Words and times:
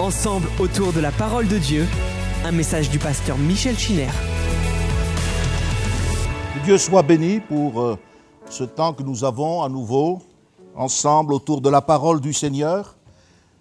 Ensemble 0.00 0.48
autour 0.58 0.92
de 0.92 0.98
la 0.98 1.12
parole 1.12 1.46
de 1.46 1.58
Dieu, 1.58 1.86
un 2.44 2.50
message 2.50 2.90
du 2.90 2.98
pasteur 2.98 3.38
Michel. 3.38 3.76
Que 3.76 4.08
Dieu 6.64 6.76
soit 6.76 7.04
béni 7.04 7.38
pour 7.38 7.80
euh, 7.80 7.96
ce 8.50 8.64
temps 8.64 8.94
que 8.94 9.04
nous 9.04 9.22
avons 9.22 9.62
à 9.62 9.68
nouveau 9.68 10.20
ensemble 10.74 11.34
autour 11.34 11.60
de 11.60 11.70
la 11.70 11.82
parole 11.82 12.20
du 12.20 12.32
Seigneur. 12.32 12.96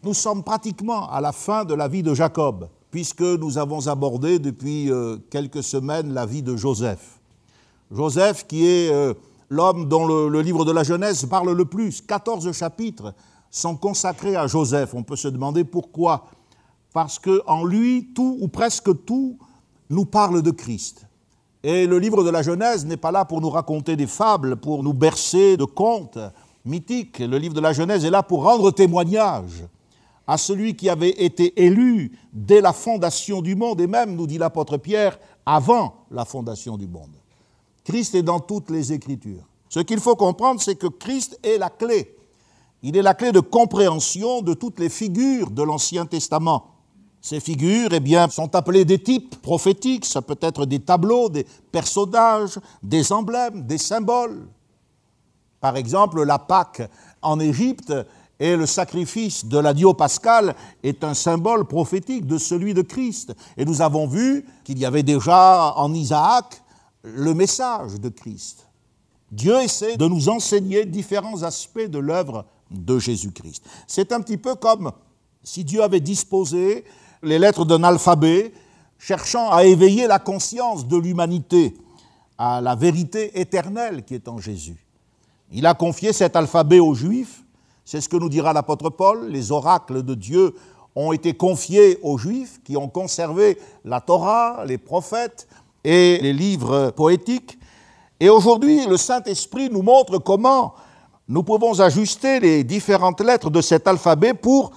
Nous 0.01 0.15
sommes 0.15 0.43
pratiquement 0.43 1.07
à 1.11 1.21
la 1.21 1.31
fin 1.31 1.63
de 1.63 1.75
la 1.75 1.87
vie 1.87 2.01
de 2.01 2.15
Jacob, 2.15 2.67
puisque 2.89 3.21
nous 3.21 3.59
avons 3.59 3.87
abordé 3.87 4.39
depuis 4.39 4.91
euh, 4.91 5.17
quelques 5.29 5.61
semaines 5.61 6.11
la 6.11 6.25
vie 6.25 6.41
de 6.41 6.55
Joseph. 6.55 7.19
Joseph 7.91 8.47
qui 8.47 8.65
est 8.65 8.91
euh, 8.91 9.13
l'homme 9.47 9.87
dont 9.87 10.07
le 10.07 10.41
livre 10.41 10.65
de 10.65 10.71
la 10.71 10.81
Genèse 10.81 11.23
parle 11.27 11.51
le 11.51 11.65
plus. 11.65 12.01
14 12.01 12.51
chapitres 12.51 13.13
sont 13.51 13.75
consacrés 13.75 14.35
à 14.35 14.47
Joseph. 14.47 14.93
On 14.93 15.03
peut 15.03 15.15
se 15.15 15.27
demander 15.27 15.63
pourquoi. 15.63 16.25
Parce 16.93 17.19
qu'en 17.19 17.63
lui, 17.65 18.11
tout 18.15 18.37
ou 18.39 18.47
presque 18.47 19.05
tout 19.05 19.37
nous 19.89 20.05
parle 20.05 20.41
de 20.41 20.51
Christ. 20.51 21.05
Et 21.63 21.85
le 21.85 21.99
livre 21.99 22.23
de 22.23 22.29
la 22.29 22.41
Genèse 22.41 22.85
n'est 22.85 22.97
pas 22.97 23.11
là 23.11 23.25
pour 23.25 23.41
nous 23.41 23.49
raconter 23.49 23.95
des 23.95 24.07
fables, 24.07 24.55
pour 24.55 24.83
nous 24.83 24.93
bercer 24.93 25.57
de 25.57 25.65
contes 25.65 26.17
mythiques. 26.65 27.19
Le 27.19 27.37
livre 27.37 27.53
de 27.53 27.61
la 27.61 27.73
Genèse 27.73 28.03
est 28.03 28.09
là 28.09 28.23
pour 28.23 28.43
rendre 28.43 28.71
témoignage 28.71 29.63
à 30.25 30.37
celui 30.37 30.75
qui 30.75 30.89
avait 30.89 31.23
été 31.23 31.61
élu 31.61 32.17
dès 32.31 32.61
la 32.61 32.73
fondation 32.73 33.41
du 33.41 33.55
monde, 33.55 33.81
et 33.81 33.87
même, 33.87 34.15
nous 34.15 34.27
dit 34.27 34.37
l'apôtre 34.37 34.77
Pierre, 34.77 35.19
avant 35.45 36.05
la 36.09 36.25
fondation 36.25 36.77
du 36.77 36.87
monde. 36.87 37.15
Christ 37.83 38.15
est 38.15 38.23
dans 38.23 38.39
toutes 38.39 38.69
les 38.69 38.93
Écritures. 38.93 39.43
Ce 39.67 39.79
qu'il 39.79 39.99
faut 39.99 40.15
comprendre, 40.15 40.61
c'est 40.61 40.75
que 40.75 40.87
Christ 40.87 41.39
est 41.43 41.57
la 41.57 41.69
clé. 41.69 42.15
Il 42.83 42.97
est 42.97 43.01
la 43.01 43.13
clé 43.13 43.31
de 43.31 43.39
compréhension 43.39 44.41
de 44.41 44.53
toutes 44.53 44.79
les 44.79 44.89
figures 44.89 45.51
de 45.51 45.61
l'Ancien 45.61 46.05
Testament. 46.05 46.67
Ces 47.21 47.39
figures, 47.39 47.89
eh 47.91 47.99
bien, 47.99 48.27
sont 48.29 48.55
appelées 48.55 48.85
des 48.85 48.97
types 48.97 49.39
prophétiques. 49.41 50.05
Ça 50.05 50.23
peut 50.23 50.39
être 50.41 50.65
des 50.65 50.79
tableaux, 50.79 51.29
des 51.29 51.45
personnages, 51.71 52.59
des 52.81 53.11
emblèmes, 53.11 53.67
des 53.67 53.77
symboles. 53.77 54.47
Par 55.59 55.77
exemple, 55.77 56.23
la 56.23 56.39
Pâque 56.39 56.81
en 57.21 57.39
Égypte 57.39 57.93
et 58.39 58.55
le 58.55 58.65
sacrifice 58.65 59.45
de 59.45 59.59
l'agneau 59.59 59.93
pascal 59.93 60.55
est 60.81 61.03
un 61.03 61.13
symbole 61.13 61.65
prophétique 61.65 62.25
de 62.25 62.39
celui 62.39 62.73
de 62.73 62.81
Christ. 62.81 63.35
Et 63.55 63.65
nous 63.65 63.83
avons 63.83 64.07
vu 64.07 64.43
qu'il 64.63 64.79
y 64.79 64.85
avait 64.85 65.03
déjà 65.03 65.75
en 65.77 65.93
Isaac 65.93 66.63
le 67.03 67.35
message 67.35 67.99
de 67.99 68.09
Christ. 68.09 68.65
Dieu 69.31 69.61
essaie 69.61 69.95
de 69.95 70.07
nous 70.07 70.27
enseigner 70.27 70.85
différents 70.85 71.43
aspects 71.43 71.87
de 71.87 71.99
l'œuvre 71.99 72.45
de 72.71 72.97
Jésus-Christ. 72.97 73.63
C'est 73.87 74.11
un 74.11 74.21
petit 74.21 74.37
peu 74.37 74.55
comme 74.55 74.91
si 75.43 75.63
Dieu 75.63 75.83
avait 75.83 75.99
disposé 75.99 76.85
les 77.21 77.37
lettres 77.37 77.65
d'un 77.65 77.83
alphabet 77.83 78.53
cherchant 78.97 79.51
à 79.51 79.65
éveiller 79.65 80.07
la 80.07 80.19
conscience 80.19 80.87
de 80.87 80.97
l'humanité 80.97 81.75
à 82.37 82.61
la 82.61 82.75
vérité 82.75 83.39
éternelle 83.39 84.03
qui 84.03 84.15
est 84.15 84.27
en 84.27 84.39
Jésus. 84.39 84.85
Il 85.51 85.65
a 85.65 85.73
confié 85.73 86.13
cet 86.13 86.35
alphabet 86.35 86.79
aux 86.79 86.93
Juifs, 86.93 87.43
c'est 87.83 87.99
ce 87.99 88.07
que 88.07 88.17
nous 88.17 88.29
dira 88.29 88.53
l'apôtre 88.53 88.89
Paul, 88.89 89.27
les 89.29 89.51
oracles 89.51 90.03
de 90.03 90.15
Dieu 90.15 90.55
ont 90.95 91.11
été 91.11 91.33
confiés 91.33 91.99
aux 92.03 92.17
Juifs 92.17 92.61
qui 92.63 92.77
ont 92.77 92.89
conservé 92.89 93.57
la 93.85 94.01
Torah, 94.01 94.63
les 94.65 94.77
prophètes 94.77 95.47
et 95.83 96.19
les 96.21 96.33
livres 96.33 96.91
poétiques. 96.91 97.57
Et 98.19 98.29
aujourd'hui, 98.29 98.85
le 98.85 98.97
Saint-Esprit 98.97 99.69
nous 99.69 99.81
montre 99.81 100.19
comment 100.19 100.73
nous 101.31 101.43
pouvons 101.43 101.79
ajuster 101.79 102.41
les 102.41 102.65
différentes 102.65 103.21
lettres 103.21 103.49
de 103.49 103.61
cet 103.61 103.87
alphabet 103.87 104.33
pour 104.33 104.71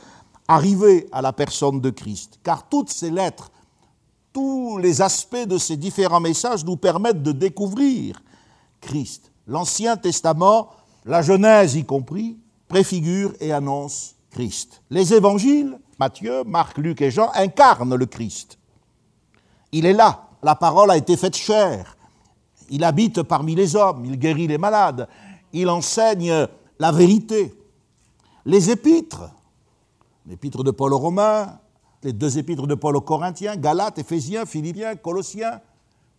arriver 0.46 1.08
à 1.10 1.20
la 1.20 1.32
personne 1.32 1.80
de 1.80 1.90
Christ. 1.90 2.38
Car 2.44 2.68
toutes 2.68 2.90
ces 2.90 3.10
lettres, 3.10 3.50
tous 4.32 4.78
les 4.78 5.02
aspects 5.02 5.48
de 5.48 5.58
ces 5.58 5.76
différents 5.76 6.20
messages 6.20 6.64
nous 6.64 6.76
permettent 6.76 7.24
de 7.24 7.32
découvrir 7.32 8.22
Christ. 8.80 9.32
L'Ancien 9.48 9.96
Testament, 9.96 10.68
la 11.04 11.22
Genèse 11.22 11.74
y 11.74 11.84
compris, 11.84 12.38
préfigure 12.68 13.32
et 13.40 13.52
annonce 13.52 14.14
Christ. 14.30 14.80
Les 14.90 15.12
évangiles, 15.12 15.76
Matthieu, 15.98 16.44
Marc, 16.44 16.78
Luc 16.78 17.02
et 17.02 17.10
Jean, 17.10 17.32
incarnent 17.34 17.96
le 17.96 18.06
Christ. 18.06 18.60
Il 19.72 19.86
est 19.86 19.92
là, 19.92 20.28
la 20.40 20.54
parole 20.54 20.92
a 20.92 20.96
été 20.96 21.16
faite 21.16 21.36
chair, 21.36 21.96
il 22.70 22.84
habite 22.84 23.22
parmi 23.22 23.56
les 23.56 23.74
hommes, 23.74 24.04
il 24.04 24.18
guérit 24.18 24.46
les 24.46 24.58
malades, 24.58 25.08
il 25.54 25.70
enseigne 25.70 26.48
la 26.78 26.92
vérité. 26.92 27.54
Les 28.44 28.70
épîtres, 28.70 29.30
l'épître 30.26 30.62
de 30.62 30.70
Paul 30.70 30.92
aux 30.92 30.98
Romains, 30.98 31.58
les 32.02 32.12
deux 32.12 32.36
épîtres 32.36 32.66
de 32.66 32.74
Paul 32.74 32.96
aux 32.96 33.00
Corinthiens, 33.00 33.56
Galates, 33.56 33.98
Éphésiens, 33.98 34.44
Philippiens, 34.44 34.96
Colossiens, 34.96 35.60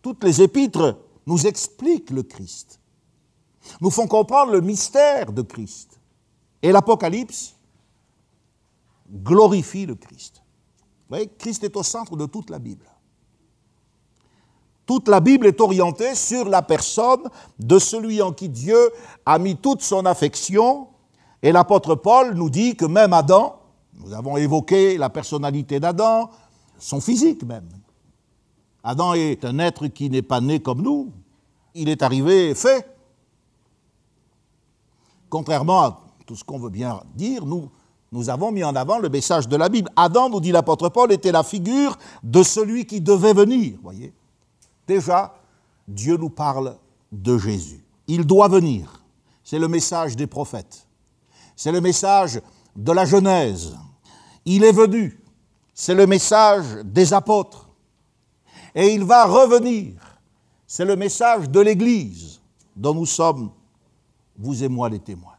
toutes 0.02 0.24
les 0.24 0.42
épîtres 0.42 0.98
nous 1.26 1.46
expliquent 1.46 2.10
le 2.10 2.22
Christ, 2.22 2.80
nous 3.80 3.90
font 3.90 4.06
comprendre 4.08 4.52
le 4.52 4.60
mystère 4.60 5.32
de 5.32 5.42
Christ. 5.42 6.00
Et 6.62 6.72
l'Apocalypse 6.72 7.54
glorifie 9.10 9.86
le 9.86 9.94
Christ. 9.94 10.36
Vous 10.38 11.10
voyez, 11.10 11.30
Christ 11.38 11.62
est 11.62 11.76
au 11.76 11.82
centre 11.82 12.16
de 12.16 12.26
toute 12.26 12.50
la 12.50 12.58
Bible. 12.58 12.86
Toute 14.86 15.08
la 15.08 15.18
Bible 15.18 15.48
est 15.48 15.60
orientée 15.60 16.14
sur 16.14 16.48
la 16.48 16.62
personne 16.62 17.24
de 17.58 17.78
celui 17.78 18.22
en 18.22 18.32
qui 18.32 18.48
Dieu 18.48 18.78
a 19.26 19.38
mis 19.38 19.56
toute 19.56 19.82
son 19.82 20.06
affection. 20.06 20.86
Et 21.42 21.50
l'apôtre 21.50 21.96
Paul 21.96 22.34
nous 22.34 22.50
dit 22.50 22.76
que 22.76 22.86
même 22.86 23.12
Adam, 23.12 23.60
nous 23.94 24.14
avons 24.14 24.36
évoqué 24.36 24.96
la 24.96 25.10
personnalité 25.10 25.80
d'Adam, 25.80 26.30
son 26.78 27.00
physique 27.00 27.42
même. 27.42 27.68
Adam 28.84 29.14
est 29.14 29.44
un 29.44 29.58
être 29.58 29.88
qui 29.88 30.08
n'est 30.08 30.22
pas 30.22 30.40
né 30.40 30.60
comme 30.60 30.80
nous, 30.80 31.10
il 31.74 31.88
est 31.88 32.02
arrivé 32.02 32.54
fait. 32.54 32.88
Contrairement 35.28 35.82
à 35.82 36.00
tout 36.24 36.36
ce 36.36 36.44
qu'on 36.44 36.58
veut 36.58 36.70
bien 36.70 37.02
dire, 37.14 37.44
nous, 37.44 37.70
avons 38.28 38.52
mis 38.52 38.62
en 38.62 38.76
avant 38.76 38.98
le 38.98 39.08
message 39.08 39.48
de 39.48 39.56
la 39.56 39.68
Bible. 39.68 39.90
Adam, 39.96 40.28
nous 40.28 40.40
dit 40.40 40.52
l'apôtre 40.52 40.88
Paul, 40.88 41.12
était 41.12 41.32
la 41.32 41.42
figure 41.42 41.98
de 42.22 42.44
celui 42.44 42.86
qui 42.86 43.00
devait 43.00 43.34
venir, 43.34 43.78
voyez. 43.82 44.14
Déjà, 44.86 45.34
Dieu 45.88 46.16
nous 46.16 46.30
parle 46.30 46.76
de 47.12 47.38
Jésus. 47.38 47.84
Il 48.06 48.24
doit 48.24 48.48
venir. 48.48 49.02
C'est 49.42 49.58
le 49.58 49.68
message 49.68 50.16
des 50.16 50.26
prophètes. 50.26 50.86
C'est 51.54 51.72
le 51.72 51.80
message 51.80 52.40
de 52.74 52.92
la 52.92 53.04
Genèse. 53.04 53.76
Il 54.44 54.64
est 54.64 54.72
venu. 54.72 55.20
C'est 55.74 55.94
le 55.94 56.06
message 56.06 56.64
des 56.84 57.12
apôtres. 57.12 57.68
Et 58.74 58.92
il 58.94 59.04
va 59.04 59.24
revenir. 59.24 59.94
C'est 60.66 60.84
le 60.84 60.96
message 60.96 61.48
de 61.48 61.60
l'Église 61.60 62.40
dont 62.74 62.94
nous 62.94 63.06
sommes, 63.06 63.50
vous 64.38 64.62
et 64.62 64.68
moi, 64.68 64.88
les 64.88 64.98
témoins. 64.98 65.32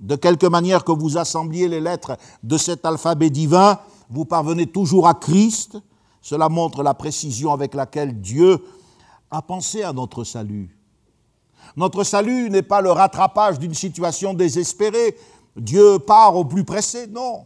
De 0.00 0.16
quelque 0.16 0.46
manière 0.46 0.84
que 0.84 0.92
vous 0.92 1.18
assembliez 1.18 1.68
les 1.68 1.80
lettres 1.80 2.16
de 2.42 2.56
cet 2.56 2.84
alphabet 2.84 3.30
divin, 3.30 3.78
vous 4.10 4.24
parvenez 4.24 4.66
toujours 4.66 5.08
à 5.08 5.14
Christ, 5.14 5.78
cela 6.26 6.48
montre 6.48 6.82
la 6.82 6.92
précision 6.92 7.52
avec 7.52 7.72
laquelle 7.72 8.20
Dieu 8.20 8.60
a 9.30 9.42
pensé 9.42 9.84
à 9.84 9.92
notre 9.92 10.24
salut. 10.24 10.76
Notre 11.76 12.02
salut 12.02 12.50
n'est 12.50 12.62
pas 12.62 12.80
le 12.80 12.90
rattrapage 12.90 13.60
d'une 13.60 13.74
situation 13.74 14.34
désespérée. 14.34 15.16
Dieu 15.54 16.00
part 16.00 16.34
au 16.34 16.44
plus 16.44 16.64
pressé, 16.64 17.06
non. 17.06 17.44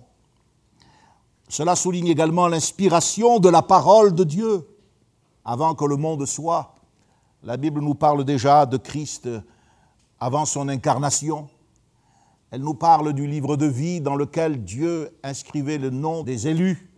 Cela 1.46 1.76
souligne 1.76 2.06
également 2.06 2.48
l'inspiration 2.48 3.38
de 3.38 3.50
la 3.50 3.60
parole 3.60 4.14
de 4.14 4.24
Dieu 4.24 4.66
avant 5.44 5.74
que 5.74 5.84
le 5.84 5.96
monde 5.96 6.24
soit. 6.24 6.74
La 7.42 7.58
Bible 7.58 7.82
nous 7.82 7.94
parle 7.94 8.24
déjà 8.24 8.64
de 8.64 8.78
Christ 8.78 9.28
avant 10.19 10.46
son 10.46 10.70
incarnation. 10.70 11.50
Elle 12.50 12.62
nous 12.62 12.72
parle 12.72 13.12
du 13.12 13.26
livre 13.26 13.58
de 13.58 13.66
vie 13.66 14.00
dans 14.00 14.16
lequel 14.16 14.64
Dieu 14.64 15.14
inscrivait 15.22 15.76
le 15.76 15.90
nom 15.90 16.22
des 16.22 16.49
élus 16.49 16.89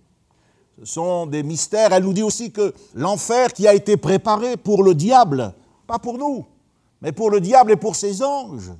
sont 0.85 1.27
des 1.27 1.43
mystères. 1.43 1.93
Elle 1.93 2.05
nous 2.05 2.13
dit 2.13 2.23
aussi 2.23 2.53
que 2.53 2.75
l'enfer 2.95 3.53
qui 3.53 3.67
a 3.67 3.75
été 3.75 3.97
préparé 3.97 4.57
pour 4.57 4.83
le 4.83 4.95
diable, 4.95 5.55
pas 5.87 5.99
pour 5.99 6.19
nous, 6.19 6.47
mais 7.01 7.13
pour 7.13 7.31
le 7.31 7.41
diable 7.41 7.73
et 7.73 7.77
pour 7.77 7.97
ses 7.97 8.23
anges, 8.23 8.73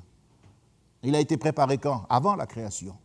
il 1.03 1.15
a 1.15 1.19
été 1.19 1.37
préparé 1.37 1.77
quand? 1.77 2.05
Avant 2.09 2.35
la 2.35 2.45
création. 2.45 2.95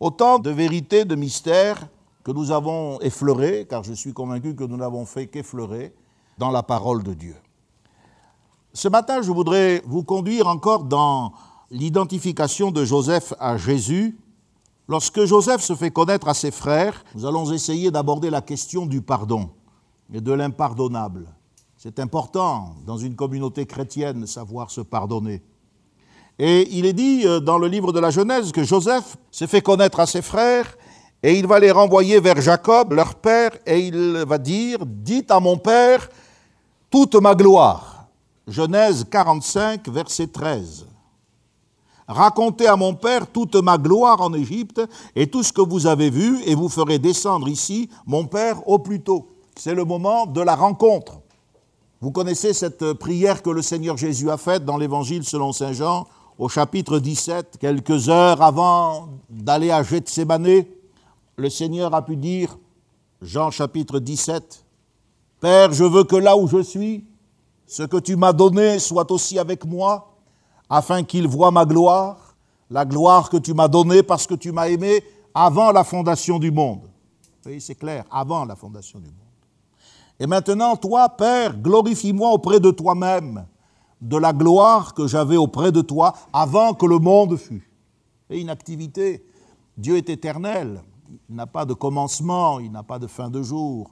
Autant 0.00 0.38
de 0.38 0.50
vérités, 0.50 1.04
de 1.04 1.14
mystères 1.14 1.88
que 2.24 2.32
nous 2.32 2.50
avons 2.50 3.00
effleurés, 3.00 3.66
car 3.68 3.82
je 3.82 3.92
suis 3.92 4.12
convaincu 4.12 4.54
que 4.54 4.64
nous 4.64 4.76
n'avons 4.76 5.04
fait 5.04 5.26
qu'effleurer 5.26 5.94
dans 6.38 6.50
la 6.50 6.62
parole 6.62 7.02
de 7.02 7.14
Dieu. 7.14 7.36
Ce 8.72 8.88
matin, 8.88 9.20
je 9.20 9.30
voudrais 9.30 9.82
vous 9.84 10.02
conduire 10.02 10.46
encore 10.46 10.84
dans 10.84 11.32
l'identification 11.70 12.70
de 12.70 12.84
Joseph 12.84 13.34
à 13.38 13.56
Jésus 13.56 14.16
Lorsque 14.88 15.24
Joseph 15.24 15.62
se 15.62 15.74
fait 15.74 15.90
connaître 15.90 16.28
à 16.28 16.34
ses 16.34 16.50
frères, 16.50 17.04
nous 17.14 17.24
allons 17.24 17.50
essayer 17.52 17.90
d'aborder 17.90 18.30
la 18.30 18.40
question 18.40 18.86
du 18.86 19.00
pardon 19.00 19.50
et 20.12 20.20
de 20.20 20.32
l'impardonnable. 20.32 21.26
C'est 21.76 21.98
important 21.98 22.74
dans 22.86 22.96
une 22.96 23.16
communauté 23.16 23.66
chrétienne 23.66 24.26
savoir 24.26 24.70
se 24.70 24.80
pardonner. 24.80 25.42
Et 26.38 26.68
il 26.76 26.86
est 26.86 26.92
dit 26.92 27.22
euh, 27.24 27.40
dans 27.40 27.58
le 27.58 27.68
livre 27.68 27.92
de 27.92 28.00
la 28.00 28.10
Genèse 28.10 28.52
que 28.52 28.64
Joseph 28.64 29.16
s'est 29.30 29.46
fait 29.46 29.60
connaître 29.60 30.00
à 30.00 30.06
ses 30.06 30.22
frères 30.22 30.76
et 31.22 31.38
il 31.38 31.46
va 31.46 31.60
les 31.60 31.70
renvoyer 31.70 32.18
vers 32.18 32.40
Jacob, 32.40 32.92
leur 32.92 33.14
père, 33.14 33.52
et 33.64 33.78
il 33.78 34.24
va 34.26 34.38
dire, 34.38 34.78
dites 34.84 35.30
à 35.30 35.38
mon 35.38 35.56
père 35.56 36.08
toute 36.90 37.14
ma 37.14 37.34
gloire. 37.34 38.08
Genèse 38.48 39.06
45, 39.08 39.88
verset 39.88 40.26
13. 40.26 40.86
Racontez 42.08 42.66
à 42.66 42.76
mon 42.76 42.94
père 42.94 43.26
toute 43.26 43.54
ma 43.56 43.78
gloire 43.78 44.20
en 44.20 44.34
Égypte 44.34 44.80
et 45.14 45.28
tout 45.28 45.42
ce 45.42 45.52
que 45.52 45.60
vous 45.60 45.86
avez 45.86 46.10
vu, 46.10 46.42
et 46.44 46.54
vous 46.54 46.68
ferez 46.68 46.98
descendre 46.98 47.48
ici 47.48 47.88
mon 48.06 48.26
père 48.26 48.66
au 48.68 48.78
plus 48.78 49.00
tôt. 49.00 49.28
C'est 49.56 49.74
le 49.74 49.84
moment 49.84 50.26
de 50.26 50.40
la 50.40 50.56
rencontre. 50.56 51.20
Vous 52.00 52.10
connaissez 52.10 52.52
cette 52.52 52.94
prière 52.94 53.42
que 53.42 53.50
le 53.50 53.62
Seigneur 53.62 53.96
Jésus 53.96 54.30
a 54.30 54.36
faite 54.36 54.64
dans 54.64 54.76
l'Évangile 54.76 55.24
selon 55.24 55.52
Saint 55.52 55.72
Jean 55.72 56.06
au 56.38 56.48
chapitre 56.48 56.98
17, 56.98 57.58
quelques 57.60 58.08
heures 58.08 58.42
avant 58.42 59.08
d'aller 59.30 59.70
à 59.70 59.82
Gethsemane. 59.82 60.64
Le 61.36 61.50
Seigneur 61.50 61.94
a 61.94 62.04
pu 62.04 62.16
dire, 62.16 62.58
Jean 63.20 63.50
chapitre 63.52 64.00
17, 64.00 64.64
Père, 65.40 65.72
je 65.72 65.84
veux 65.84 66.04
que 66.04 66.16
là 66.16 66.36
où 66.36 66.48
je 66.48 66.62
suis, 66.62 67.04
ce 67.66 67.84
que 67.84 67.98
tu 67.98 68.16
m'as 68.16 68.32
donné 68.32 68.78
soit 68.78 69.10
aussi 69.10 69.38
avec 69.38 69.64
moi, 69.64 70.11
afin 70.72 71.02
qu'il 71.02 71.28
voie 71.28 71.50
ma 71.50 71.66
gloire, 71.66 72.34
la 72.70 72.86
gloire 72.86 73.28
que 73.28 73.36
tu 73.36 73.52
m'as 73.52 73.68
donnée 73.68 74.02
parce 74.02 74.26
que 74.26 74.32
tu 74.32 74.52
m'as 74.52 74.70
aimé 74.70 75.04
avant 75.34 75.70
la 75.70 75.84
fondation 75.84 76.38
du 76.38 76.50
monde. 76.50 76.88
Oui, 77.44 77.60
c'est 77.60 77.74
clair, 77.74 78.06
avant 78.10 78.46
la 78.46 78.56
fondation 78.56 78.98
du 78.98 79.08
monde. 79.08 79.16
Et 80.18 80.26
maintenant, 80.26 80.74
toi, 80.76 81.10
Père, 81.10 81.58
glorifie-moi 81.58 82.30
auprès 82.30 82.58
de 82.58 82.70
toi-même 82.70 83.44
de 84.00 84.16
la 84.16 84.32
gloire 84.32 84.94
que 84.94 85.06
j'avais 85.06 85.36
auprès 85.36 85.72
de 85.72 85.82
toi 85.82 86.14
avant 86.32 86.72
que 86.72 86.86
le 86.86 86.98
monde 86.98 87.36
fût. 87.36 87.70
Et 88.30 88.40
une. 88.40 88.54
Dieu 89.76 89.96
est 89.98 90.08
éternel. 90.08 90.80
Il 91.28 91.36
n'a 91.36 91.46
pas 91.46 91.66
de 91.66 91.74
commencement, 91.74 92.60
il 92.60 92.72
n'a 92.72 92.82
pas 92.82 92.98
de 92.98 93.06
fin 93.06 93.28
de 93.28 93.42
jour. 93.42 93.90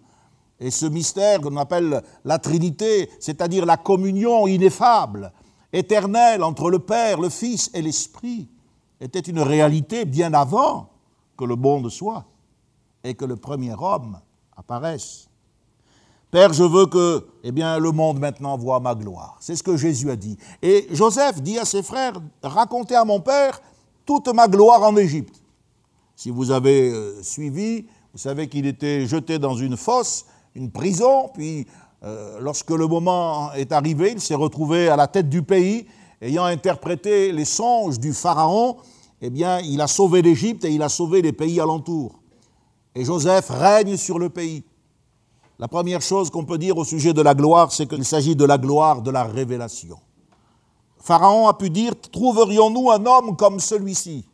Et 0.59 0.71
ce 0.71 0.87
mystère 0.87 1.43
qu'on 1.43 1.59
appelle 1.59 2.03
la 2.25 2.39
Trinité, 2.39 3.11
c'est-à-dire 3.21 3.67
la 3.67 3.77
communion 3.77 4.47
ineffable, 4.47 5.31
éternelle 5.73 6.43
entre 6.43 6.71
le 6.71 6.79
Père, 6.79 7.21
le 7.21 7.29
Fils 7.29 7.71
et 7.75 7.83
l'Esprit, 7.83 8.49
était 9.01 9.21
une 9.21 9.41
réalité 9.41 10.05
bien 10.05 10.35
avant 10.35 10.91
que 11.37 11.45
le 11.45 11.57
monde 11.57 11.89
soit 11.89 12.25
et 13.03 13.15
que 13.15 13.25
le 13.25 13.37
premier 13.37 13.75
homme 13.79 14.19
apparaisse. 14.57 15.29
Père, 16.31 16.53
je 16.53 16.63
veux 16.63 16.87
que 16.87 17.27
eh 17.43 17.51
bien, 17.51 17.79
le 17.79 17.91
monde 17.91 18.21
maintenant 18.21 18.57
voit 18.57 18.79
ma 18.79 18.95
gloire. 18.95 19.37
C'est 19.41 19.57
ce 19.57 19.63
que 19.63 19.77
Jésus 19.77 20.11
a 20.11 20.17
dit. 20.17 20.37
Et 20.63 20.87
Joseph 20.93 21.43
dit 21.43 21.59
à 21.59 21.65
ses 21.65 21.83
frères, 21.83 22.15
racontez 22.43 22.95
à 22.95 23.05
mon 23.05 23.21
Père 23.21 23.61
toute 24.07 24.29
ma 24.29 24.47
gloire 24.47 24.83
en 24.83 24.97
Égypte. 24.97 25.43
Si 26.15 26.31
vous 26.31 26.51
avez 26.51 26.91
euh, 26.91 27.23
suivi, 27.23 27.87
vous 28.13 28.19
savez 28.19 28.49
qu'il 28.49 28.67
était 28.67 29.07
jeté 29.07 29.39
dans 29.39 29.55
une 29.55 29.77
fosse, 29.77 30.27
une 30.55 30.71
prison, 30.71 31.31
puis 31.33 31.67
euh, 32.03 32.39
lorsque 32.41 32.71
le 32.71 32.87
moment 32.87 33.53
est 33.53 33.73
arrivé, 33.73 34.13
il 34.13 34.21
s'est 34.21 34.35
retrouvé 34.35 34.89
à 34.89 34.97
la 34.97 35.07
tête 35.07 35.29
du 35.29 35.43
pays, 35.43 35.87
ayant 36.23 36.45
interprété 36.45 37.33
les 37.33 37.45
songes 37.45 37.99
du 37.99 38.15
Pharaon, 38.15 38.77
eh 39.21 39.29
bien, 39.29 39.61
il 39.61 39.81
a 39.81 39.87
sauvé 39.87 40.23
l'Égypte 40.23 40.65
et 40.65 40.71
il 40.71 40.83
a 40.83 40.89
sauvé 40.89 41.21
les 41.21 41.33
pays 41.33 41.61
alentours. 41.61 42.21
Et 42.95 43.05
Joseph 43.05 43.51
règne 43.51 43.97
sur 43.97 44.19
le 44.19 44.31
pays. 44.31 44.65
La 45.59 45.69
première 45.69 46.01
chose 46.01 46.31
qu'on 46.31 46.47
peut 46.47 46.57
dire 46.57 46.79
au 46.79 46.85
sujet 46.85 47.13
de 47.13 47.21
la 47.21 47.35
gloire, 47.35 47.71
c'est 47.71 47.87
qu'il 47.87 48.05
s'agit 48.05 48.35
de 48.35 48.47
la 48.47 48.57
gloire 48.57 49.03
de 49.03 49.11
la 49.11 49.25
révélation. 49.25 49.99
Pharaon 50.97 51.49
a 51.49 51.55
pu 51.55 51.69
dire, 51.69 51.93
trouverions-nous 52.13 52.91
un 52.91 53.05
homme 53.05 53.37
comme 53.37 53.61
celui-ci, 53.61 54.27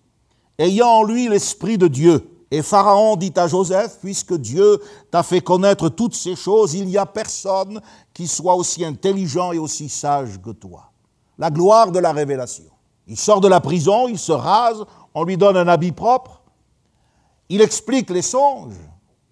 ayant 0.59 0.89
en 0.89 1.03
lui 1.03 1.29
l'Esprit 1.29 1.79
de 1.79 1.89
Dieu? 1.89 2.36
Et 2.51 2.63
Pharaon 2.63 3.17
dit 3.17 3.33
à 3.37 3.49
Joseph, 3.49 3.99
puisque 4.01 4.35
Dieu 4.35 4.81
t'a 5.11 5.23
fait 5.23 5.41
connaître 5.41 5.89
toutes 5.89 6.15
ces 6.15 6.37
choses, 6.37 6.75
il 6.75 6.87
n'y 6.87 6.97
a 6.97 7.07
personne 7.07 7.81
qui 8.15 8.29
soit 8.29 8.55
aussi 8.55 8.85
intelligent 8.85 9.53
et 9.53 9.59
aussi 9.59 9.89
sage 9.89 10.41
que 10.41 10.51
toi. 10.51 10.91
La 11.39 11.51
gloire 11.51 11.91
de 11.91 11.99
la 11.99 12.13
révélation. 12.13 12.65
Il 13.09 13.17
sort 13.17 13.41
de 13.41 13.49
la 13.49 13.61
prison, 13.61 14.09
il 14.09 14.19
se 14.19 14.33
rase, 14.33 14.85
on 15.15 15.25
lui 15.25 15.37
donne 15.37 15.57
un 15.57 15.69
habit 15.69 15.93
propre, 15.93 16.43
il 17.49 17.61
explique 17.61 18.11
les 18.11 18.23
songes, 18.23 18.75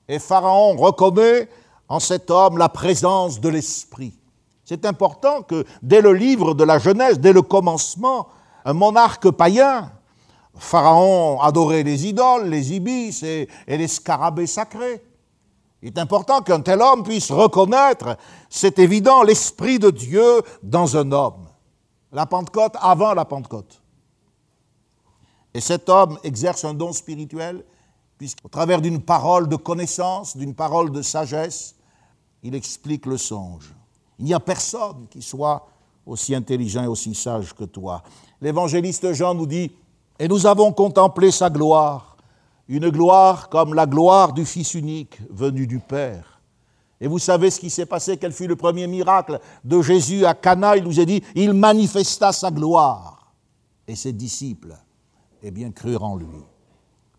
et 0.09 0.19
Pharaon 0.19 0.77
reconnaît 0.77 1.49
en 1.89 2.01
cet 2.01 2.31
homme 2.31 2.59
la 2.59 2.69
présence 2.69 3.41
de 3.41 3.49
l'Esprit. 3.49 4.19
C'est 4.65 4.87
important 4.87 5.43
que 5.43 5.65
dès 5.83 6.01
le 6.01 6.13
livre 6.13 6.55
de 6.55 6.65
la 6.65 6.79
Genèse, 6.79 7.21
dès 7.21 7.33
le 7.33 7.43
commencement, 7.43 8.29
un 8.65 8.73
monarque 8.73 9.31
païen, 9.31 9.91
Pharaon 10.57 11.41
adorait 11.41 11.83
les 11.83 12.07
idoles, 12.07 12.49
les 12.49 12.75
ibis 12.75 13.23
et, 13.23 13.49
les 13.67 13.89
scarabées 13.89 14.47
sacrés. 14.47 15.03
Il 15.83 15.89
est 15.89 15.99
important 15.99 16.41
qu'un 16.41 16.61
tel 16.61 16.81
homme 16.81 17.03
puisse 17.03 17.31
reconnaître, 17.31 18.17
c'est 18.49 18.79
évident, 18.79 19.23
l'Esprit 19.23 19.79
de 19.79 19.91
Dieu 19.91 20.43
dans 20.63 20.97
un 20.97 21.13
homme. 21.13 21.47
La 22.13 22.27
Pentecôte 22.27 22.77
avant 22.81 23.13
la 23.13 23.25
Pentecôte. 23.25 23.83
Et 25.53 25.61
cet 25.61 25.89
homme 25.89 26.19
exerce 26.25 26.65
un 26.65 26.75
don 26.75 26.93
spirituel 26.93 27.65
puisqu'au 28.17 28.49
travers 28.49 28.81
d'une 28.81 29.03
parole 29.03 29.49
de 29.49 29.57
connaissance, 29.57 30.37
d'une 30.37 30.55
parole 30.55 30.91
de 30.91 31.03
sagesse, 31.03 31.75
il 32.43 32.55
explique 32.55 33.07
le 33.07 33.17
songe. 33.17 33.75
Il 34.19 34.25
n'y 34.25 34.35
a 34.35 34.41
personne 34.41 35.07
qui 35.11 35.21
soit 35.21 35.67
aussi 36.07 36.35
intelligent 36.35 36.85
et 36.85 36.87
aussi 36.87 37.15
sage 37.15 37.55
que 37.55 37.65
toi. 37.65 38.03
L'évangéliste 38.41 39.13
Jean 39.13 39.35
nous 39.35 39.47
dit, 39.47 39.73
et 40.19 40.29
nous 40.29 40.47
avons 40.47 40.73
contemplé 40.73 41.31
sa 41.31 41.51
gloire, 41.51 42.17
une 42.69 42.89
gloire 42.91 43.49
comme 43.49 43.75
la 43.75 43.87
gloire 43.87 44.33
du 44.33 44.45
Fils 44.45 44.75
unique 44.75 45.19
venu 45.31 45.67
du 45.67 45.81
Père. 45.81 46.41
Et 47.01 47.09
vous 47.09 47.19
savez 47.19 47.51
ce 47.51 47.61
qui 47.61 47.71
s'est 47.71 47.87
passé, 47.87 48.17
quel 48.17 48.33
fut 48.33 48.47
le 48.47 48.57
premier 48.57 48.87
miracle 48.87 49.41
de 49.65 49.83
Jésus 49.83 50.25
à 50.25 50.35
Cana, 50.35 50.77
il 50.77 50.85
nous 50.85 51.01
a 51.01 51.05
dit, 51.05 51.23
il 51.35 51.53
manifesta 51.53 52.33
sa 52.33 52.51
gloire. 52.51 53.33
Et 53.87 53.97
ses 53.97 54.13
disciples, 54.13 54.75
eh 55.43 55.51
bien, 55.51 55.71
crurent 55.71 56.05
en 56.05 56.17
lui. 56.17 56.43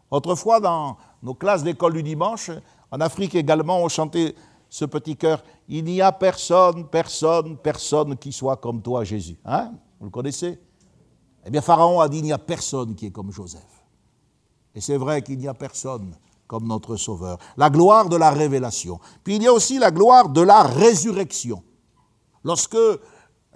Autrefois, 0.09 0.59
dans 0.59 0.98
nos 1.21 1.36
classes 1.36 1.63
d'école 1.63 1.94
du 1.94 2.01
dimanche, 2.01 2.50
en 2.89 3.00
Afrique 3.01 3.36
également, 3.36 3.80
on 3.80 3.89
chantait 3.89 4.33
ce 4.69 4.86
petit 4.86 5.15
cœur 5.15 5.44
Il 5.68 5.83
n'y 5.83 6.01
a 6.01 6.12
personne, 6.12 6.88
personne, 6.88 7.57
personne 7.57 8.18
qui 8.18 8.31
soit 8.31 8.57
comme 8.57 8.81
toi, 8.81 9.03
Jésus. 9.03 9.38
Hein? 9.45 9.74
Vous 10.00 10.06
le 10.06 10.12
connaissez? 10.12 10.59
Eh 11.45 11.50
bien, 11.51 11.62
Pharaon 11.62 12.00
a 12.00 12.09
dit 12.09 12.19
Il 12.19 12.24
n'y 12.24 12.33
a 12.33 12.38
personne 12.38 12.95
qui 12.95 13.07
est 13.07 13.12
comme 13.12 13.31
Joseph. 13.31 13.62
Et 14.74 14.81
c'est 14.81 14.97
vrai 14.97 15.21
qu'il 15.21 15.38
n'y 15.38 15.47
a 15.47 15.53
personne 15.53 16.15
comme 16.48 16.67
notre 16.67 16.96
Sauveur. 16.96 17.38
La 17.58 17.70
gloire 17.70 18.10
de 18.10 18.17
la 18.17 18.31
révélation. 18.31 19.00
Puis 19.24 19.38
il 19.38 19.43
y 19.43 19.48
a 19.48 19.53
aussi 19.53 19.79
la 19.79 19.91
gloire 19.91 20.29
de 20.29 20.41
la 20.41 20.63
résurrection. 20.63 21.63
Lorsque 22.43 22.77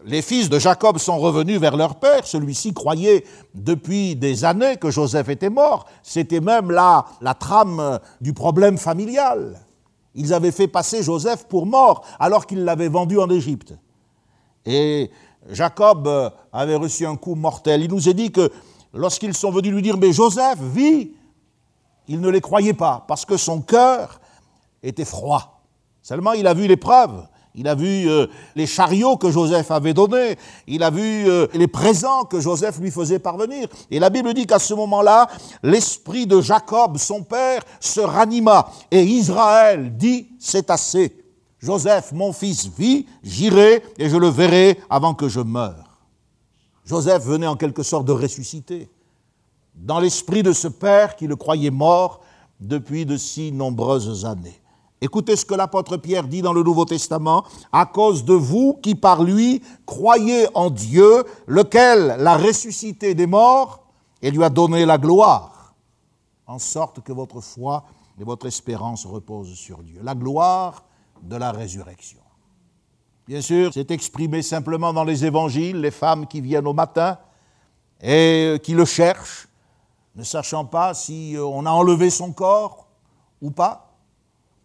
les 0.05 0.21
fils 0.21 0.49
de 0.49 0.59
Jacob 0.59 0.97
sont 0.97 1.17
revenus 1.17 1.59
vers 1.59 1.75
leur 1.75 1.95
père. 1.95 2.25
Celui-ci 2.25 2.73
croyait 2.73 3.25
depuis 3.53 4.15
des 4.15 4.45
années 4.45 4.77
que 4.77 4.91
Joseph 4.91 5.29
était 5.29 5.49
mort. 5.49 5.85
C'était 6.03 6.39
même 6.39 6.71
là 6.71 7.05
la 7.21 7.33
trame 7.33 7.99
du 8.21 8.33
problème 8.33 8.77
familial. 8.77 9.59
Ils 10.15 10.33
avaient 10.33 10.51
fait 10.51 10.67
passer 10.67 11.03
Joseph 11.03 11.45
pour 11.47 11.65
mort 11.65 12.05
alors 12.19 12.45
qu'ils 12.45 12.63
l'avaient 12.63 12.89
vendu 12.89 13.19
en 13.19 13.29
Égypte. 13.29 13.73
Et 14.65 15.11
Jacob 15.49 16.07
avait 16.51 16.75
reçu 16.75 17.05
un 17.05 17.15
coup 17.15 17.35
mortel. 17.35 17.83
Il 17.83 17.89
nous 17.89 18.09
est 18.09 18.13
dit 18.13 18.31
que 18.31 18.51
lorsqu'ils 18.93 19.35
sont 19.35 19.51
venus 19.51 19.71
lui 19.71 19.81
dire 19.81 19.97
Mais 19.97 20.11
Joseph 20.11 20.59
vit, 20.59 21.13
il 22.07 22.19
ne 22.19 22.29
les 22.29 22.41
croyait 22.41 22.73
pas 22.73 23.05
parce 23.07 23.25
que 23.25 23.37
son 23.37 23.61
cœur 23.61 24.19
était 24.83 25.05
froid. 25.05 25.63
Seulement 26.01 26.33
il 26.33 26.47
a 26.47 26.53
vu 26.53 26.67
l'épreuve 26.67 27.25
il 27.55 27.67
a 27.67 27.75
vu 27.75 28.07
euh, 28.07 28.27
les 28.55 28.67
chariots 28.67 29.17
que 29.17 29.31
Joseph 29.31 29.71
avait 29.71 29.93
donnés. 29.93 30.37
Il 30.67 30.83
a 30.83 30.89
vu 30.89 31.27
euh, 31.27 31.47
les 31.53 31.67
présents 31.67 32.23
que 32.23 32.39
Joseph 32.39 32.79
lui 32.79 32.91
faisait 32.91 33.19
parvenir. 33.19 33.67
Et 33.89 33.99
la 33.99 34.09
Bible 34.09 34.33
dit 34.33 34.45
qu'à 34.45 34.59
ce 34.59 34.73
moment-là, 34.75 35.27
l'esprit 35.63 36.27
de 36.27 36.41
Jacob, 36.41 36.97
son 36.97 37.23
père, 37.23 37.61
se 37.79 37.99
ranima. 37.99 38.69
Et 38.91 39.03
Israël 39.03 39.95
dit, 39.97 40.29
c'est 40.39 40.69
assez. 40.69 41.15
Joseph, 41.59 42.13
mon 42.13 42.31
fils, 42.31 42.67
vit, 42.67 43.05
j'irai 43.21 43.83
et 43.97 44.09
je 44.09 44.17
le 44.17 44.27
verrai 44.27 44.79
avant 44.89 45.13
que 45.13 45.27
je 45.27 45.41
meure. 45.41 45.99
Joseph 46.85 47.23
venait 47.23 47.47
en 47.47 47.55
quelque 47.55 47.83
sorte 47.83 48.05
de 48.05 48.13
ressusciter 48.13 48.89
dans 49.75 49.99
l'esprit 49.99 50.43
de 50.43 50.53
ce 50.53 50.67
père 50.67 51.15
qui 51.15 51.27
le 51.27 51.35
croyait 51.35 51.69
mort 51.69 52.21
depuis 52.59 53.05
de 53.05 53.17
si 53.17 53.51
nombreuses 53.51 54.25
années. 54.25 54.59
Écoutez 55.01 55.37
ce 55.37 55.45
que 55.45 55.53
l'apôtre 55.53 55.95
Pierre 55.95 56.27
dit 56.27 56.41
dans 56.41 56.51
le 56.51 56.61
Nouveau 56.61 56.83
Testament, 56.83 57.45
à 57.71 57.85
cause 57.85 58.25
de 58.25 58.33
vous 58.33 58.77
qui 58.81 58.95
par 58.95 59.23
lui 59.23 59.61
croyez 59.85 60.47
en 60.55 60.69
Dieu, 60.69 61.23
lequel 61.47 62.15
l'a 62.19 62.35
ressuscité 62.35 63.15
des 63.15 63.27
morts 63.27 63.85
et 64.21 64.31
lui 64.31 64.43
a 64.43 64.49
donné 64.49 64.85
la 64.85 64.97
gloire, 64.97 65.73
en 66.47 66.59
sorte 66.59 67.01
que 67.01 67.13
votre 67.13 67.39
foi 67.39 67.85
et 68.19 68.25
votre 68.25 68.47
espérance 68.47 69.05
reposent 69.05 69.53
sur 69.53 69.81
Dieu. 69.83 70.01
La 70.03 70.15
gloire 70.15 70.83
de 71.23 71.35
la 71.35 71.51
résurrection. 71.51 72.21
Bien 73.27 73.41
sûr, 73.41 73.73
c'est 73.73 73.91
exprimé 73.91 74.41
simplement 74.41 74.91
dans 74.91 75.03
les 75.03 75.25
évangiles, 75.25 75.79
les 75.81 75.91
femmes 75.91 76.27
qui 76.27 76.41
viennent 76.41 76.67
au 76.67 76.73
matin, 76.73 77.17
et 78.01 78.57
qui 78.63 78.73
le 78.73 78.85
cherche, 78.85 79.47
ne 80.15 80.23
sachant 80.23 80.65
pas 80.65 80.93
si 80.93 81.35
euh, 81.35 81.43
on 81.43 81.65
a 81.65 81.71
enlevé 81.71 82.09
son 82.09 82.31
corps 82.31 82.87
ou 83.41 83.51
pas. 83.51 83.95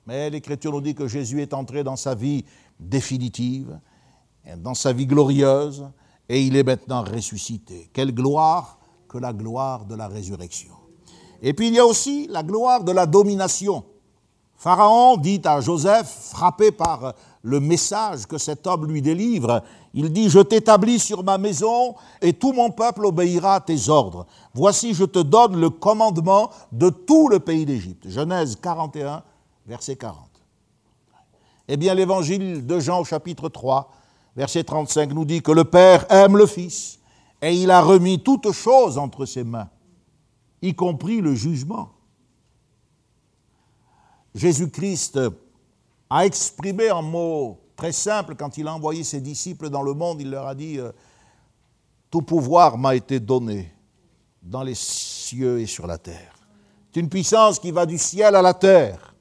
Mais 0.07 0.31
l'Écriture 0.31 0.73
nous 0.73 0.81
dit 0.81 0.95
que 0.95 1.09
Jésus 1.09 1.43
est 1.43 1.53
entré 1.53 1.85
dans 1.85 1.97
sa 1.97 2.15
vie 2.15 2.45
définitive, 2.79 3.79
dans 4.59 4.75
sa 4.75 4.93
vie 4.93 5.07
glorieuse, 5.07 5.89
et 6.29 6.43
il 6.43 6.57
est 6.57 6.63
maintenant 6.63 7.03
ressuscité. 7.03 7.91
Quelle 7.93 8.13
gloire 8.13 8.79
que 9.09 9.19
la 9.19 9.33
gloire 9.33 9.85
de 9.85 9.95
la 9.95 10.09
résurrection. 10.09 10.75
Et 11.41 11.53
puis 11.53 11.69
il 11.69 11.75
y 11.75 11.79
a 11.79 11.87
aussi 11.87 12.27
la 12.29 12.43
gloire 12.43 12.83
de 12.83 12.91
la 12.91 13.07
domination. 13.07 13.85
Pharaon 14.57 15.17
dit 15.17 15.41
à 15.45 15.61
Joseph, 15.61 16.31
frappé 16.31 16.71
par 16.73 17.15
le 17.43 17.61
message 17.61 18.27
que 18.27 18.39
cet 18.39 18.67
homme 18.67 18.87
lui 18.87 19.03
délivre, 19.03 19.63
il 19.93 20.13
dit, 20.13 20.31
je 20.31 20.41
t'établis 20.41 20.99
sur 20.99 21.23
ma 21.23 21.39
maison 21.39 21.95
et 22.23 22.33
tout 22.33 22.53
mon 22.53 22.71
peuple 22.71 23.05
obéira 23.05 23.57
à 23.57 23.61
tes 23.61 23.89
ordres. 23.89 24.27
Voici, 24.55 24.95
je 24.95 25.05
te 25.05 25.19
donne 25.19 25.61
le 25.61 25.71
commandement 25.71 26.51
de 26.73 26.89
tout 26.89 27.29
le 27.29 27.41
pays 27.41 27.67
d'Égypte. 27.67 28.09
Genèse 28.09 28.57
41, 28.57 29.23
verset 29.67 29.97
40. 29.97 30.19
Eh 31.69 31.77
bien, 31.77 31.95
l'évangile 31.95 32.67
de 32.67 32.81
Jean 32.81 33.05
chapitre 33.05 33.49
3, 33.49 33.91
verset 34.37 34.65
35 34.65 35.13
nous 35.13 35.25
dit 35.25 35.43
que 35.43 35.53
le 35.53 35.65
Père 35.65 36.07
aime 36.11 36.37
le 36.37 36.47
Fils 36.47 36.99
et 37.41 37.55
il 37.55 37.71
a 37.71 37.83
remis 37.83 38.23
toutes 38.23 38.53
choses 38.53 38.97
entre 38.97 39.27
ses 39.27 39.45
mains, 39.45 39.69
y 40.63 40.75
compris 40.75 41.21
le 41.21 41.35
jugement. 41.35 41.91
Jésus-Christ 44.35 45.21
a 46.11 46.27
exprimé 46.27 46.91
en 46.91 47.03
mots 47.03 47.59
très 47.77 47.93
simples 47.93 48.35
quand 48.35 48.59
il 48.59 48.67
a 48.67 48.75
envoyé 48.75 49.05
ses 49.05 49.21
disciples 49.21 49.71
dans 49.71 49.83
le 49.83 49.95
monde, 49.95 50.21
il 50.21 50.31
leur 50.31 50.47
a 50.47 50.55
dit, 50.55 50.79
euh, 50.79 50.93
tout 52.11 52.23
pouvoir 52.23 52.79
m'a 52.79 52.95
été 52.95 53.21
donné 53.21 53.73
dans 54.43 54.63
les 54.63 54.75
cieux 54.75 55.61
et 55.61 55.67
sur 55.67 55.87
la 55.87 55.99
terre. 55.99 56.35
C'est 56.93 57.01
une 57.01 57.09
puissance 57.09 57.59
qui 57.59 57.71
va 57.71 57.87
du 57.87 57.99
ciel 57.99 58.35
à 58.35 58.43
la 58.43 58.55
terre 58.55 59.15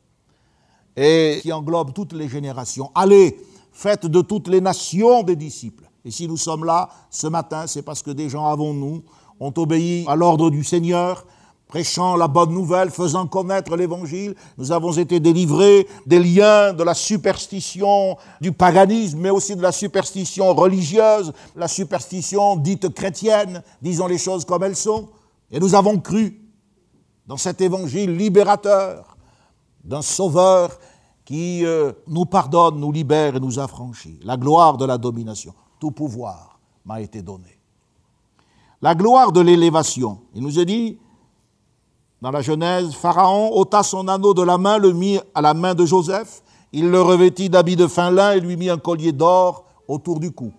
et 0.95 1.39
qui 1.41 1.51
englobe 1.51 1.93
toutes 1.93 2.13
les 2.13 2.27
générations. 2.27 2.91
Allez, 2.93 3.39
faites 3.71 4.05
de 4.05 4.21
toutes 4.21 4.47
les 4.47 4.61
nations 4.61 5.23
des 5.23 5.35
disciples. 5.35 5.89
Et 6.05 6.11
si 6.11 6.27
nous 6.27 6.37
sommes 6.37 6.65
là 6.65 6.89
ce 7.09 7.27
matin, 7.27 7.65
c'est 7.65 7.81
parce 7.81 8.03
que 8.03 8.11
des 8.11 8.29
gens 8.29 8.45
avant 8.45 8.73
nous 8.73 9.03
ont 9.39 9.53
obéi 9.57 10.05
à 10.07 10.15
l'ordre 10.15 10.49
du 10.49 10.63
Seigneur, 10.63 11.25
prêchant 11.73 12.15
la 12.15 12.27
bonne 12.27 12.51
nouvelle, 12.51 12.91
faisant 12.91 13.25
connaître 13.25 13.75
l'Évangile. 13.75 14.35
Nous 14.59 14.71
avons 14.71 14.91
été 14.91 15.19
délivrés 15.19 15.87
des 16.05 16.19
liens 16.19 16.71
de 16.71 16.83
la 16.83 16.93
superstition, 16.93 18.15
du 18.39 18.51
paganisme, 18.51 19.17
mais 19.19 19.31
aussi 19.31 19.55
de 19.55 19.61
la 19.63 19.71
superstition 19.71 20.53
religieuse, 20.53 21.33
la 21.55 21.67
superstition 21.67 22.57
dite 22.57 22.93
chrétienne, 22.93 23.63
disons 23.81 24.05
les 24.05 24.19
choses 24.19 24.45
comme 24.45 24.61
elles 24.61 24.75
sont. 24.75 25.09
Et 25.49 25.59
nous 25.59 25.73
avons 25.73 25.97
cru 25.97 26.39
dans 27.25 27.37
cet 27.37 27.59
Évangile 27.59 28.15
libérateur 28.15 29.17
d'un 29.83 30.03
Sauveur 30.03 30.77
qui 31.25 31.65
euh, 31.65 31.91
nous 32.05 32.25
pardonne, 32.25 32.79
nous 32.79 32.91
libère 32.91 33.37
et 33.37 33.39
nous 33.39 33.57
affranchit. 33.57 34.19
La 34.21 34.37
gloire 34.37 34.77
de 34.77 34.85
la 34.85 34.99
domination, 34.99 35.55
tout 35.79 35.89
pouvoir 35.89 36.59
m'a 36.85 37.01
été 37.01 37.23
donné. 37.23 37.57
La 38.79 38.93
gloire 38.93 39.31
de 39.31 39.41
l'élévation. 39.41 40.19
Il 40.35 40.43
nous 40.43 40.59
est 40.59 40.65
dit 40.65 40.99
dans 42.23 42.31
la 42.31 42.41
Genèse, 42.41 42.93
Pharaon 42.93 43.51
ôta 43.51 43.83
son 43.83 44.07
anneau 44.07 44.33
de 44.33 44.43
la 44.43 44.57
main, 44.57 44.77
le 44.77 44.93
mit 44.93 45.19
à 45.35 45.41
la 45.41 45.53
main 45.53 45.75
de 45.75 45.85
Joseph, 45.85 46.41
il 46.71 46.89
le 46.89 47.01
revêtit 47.01 47.49
d'habits 47.49 47.75
de 47.75 47.85
fin 47.85 48.11
lin 48.11 48.31
et 48.31 48.39
lui 48.39 48.55
mit 48.55 48.69
un 48.69 48.77
collier 48.77 49.11
d'or 49.11 49.65
autour 49.89 50.21
du 50.21 50.31
cou. 50.31 50.53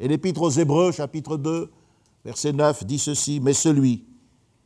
Et 0.00 0.08
l'Épître 0.08 0.40
aux 0.40 0.48
Hébreux, 0.48 0.92
chapitre 0.92 1.36
2, 1.36 1.70
verset 2.24 2.54
9, 2.54 2.86
dit 2.86 2.98
ceci, 2.98 3.40
mais 3.42 3.52
celui 3.52 4.06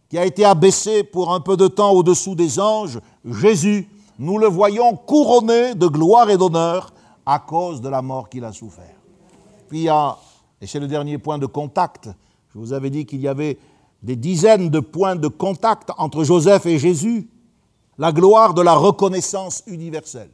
qui 0.08 0.18
a 0.18 0.24
été 0.24 0.44
abaissé 0.44 1.02
pour 1.02 1.34
un 1.34 1.40
peu 1.40 1.56
de 1.56 1.66
temps 1.66 1.90
au-dessous 1.90 2.36
des 2.36 2.60
anges, 2.60 3.00
Jésus, 3.24 3.88
nous 4.16 4.38
le 4.38 4.46
voyons 4.46 4.94
couronné 4.94 5.74
de 5.74 5.88
gloire 5.88 6.30
et 6.30 6.36
d'honneur 6.36 6.92
à 7.26 7.40
cause 7.40 7.80
de 7.80 7.88
la 7.88 8.02
mort 8.02 8.28
qu'il 8.28 8.44
a 8.44 8.52
souffert. 8.52 8.94
Puis 9.68 9.78
il 9.80 9.84
y 9.84 9.88
a, 9.88 10.16
et 10.60 10.68
c'est 10.68 10.78
le 10.78 10.86
dernier 10.86 11.18
point 11.18 11.38
de 11.38 11.46
contact, 11.46 12.08
je 12.54 12.58
vous 12.60 12.72
avais 12.72 12.90
dit 12.90 13.04
qu'il 13.04 13.20
y 13.20 13.26
avait 13.26 13.58
des 14.02 14.16
dizaines 14.16 14.70
de 14.70 14.80
points 14.80 15.16
de 15.16 15.28
contact 15.28 15.90
entre 15.98 16.24
Joseph 16.24 16.66
et 16.66 16.78
Jésus, 16.78 17.28
la 17.98 18.12
gloire 18.12 18.54
de 18.54 18.62
la 18.62 18.74
reconnaissance 18.74 19.62
universelle. 19.66 20.30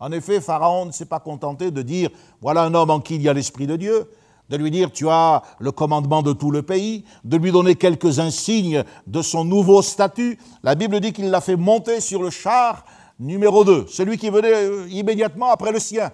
En 0.00 0.10
effet, 0.10 0.40
Pharaon 0.40 0.86
ne 0.86 0.90
s'est 0.90 1.06
pas 1.06 1.20
contenté 1.20 1.70
de 1.70 1.82
dire, 1.82 2.10
voilà 2.40 2.64
un 2.64 2.74
homme 2.74 2.90
en 2.90 3.00
qui 3.00 3.14
il 3.14 3.22
y 3.22 3.28
a 3.28 3.32
l'Esprit 3.32 3.68
de 3.68 3.76
Dieu, 3.76 4.08
de 4.48 4.56
lui 4.56 4.72
dire 4.72 4.90
tu 4.90 5.08
as 5.08 5.42
le 5.60 5.70
commandement 5.70 6.22
de 6.22 6.32
tout 6.32 6.50
le 6.50 6.62
pays, 6.62 7.04
de 7.22 7.36
lui 7.36 7.52
donner 7.52 7.76
quelques 7.76 8.18
insignes 8.18 8.82
de 9.06 9.22
son 9.22 9.44
nouveau 9.44 9.80
statut. 9.80 10.38
La 10.64 10.74
Bible 10.74 10.98
dit 10.98 11.12
qu'il 11.12 11.30
l'a 11.30 11.40
fait 11.40 11.56
monter 11.56 12.00
sur 12.00 12.22
le 12.22 12.30
char 12.30 12.84
numéro 13.20 13.64
2, 13.64 13.86
celui 13.88 14.18
qui 14.18 14.28
venait 14.28 14.52
euh, 14.52 14.88
immédiatement 14.90 15.52
après 15.52 15.70
le 15.70 15.78
sien. 15.78 16.10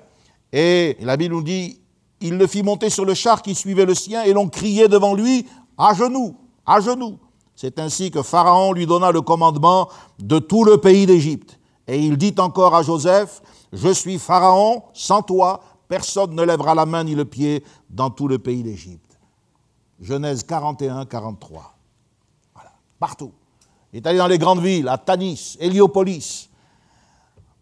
Et 0.52 0.99
la 1.00 1.16
Bible 1.16 1.35
nous 1.35 1.42
dit, 1.42 1.80
il 2.20 2.37
le 2.37 2.47
fit 2.47 2.62
monter 2.62 2.90
sur 2.90 3.04
le 3.04 3.14
char 3.14 3.42
qui 3.42 3.54
suivait 3.54 3.87
le 3.87 3.94
sien 3.94 4.23
et 4.23 4.32
l'on 4.32 4.49
criait 4.49 4.88
devant 4.88 5.14
lui, 5.14 5.47
à 5.78 5.94
genoux, 5.94 6.37
à 6.66 6.80
genoux. 6.80 7.18
C'est 7.54 7.78
ainsi 7.78 8.11
que 8.11 8.23
Pharaon 8.23 8.73
lui 8.73 8.87
donna 8.87 9.11
le 9.11 9.23
commandement 9.23 9.88
de 10.18 10.38
tout 10.38 10.64
le 10.64 10.78
pays 10.78 11.06
d'Égypte. 11.06 11.58
Et 11.87 11.99
il 11.99 12.18
dit 12.18 12.35
encore 12.38 12.75
à 12.75 12.82
Joseph, 12.82 13.42
je 13.73 13.88
suis 13.88 14.18
Pharaon, 14.18 14.82
sans 14.92 15.23
toi, 15.23 15.61
personne 15.88 16.35
ne 16.35 16.42
lèvera 16.42 16.75
la 16.75 16.87
main 16.87 17.04
ni 17.04 17.14
le 17.14 17.25
pied 17.25 17.64
dans 17.88 18.11
tout 18.11 18.28
le 18.28 18.38
pays 18.38 18.62
d'Égypte. 18.62 19.18
Genèse 20.00 20.44
41, 20.44 21.06
43. 21.06 21.75
Voilà, 22.54 22.73
partout. 23.00 23.32
Il 23.92 23.97
est 23.99 24.06
allé 24.06 24.18
dans 24.18 24.26
les 24.26 24.38
grandes 24.38 24.61
villes, 24.61 24.88
à 24.88 24.99
Tanis, 24.99 25.56
Héliopolis, 25.58 26.50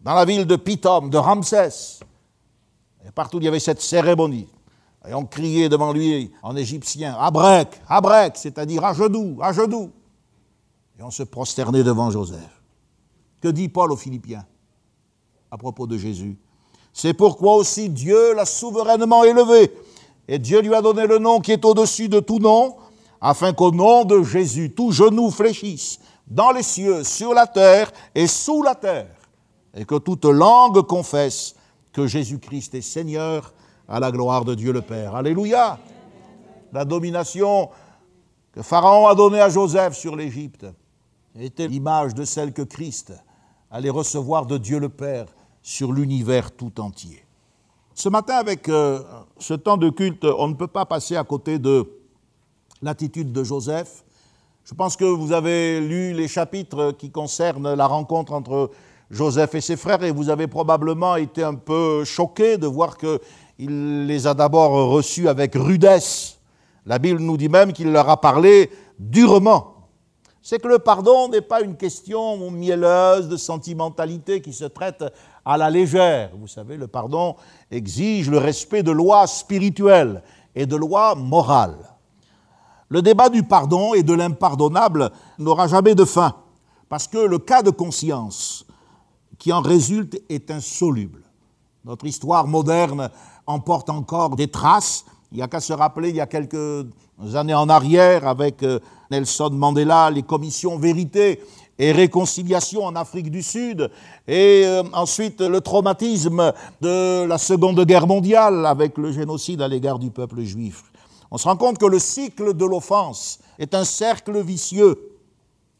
dans 0.00 0.14
la 0.14 0.24
ville 0.24 0.44
de 0.44 0.56
Pithom, 0.56 1.08
de 1.08 1.16
Ramsès. 1.16 2.00
Partout 3.14 3.38
il 3.38 3.44
y 3.44 3.48
avait 3.48 3.60
cette 3.60 3.80
cérémonie. 3.80 4.48
Et 5.08 5.14
on 5.14 5.24
criait 5.24 5.68
devant 5.68 5.92
lui 5.92 6.32
en 6.42 6.56
égyptien, 6.56 7.16
Abrek, 7.18 7.80
Abrek, 7.88 8.36
c'est-à-dire 8.36 8.84
à 8.84 8.92
genoux, 8.92 9.38
à 9.40 9.52
genoux. 9.52 9.90
Et 10.98 11.02
on 11.02 11.10
se 11.10 11.22
prosternait 11.22 11.84
devant 11.84 12.10
Joseph. 12.10 12.62
Que 13.40 13.48
dit 13.48 13.68
Paul 13.68 13.92
aux 13.92 13.96
Philippiens 13.96 14.44
à 15.50 15.58
propos 15.58 15.86
de 15.86 15.96
Jésus? 15.96 16.36
C'est 16.92 17.14
pourquoi 17.14 17.56
aussi 17.56 17.88
Dieu 17.88 18.34
l'a 18.34 18.46
souverainement 18.46 19.22
élevé. 19.22 19.70
Et 20.28 20.38
Dieu 20.38 20.60
lui 20.60 20.74
a 20.74 20.82
donné 20.82 21.06
le 21.06 21.18
nom 21.18 21.40
qui 21.40 21.52
est 21.52 21.64
au-dessus 21.64 22.08
de 22.08 22.20
tout 22.20 22.38
nom, 22.38 22.76
afin 23.20 23.52
qu'au 23.52 23.70
nom 23.70 24.04
de 24.04 24.22
Jésus, 24.22 24.72
tout 24.74 24.90
genou 24.90 25.30
fléchisse, 25.30 26.00
dans 26.26 26.50
les 26.50 26.62
cieux, 26.62 27.04
sur 27.04 27.32
la 27.32 27.46
terre 27.46 27.92
et 28.14 28.26
sous 28.26 28.62
la 28.62 28.74
terre, 28.74 29.14
et 29.74 29.84
que 29.84 29.96
toute 29.96 30.24
langue 30.24 30.82
confesse 30.82 31.54
que 31.92 32.06
Jésus-Christ 32.06 32.74
est 32.74 32.80
Seigneur 32.80 33.52
à 33.88 34.00
la 34.00 34.10
gloire 34.10 34.44
de 34.44 34.54
Dieu 34.54 34.72
le 34.72 34.82
Père. 34.82 35.14
Alléluia. 35.14 35.78
La 36.72 36.84
domination 36.84 37.70
que 38.52 38.62
Pharaon 38.62 39.06
a 39.06 39.14
donnée 39.14 39.40
à 39.40 39.48
Joseph 39.48 39.96
sur 39.96 40.16
l'Égypte 40.16 40.66
était 41.38 41.68
l'image 41.68 42.14
de 42.14 42.24
celle 42.24 42.52
que 42.52 42.62
Christ 42.62 43.12
allait 43.70 43.90
recevoir 43.90 44.46
de 44.46 44.58
Dieu 44.58 44.78
le 44.78 44.88
Père 44.88 45.26
sur 45.62 45.92
l'univers 45.92 46.52
tout 46.52 46.80
entier. 46.80 47.24
Ce 47.94 48.08
matin, 48.08 48.34
avec 48.34 48.68
euh, 48.68 49.02
ce 49.38 49.54
temps 49.54 49.76
de 49.76 49.90
culte, 49.90 50.24
on 50.24 50.48
ne 50.48 50.54
peut 50.54 50.66
pas 50.66 50.84
passer 50.84 51.16
à 51.16 51.24
côté 51.24 51.58
de 51.58 51.90
l'attitude 52.82 53.32
de 53.32 53.42
Joseph. 53.42 54.04
Je 54.64 54.74
pense 54.74 54.96
que 54.96 55.04
vous 55.04 55.32
avez 55.32 55.80
lu 55.80 56.12
les 56.12 56.28
chapitres 56.28 56.92
qui 56.92 57.10
concernent 57.10 57.74
la 57.74 57.86
rencontre 57.86 58.32
entre 58.32 58.70
Joseph 59.10 59.54
et 59.54 59.60
ses 59.60 59.76
frères 59.76 60.02
et 60.02 60.10
vous 60.10 60.30
avez 60.30 60.46
probablement 60.46 61.16
été 61.16 61.42
un 61.42 61.54
peu 61.54 62.04
choqué 62.04 62.58
de 62.58 62.66
voir 62.66 62.96
qu'il 63.56 64.06
les 64.06 64.26
a 64.26 64.34
d'abord 64.34 64.90
reçus 64.90 65.28
avec 65.28 65.54
rudesse. 65.54 66.38
La 66.84 66.98
Bible 66.98 67.20
nous 67.20 67.36
dit 67.36 67.48
même 67.48 67.72
qu'il 67.72 67.90
leur 67.90 68.08
a 68.08 68.20
parlé 68.20 68.70
durement 68.98 69.76
c'est 70.46 70.60
que 70.60 70.68
le 70.68 70.78
pardon 70.78 71.28
n'est 71.28 71.40
pas 71.40 71.60
une 71.60 71.76
question 71.76 72.52
mielleuse 72.52 73.26
de 73.26 73.36
sentimentalité 73.36 74.40
qui 74.40 74.52
se 74.52 74.64
traite 74.64 75.04
à 75.44 75.56
la 75.56 75.68
légère. 75.68 76.30
Vous 76.38 76.46
savez, 76.46 76.76
le 76.76 76.86
pardon 76.86 77.34
exige 77.68 78.30
le 78.30 78.38
respect 78.38 78.84
de 78.84 78.92
lois 78.92 79.26
spirituelles 79.26 80.22
et 80.54 80.64
de 80.64 80.76
lois 80.76 81.16
morales. 81.16 81.90
Le 82.88 83.02
débat 83.02 83.28
du 83.28 83.42
pardon 83.42 83.92
et 83.92 84.04
de 84.04 84.14
l'impardonnable 84.14 85.10
n'aura 85.36 85.66
jamais 85.66 85.96
de 85.96 86.04
fin, 86.04 86.36
parce 86.88 87.08
que 87.08 87.18
le 87.18 87.40
cas 87.40 87.62
de 87.62 87.70
conscience 87.70 88.68
qui 89.40 89.52
en 89.52 89.62
résulte 89.62 90.22
est 90.28 90.52
insoluble. 90.52 91.24
Notre 91.84 92.06
histoire 92.06 92.46
moderne 92.46 93.10
en 93.46 93.60
porte 93.60 93.90
encore 93.90 94.36
des 94.36 94.48
traces. 94.48 95.04
Il 95.32 95.38
n'y 95.38 95.42
a 95.42 95.48
qu'à 95.48 95.60
se 95.60 95.72
rappeler, 95.72 96.10
il 96.10 96.16
y 96.16 96.20
a 96.20 96.26
quelques 96.26 96.86
années 97.34 97.54
en 97.54 97.68
arrière, 97.68 98.26
avec 98.26 98.62
euh, 98.62 98.78
Nelson 99.10 99.50
Mandela, 99.52 100.10
les 100.10 100.22
commissions 100.22 100.78
vérité 100.78 101.40
et 101.78 101.92
réconciliation 101.92 102.84
en 102.84 102.96
Afrique 102.96 103.30
du 103.30 103.42
Sud, 103.42 103.90
et 104.26 104.62
euh, 104.64 104.82
ensuite 104.92 105.40
le 105.40 105.60
traumatisme 105.60 106.52
de 106.80 107.24
la 107.26 107.38
Seconde 107.38 107.84
Guerre 107.84 108.06
mondiale 108.06 108.64
avec 108.64 108.96
le 108.96 109.12
génocide 109.12 109.60
à 109.60 109.68
l'égard 109.68 109.98
du 109.98 110.10
peuple 110.10 110.40
juif. 110.42 110.84
on 111.30 111.38
se 111.38 111.46
rend 111.46 111.56
compte 111.56 111.78
que 111.78 111.86
le 111.86 111.98
cycle 111.98 112.54
de 112.54 112.64
l'offense 112.64 113.40
est 113.58 113.74
un 113.74 113.84
cercle 113.84 114.40
vicieux. 114.40 114.96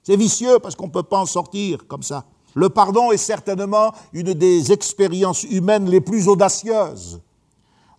C'est 0.02 0.16
vicieux 0.16 0.58
parce 0.62 0.76
qu'on 0.76 0.86
ne 0.86 0.92
peut 0.92 1.02
pas 1.02 1.18
en 1.18 1.26
sortir 1.26 1.86
comme 1.88 2.02
ça. 2.02 2.24
Le 2.54 2.68
pardon 2.68 3.10
est 3.12 3.16
certainement 3.16 3.92
une 4.12 4.32
des 4.32 4.72
expériences 4.72 5.42
humaines 5.44 5.90
les 5.90 6.00
plus 6.00 6.28
audacieuses, 6.28 7.20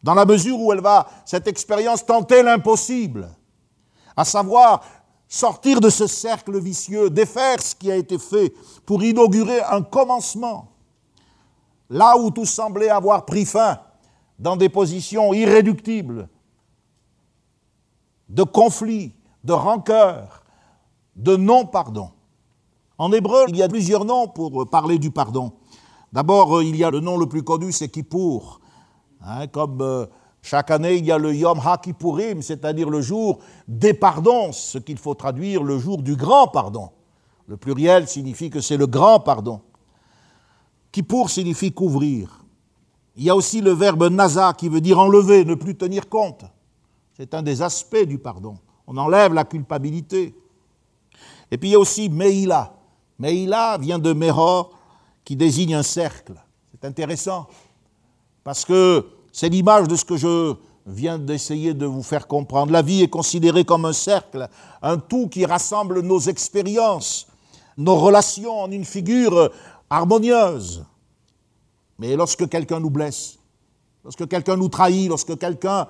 dans 0.04 0.14
la 0.14 0.26
mesure 0.26 0.60
où 0.60 0.72
elle 0.72 0.82
va, 0.82 1.08
cette 1.26 1.48
expérience, 1.48 2.06
tenter 2.06 2.44
l'impossible, 2.44 3.30
à 4.16 4.26
savoir 4.26 4.82
sortir 5.28 5.82
de 5.82 5.90
ce 5.90 6.08
cercle 6.08 6.60
vicieux, 6.60 7.10
défaire 7.10 7.62
ce 7.62 7.76
qui 7.76 7.92
a 7.92 7.96
été 7.96 8.18
fait 8.18 8.54
pour 8.86 9.04
inaugurer 9.04 9.62
un 9.62 9.82
commencement. 9.82 10.72
Là 11.90 12.18
où 12.18 12.32
tout 12.32 12.46
semblait 12.46 12.90
avoir 12.90 13.26
pris 13.26 13.46
fin, 13.46 13.80
dans 14.40 14.56
des 14.56 14.70
positions 14.70 15.34
irréductibles, 15.34 16.30
de 18.30 18.44
conflit, 18.44 19.14
de 19.44 19.54
rancœur, 19.54 20.44
de 21.16 21.36
non-pardon. 21.36 22.12
En 22.98 23.12
hébreu, 23.12 23.46
il 23.48 23.58
y 23.58 23.64
a 23.64 23.70
plusieurs 23.70 24.06
noms 24.06 24.28
pour 24.28 24.70
parler 24.70 25.00
du 25.00 25.12
pardon. 25.12 25.54
D'abord, 26.12 26.62
il 26.62 26.76
y 26.76 26.84
a 26.84 26.92
le 26.92 27.00
nom 27.00 27.18
le 27.18 27.28
plus 27.28 27.44
connu, 27.44 27.72
c'est 27.72 27.90
Kippour. 27.90 28.60
Hein, 29.28 29.48
comme 29.48 29.82
euh, 29.82 30.06
chaque 30.42 30.72
année, 30.72 30.96
il 30.96 31.06
y 31.06 31.12
a 31.12 31.18
le 31.18 31.36
Yom 31.36 31.60
HaKippurim, 31.60 32.42
c'est-à-dire 32.42 32.90
le 32.90 33.02
jour 33.02 33.40
des 33.68 33.94
pardons, 33.94 34.54
ce 34.54 34.78
qu'il 34.78 34.98
faut 34.98 35.16
traduire 35.16 35.64
le 35.64 35.78
jour 35.78 36.02
du 36.02 36.16
grand 36.16 36.48
pardon. 36.48 36.92
Le 37.48 37.58
pluriel 37.58 38.08
signifie 38.08 38.50
que 38.50 38.62
c'est 38.62 38.78
le 38.78 38.88
grand 38.88 39.20
pardon. 39.20 39.60
Kippour 40.94 41.30
signifie 41.30 41.74
couvrir. 41.74 42.46
Il 43.18 43.24
y 43.24 43.30
a 43.30 43.36
aussi 43.36 43.60
le 43.60 43.72
verbe 43.72 44.10
naza 44.10 44.54
qui 44.54 44.70
veut 44.70 44.80
dire 44.80 44.98
enlever, 44.98 45.44
ne 45.44 45.56
plus 45.56 45.76
tenir 45.76 46.08
compte. 46.08 46.46
C'est 47.14 47.34
un 47.34 47.42
des 47.42 47.62
aspects 47.62 48.06
du 48.06 48.18
pardon. 48.18 48.58
On 48.86 48.96
enlève 48.96 49.34
la 49.34 49.44
culpabilité. 49.44 50.34
Et 51.52 51.58
puis 51.58 51.70
il 51.70 51.72
y 51.74 51.76
a 51.76 51.80
aussi 51.80 52.08
Meïla. 52.10 52.74
Meïla 53.20 53.78
vient 53.80 54.00
de 54.00 54.14
Meror, 54.14 54.72
qui 55.26 55.36
désigne 55.36 55.76
un 55.76 55.84
cercle. 55.84 56.34
C'est 56.72 56.86
intéressant, 56.86 57.48
parce 58.44 58.64
que 58.64 59.17
c'est 59.38 59.50
l'image 59.50 59.88
de 59.88 59.96
ce 59.96 60.04
que 60.04 60.18
je 60.18 60.56
viens 60.88 61.20
d'essayer 61.20 61.76
de 61.76 61.86
vous 61.86 62.02
faire 62.02 62.26
comprendre. 62.26 62.72
La 62.72 62.82
vie 62.82 63.04
est 63.04 63.08
considérée 63.08 63.66
comme 63.66 63.86
un 63.86 63.94
cercle, 63.94 64.50
un 64.82 64.98
tout 64.98 65.28
qui 65.28 65.46
rassemble 65.46 66.00
nos 66.00 66.20
expériences, 66.20 67.28
nos 67.78 67.98
relations 67.98 68.64
en 68.64 68.72
une 68.72 68.84
figure 68.84 69.52
harmonieuse. 69.92 70.84
Mais 72.00 72.16
lorsque 72.16 72.50
quelqu'un 72.50 72.80
nous 72.80 72.90
blesse, 72.90 73.38
lorsque 74.04 74.28
quelqu'un 74.28 74.56
nous 74.56 74.70
trahit, 74.70 75.08
lorsque 75.08 75.38
quelqu'un 75.38 75.86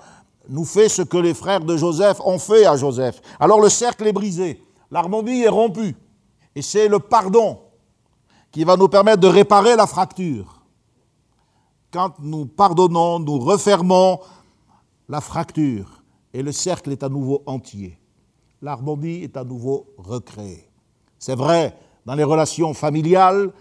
nous 0.50 0.66
fait 0.66 0.90
ce 0.90 1.04
que 1.04 1.16
les 1.16 1.34
frères 1.34 1.64
de 1.64 1.78
Joseph 1.78 2.20
ont 2.26 2.40
fait 2.40 2.66
à 2.66 2.76
Joseph, 2.76 3.22
alors 3.40 3.62
le 3.62 3.70
cercle 3.70 4.08
est 4.08 4.14
brisé, 4.14 4.62
l'harmonie 4.92 5.44
est 5.44 5.48
rompue. 5.48 5.96
Et 6.54 6.62
c'est 6.62 6.90
le 6.90 7.00
pardon 7.00 7.60
qui 8.52 8.66
va 8.66 8.76
nous 8.76 8.90
permettre 8.90 9.22
de 9.22 9.28
réparer 9.28 9.78
la 9.78 9.88
fracture. 9.88 10.57
Quand 11.92 12.20
nous 12.20 12.46
pardonnons, 12.46 13.20
nous 13.20 13.40
refermons 13.40 14.20
la 15.08 15.22
fracture 15.22 16.04
et 16.34 16.44
le 16.44 16.52
cercle 16.52 16.92
est 16.92 17.04
à 17.04 17.10
nouveau 17.10 17.44
entier. 17.46 17.98
L'harmonie 18.62 19.24
est 19.24 19.38
à 19.38 19.44
nouveau 19.44 19.88
recréée. 19.98 20.70
C'est 21.18 21.36
vrai 21.36 21.78
dans 22.06 22.16
les 22.16 22.24
relations 22.24 22.74
familiales, 22.74 23.52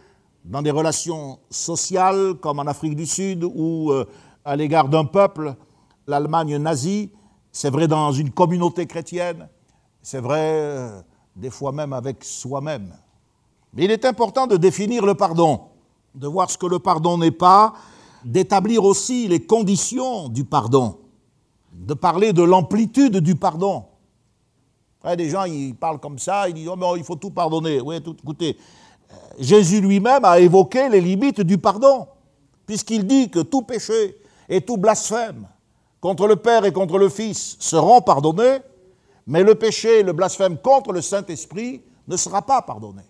dans 0.45 0.62
des 0.62 0.71
relations 0.71 1.38
sociales 1.50 2.35
comme 2.40 2.59
en 2.59 2.66
Afrique 2.66 2.97
du 2.97 3.06
Sud 3.06 3.45
ou 3.45 3.92
euh, 3.92 4.04
à 4.45 4.56
l'égard 4.56 4.88
d'un 4.88 5.04
peuple, 5.04 5.54
l'Allemagne 6.06 6.56
nazie, 6.59 7.11
c'est 7.52 7.71
vrai 7.71 7.88
dans 7.88 8.12
une 8.12 8.30
communauté 8.30 8.87
chrétienne, 8.87 9.49
c'est 10.02 10.21
vrai 10.21 10.50
euh, 10.52 11.00
des 11.35 11.50
fois 11.50 11.73
même 11.73 11.92
avec 11.92 12.25
soi-même. 12.25 12.92
Mais 13.73 13.85
il 13.85 13.90
est 13.90 14.04
important 14.04 14.47
de 14.47 14.56
définir 14.56 15.04
le 15.04 15.14
pardon, 15.14 15.61
de 16.15 16.26
voir 16.26 16.50
ce 16.50 16.58
que 16.58 16.67
le 16.67 16.78
pardon 16.78 17.19
n'est 17.19 17.30
pas, 17.30 17.75
d'établir 18.26 18.84
aussi 18.84 19.28
les 19.28 19.47
conditions 19.47 20.28
du 20.28 20.45
pardon, 20.45 20.99
de 21.73 21.95
parler 21.95 22.32
de 22.32 22.43
l'amplitude 22.43 23.19
du 23.19 23.36
pardon. 23.36 23.84
des 25.17 25.30
gens, 25.30 25.45
ils 25.45 25.75
parlent 25.75 26.00
comme 26.00 26.19
ça, 26.19 26.49
ils 26.49 26.54
disent 26.54 26.69
oh, 26.69 26.97
il 26.97 27.04
faut 27.04 27.15
tout 27.15 27.30
pardonner. 27.30 27.80
Oui, 27.80 27.97
écoutez, 27.97 28.58
Jésus 29.39 29.80
lui-même 29.80 30.25
a 30.25 30.41
évoqué 30.41 30.89
les 30.89 31.00
limites 31.00 31.41
du 31.41 31.56
pardon, 31.56 32.08
puisqu'il 32.67 33.06
dit 33.06 33.30
que 33.30 33.39
tout 33.39 33.62
péché 33.62 34.17
et 34.49 34.60
tout 34.60 34.76
blasphème 34.76 35.47
contre 36.00 36.26
le 36.26 36.34
Père 36.34 36.65
et 36.65 36.73
contre 36.73 36.99
le 36.99 37.08
Fils 37.08 37.56
seront 37.60 38.00
pardonnés, 38.00 38.58
mais 39.28 39.45
le 39.45 39.54
péché 39.54 40.00
et 40.00 40.02
le 40.02 40.12
blasphème 40.12 40.58
contre 40.58 40.93
le 40.93 41.00
Saint-Esprit 41.00 41.80
ne 42.08 42.17
sera 42.17 42.43
pas 42.43 42.60
pardonné. 42.62 43.02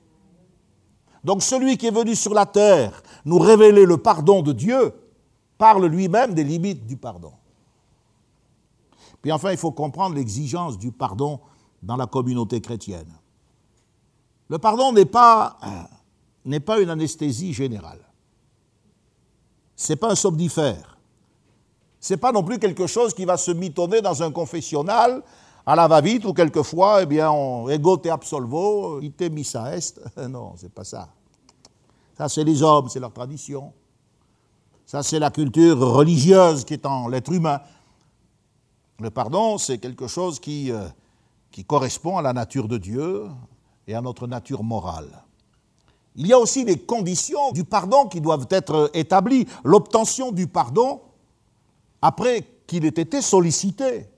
Donc 1.24 1.42
celui 1.42 1.78
qui 1.78 1.86
est 1.86 1.90
venu 1.90 2.14
sur 2.14 2.34
la 2.34 2.44
terre 2.44 3.02
nous 3.24 3.38
révéler 3.38 3.86
le 3.86 3.96
pardon 3.96 4.42
de 4.42 4.52
Dieu 4.52 4.92
parle 5.58 5.86
lui-même 5.86 6.34
des 6.34 6.44
limites 6.44 6.86
du 6.86 6.96
pardon. 6.96 7.32
Puis 9.22 9.32
enfin, 9.32 9.50
il 9.50 9.56
faut 9.56 9.72
comprendre 9.72 10.14
l'exigence 10.14 10.78
du 10.78 10.92
pardon 10.92 11.40
dans 11.82 11.96
la 11.96 12.06
communauté 12.06 12.60
chrétienne. 12.60 13.12
Le 14.48 14.58
pardon 14.58 14.92
n'est 14.92 15.04
pas, 15.06 15.58
n'est 16.44 16.60
pas 16.60 16.80
une 16.80 16.90
anesthésie 16.90 17.52
générale. 17.52 18.00
Ce 19.74 19.92
n'est 19.92 19.96
pas 19.96 20.12
un 20.12 20.14
somnifère. 20.14 20.96
Ce 22.00 22.14
n'est 22.14 22.18
pas 22.18 22.32
non 22.32 22.44
plus 22.44 22.58
quelque 22.58 22.86
chose 22.86 23.12
qui 23.12 23.24
va 23.24 23.36
se 23.36 23.50
mitonner 23.50 24.00
dans 24.00 24.22
un 24.22 24.30
confessionnal 24.30 25.22
à 25.66 25.74
la 25.74 25.88
va-vite 25.88 26.24
ou 26.24 26.32
quelquefois, 26.32 27.02
eh 27.02 27.06
bien, 27.06 27.32
ego 27.68 27.96
te 27.96 28.08
absolvo, 28.08 29.00
ite 29.00 29.22
missa 29.32 29.76
est. 29.76 30.00
Non, 30.28 30.52
c'est 30.56 30.72
pas 30.72 30.84
ça. 30.84 31.08
Ça, 32.16 32.28
c'est 32.28 32.44
les 32.44 32.62
hommes, 32.62 32.88
c'est 32.88 33.00
leur 33.00 33.12
tradition. 33.12 33.72
Ça, 34.86 35.02
c'est 35.02 35.18
la 35.18 35.30
culture 35.30 35.78
religieuse 35.78 36.64
qui 36.64 36.74
est 36.74 36.86
en 36.86 37.08
l'être 37.08 37.32
humain. 37.32 37.60
Le 39.00 39.10
pardon, 39.10 39.58
c'est 39.58 39.78
quelque 39.78 40.06
chose 40.06 40.40
qui, 40.40 40.70
euh, 40.70 40.86
qui 41.50 41.64
correspond 41.64 42.16
à 42.16 42.22
la 42.22 42.32
nature 42.32 42.68
de 42.68 42.78
Dieu, 42.78 43.26
et 43.86 43.94
à 43.94 44.00
notre 44.00 44.26
nature 44.26 44.62
morale. 44.62 45.08
Il 46.16 46.26
y 46.26 46.32
a 46.32 46.38
aussi 46.38 46.64
les 46.64 46.78
conditions 46.78 47.52
du 47.52 47.64
pardon 47.64 48.06
qui 48.06 48.20
doivent 48.20 48.46
être 48.50 48.90
établies. 48.94 49.46
L'obtention 49.64 50.32
du 50.32 50.46
pardon 50.46 51.00
après 52.00 52.46
qu'il 52.66 52.84
ait 52.84 52.88
été 52.88 53.20
sollicité. 53.20 54.08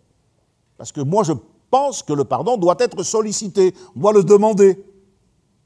Parce 0.76 0.92
que 0.92 1.00
moi, 1.00 1.24
je 1.24 1.33
pense 1.70 2.02
que 2.02 2.12
le 2.12 2.24
pardon 2.24 2.57
doit 2.57 2.76
être 2.78 3.02
sollicité, 3.02 3.74
on 3.96 4.00
doit 4.00 4.12
le 4.12 4.22
demander. 4.22 4.83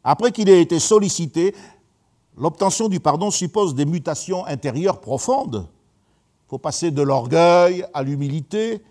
Après 0.03 0.33
qu'il 0.33 0.49
ait 0.49 0.63
été 0.63 0.79
sollicité, 0.79 1.55
l'obtention 2.37 2.89
du 2.89 3.01
pardon 3.01 3.31
suppose 3.31 3.75
des 3.75 3.85
mutations 3.85 4.47
intérieures 4.47 5.01
profondes. 5.01 5.67
Il 6.47 6.51
faut 6.51 6.59
passer 6.59 6.91
de 6.91 7.03
l'orgueil 7.03 7.85
à 7.95 8.03
l'humilité, 8.03 8.83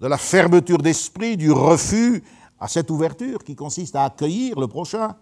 de 0.00 0.06
la 0.06 0.18
fermeture 0.18 0.78
d'esprit, 0.78 1.36
du 1.36 1.50
refus 1.50 2.22
à 2.60 2.68
cette 2.68 2.90
ouverture 2.90 3.42
qui 3.44 3.54
consiste 3.54 3.96
à 3.96 4.04
accueillir 4.04 4.58
le 4.58 4.68
prochain. 4.68 5.14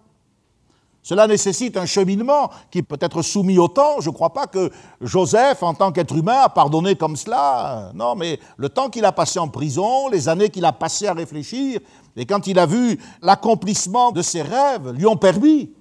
Cela 1.01 1.27
nécessite 1.27 1.75
un 1.75 1.85
cheminement 1.85 2.49
qui 2.71 2.81
peut 2.81 2.97
être 3.01 3.21
soumis 3.21 3.59
au 3.59 3.67
temps. 3.67 3.99
Je 3.99 4.09
ne 4.09 4.13
crois 4.13 4.31
pas 4.31 4.47
que 4.47 4.71
Joseph, 5.01 5.61
en 5.61 5.73
tant 5.73 5.91
qu'être 5.91 6.15
humain, 6.15 6.43
a 6.43 6.49
pardonné 6.49 6.95
comme 6.95 7.17
cela. 7.17 7.91
Non, 7.93 8.15
mais 8.15 8.39
le 8.55 8.69
temps 8.69 8.89
qu'il 8.89 9.03
a 9.03 9.11
passé 9.11 9.37
en 9.37 9.49
prison, 9.49 10.07
les 10.07 10.29
années 10.29 10.49
qu'il 10.49 10.63
a 10.63 10.71
passées 10.71 11.07
à 11.07 11.13
réfléchir, 11.13 11.81
et 12.15 12.25
quand 12.25 12.47
il 12.47 12.57
a 12.57 12.65
vu 12.65 12.97
l'accomplissement 13.21 14.13
de 14.13 14.21
ses 14.21 14.43
rêves, 14.43 14.91
lui 14.91 15.05
ont 15.05 15.17
permis 15.17 15.73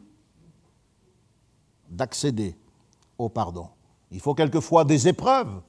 d'accéder 1.92 2.56
au 3.18 3.28
pardon. 3.28 3.68
Il 4.10 4.20
faut 4.20 4.34
quelquefois 4.34 4.84
des 4.84 5.06
épreuves 5.06 5.60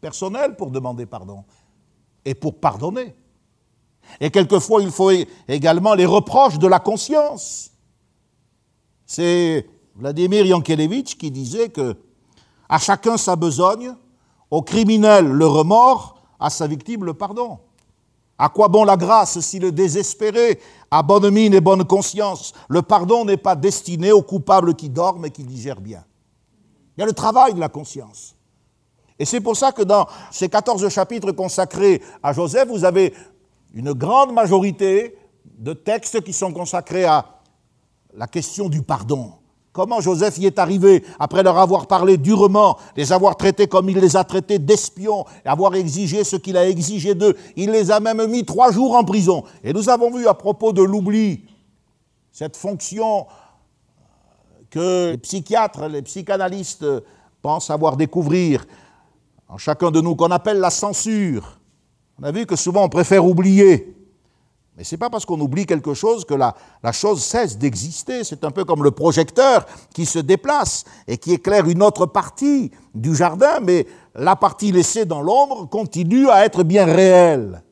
personnelles 0.00 0.56
pour 0.56 0.70
demander 0.70 1.06
pardon 1.06 1.44
et 2.24 2.34
pour 2.34 2.58
pardonner. 2.58 3.14
Et 4.20 4.30
quelquefois, 4.30 4.82
il 4.82 4.90
faut 4.90 5.10
également 5.46 5.94
les 5.94 6.06
reproches 6.06 6.58
de 6.58 6.66
la 6.66 6.80
conscience. 6.80 7.70
C'est 9.04 9.68
Vladimir 9.94 10.46
Yankelevitch 10.46 11.16
qui 11.16 11.30
disait 11.30 11.68
que 11.68 11.96
à 12.68 12.78
chacun 12.78 13.16
sa 13.16 13.36
besogne, 13.36 13.94
au 14.50 14.62
criminel 14.62 15.26
le 15.26 15.46
remords, 15.46 16.22
à 16.40 16.50
sa 16.50 16.66
victime 16.66 17.04
le 17.04 17.14
pardon. 17.14 17.58
À 18.38 18.48
quoi 18.48 18.68
bon 18.68 18.84
la 18.84 18.96
grâce 18.96 19.40
si 19.40 19.58
le 19.58 19.72
désespéré 19.72 20.60
a 20.90 21.02
bonne 21.02 21.30
mine 21.30 21.54
et 21.54 21.60
bonne 21.60 21.84
conscience? 21.84 22.52
Le 22.68 22.82
pardon 22.82 23.24
n'est 23.24 23.36
pas 23.36 23.56
destiné 23.56 24.12
aux 24.12 24.22
coupables 24.22 24.74
qui 24.74 24.88
dorment 24.88 25.26
et 25.26 25.30
qui 25.30 25.42
digèrent 25.42 25.80
bien. 25.80 26.04
Il 26.96 27.00
y 27.00 27.02
a 27.02 27.06
le 27.06 27.12
travail 27.12 27.54
de 27.54 27.60
la 27.60 27.68
conscience. 27.68 28.36
Et 29.18 29.24
c'est 29.24 29.40
pour 29.40 29.56
ça 29.56 29.72
que 29.72 29.82
dans 29.82 30.06
ces 30.30 30.48
14 30.48 30.88
chapitres 30.88 31.32
consacrés 31.32 32.00
à 32.22 32.32
Joseph, 32.32 32.68
vous 32.68 32.84
avez 32.84 33.12
une 33.74 33.92
grande 33.92 34.32
majorité 34.32 35.18
de 35.44 35.72
textes 35.72 36.22
qui 36.22 36.32
sont 36.32 36.52
consacrés 36.52 37.04
à 37.04 37.40
la 38.14 38.28
question 38.28 38.68
du 38.68 38.82
pardon. 38.82 39.37
Comment 39.78 40.00
Joseph 40.00 40.38
y 40.38 40.46
est 40.46 40.58
arrivé, 40.58 41.04
après 41.20 41.44
leur 41.44 41.56
avoir 41.56 41.86
parlé 41.86 42.16
durement, 42.16 42.78
les 42.96 43.12
avoir 43.12 43.36
traités 43.36 43.68
comme 43.68 43.88
il 43.88 43.98
les 43.98 44.16
a 44.16 44.24
traités 44.24 44.58
d'espions, 44.58 45.24
avoir 45.44 45.76
exigé 45.76 46.24
ce 46.24 46.34
qu'il 46.34 46.56
a 46.56 46.68
exigé 46.68 47.14
d'eux. 47.14 47.36
Il 47.54 47.70
les 47.70 47.92
a 47.92 48.00
même 48.00 48.26
mis 48.26 48.44
trois 48.44 48.72
jours 48.72 48.96
en 48.96 49.04
prison. 49.04 49.44
Et 49.62 49.72
nous 49.72 49.88
avons 49.88 50.10
vu 50.10 50.26
à 50.26 50.34
propos 50.34 50.72
de 50.72 50.82
l'oubli, 50.82 51.44
cette 52.32 52.56
fonction 52.56 53.28
que 54.68 55.12
les 55.12 55.18
psychiatres, 55.18 55.86
les 55.86 56.02
psychanalystes 56.02 56.84
pensent 57.40 57.70
avoir 57.70 57.96
découvrir 57.96 58.66
en 59.48 59.58
chacun 59.58 59.92
de 59.92 60.00
nous, 60.00 60.16
qu'on 60.16 60.32
appelle 60.32 60.58
la 60.58 60.70
censure. 60.70 61.60
On 62.20 62.24
a 62.24 62.32
vu 62.32 62.46
que 62.46 62.56
souvent 62.56 62.82
on 62.82 62.88
préfère 62.88 63.24
oublier. 63.24 63.94
Mais 64.78 64.84
ce 64.84 64.94
n'est 64.94 64.98
pas 64.98 65.10
parce 65.10 65.26
qu'on 65.26 65.40
oublie 65.40 65.66
quelque 65.66 65.92
chose 65.92 66.24
que 66.24 66.34
la, 66.34 66.54
la 66.84 66.92
chose 66.92 67.20
cesse 67.20 67.58
d'exister. 67.58 68.22
C'est 68.22 68.44
un 68.44 68.52
peu 68.52 68.64
comme 68.64 68.84
le 68.84 68.92
projecteur 68.92 69.66
qui 69.92 70.06
se 70.06 70.20
déplace 70.20 70.84
et 71.08 71.18
qui 71.18 71.32
éclaire 71.32 71.68
une 71.68 71.82
autre 71.82 72.06
partie 72.06 72.70
du 72.94 73.12
jardin, 73.16 73.58
mais 73.60 73.88
la 74.14 74.36
partie 74.36 74.70
laissée 74.70 75.04
dans 75.04 75.20
l'ombre 75.20 75.68
continue 75.68 76.30
à 76.30 76.44
être 76.44 76.62
bien 76.62 76.84
réelle. 76.84 77.64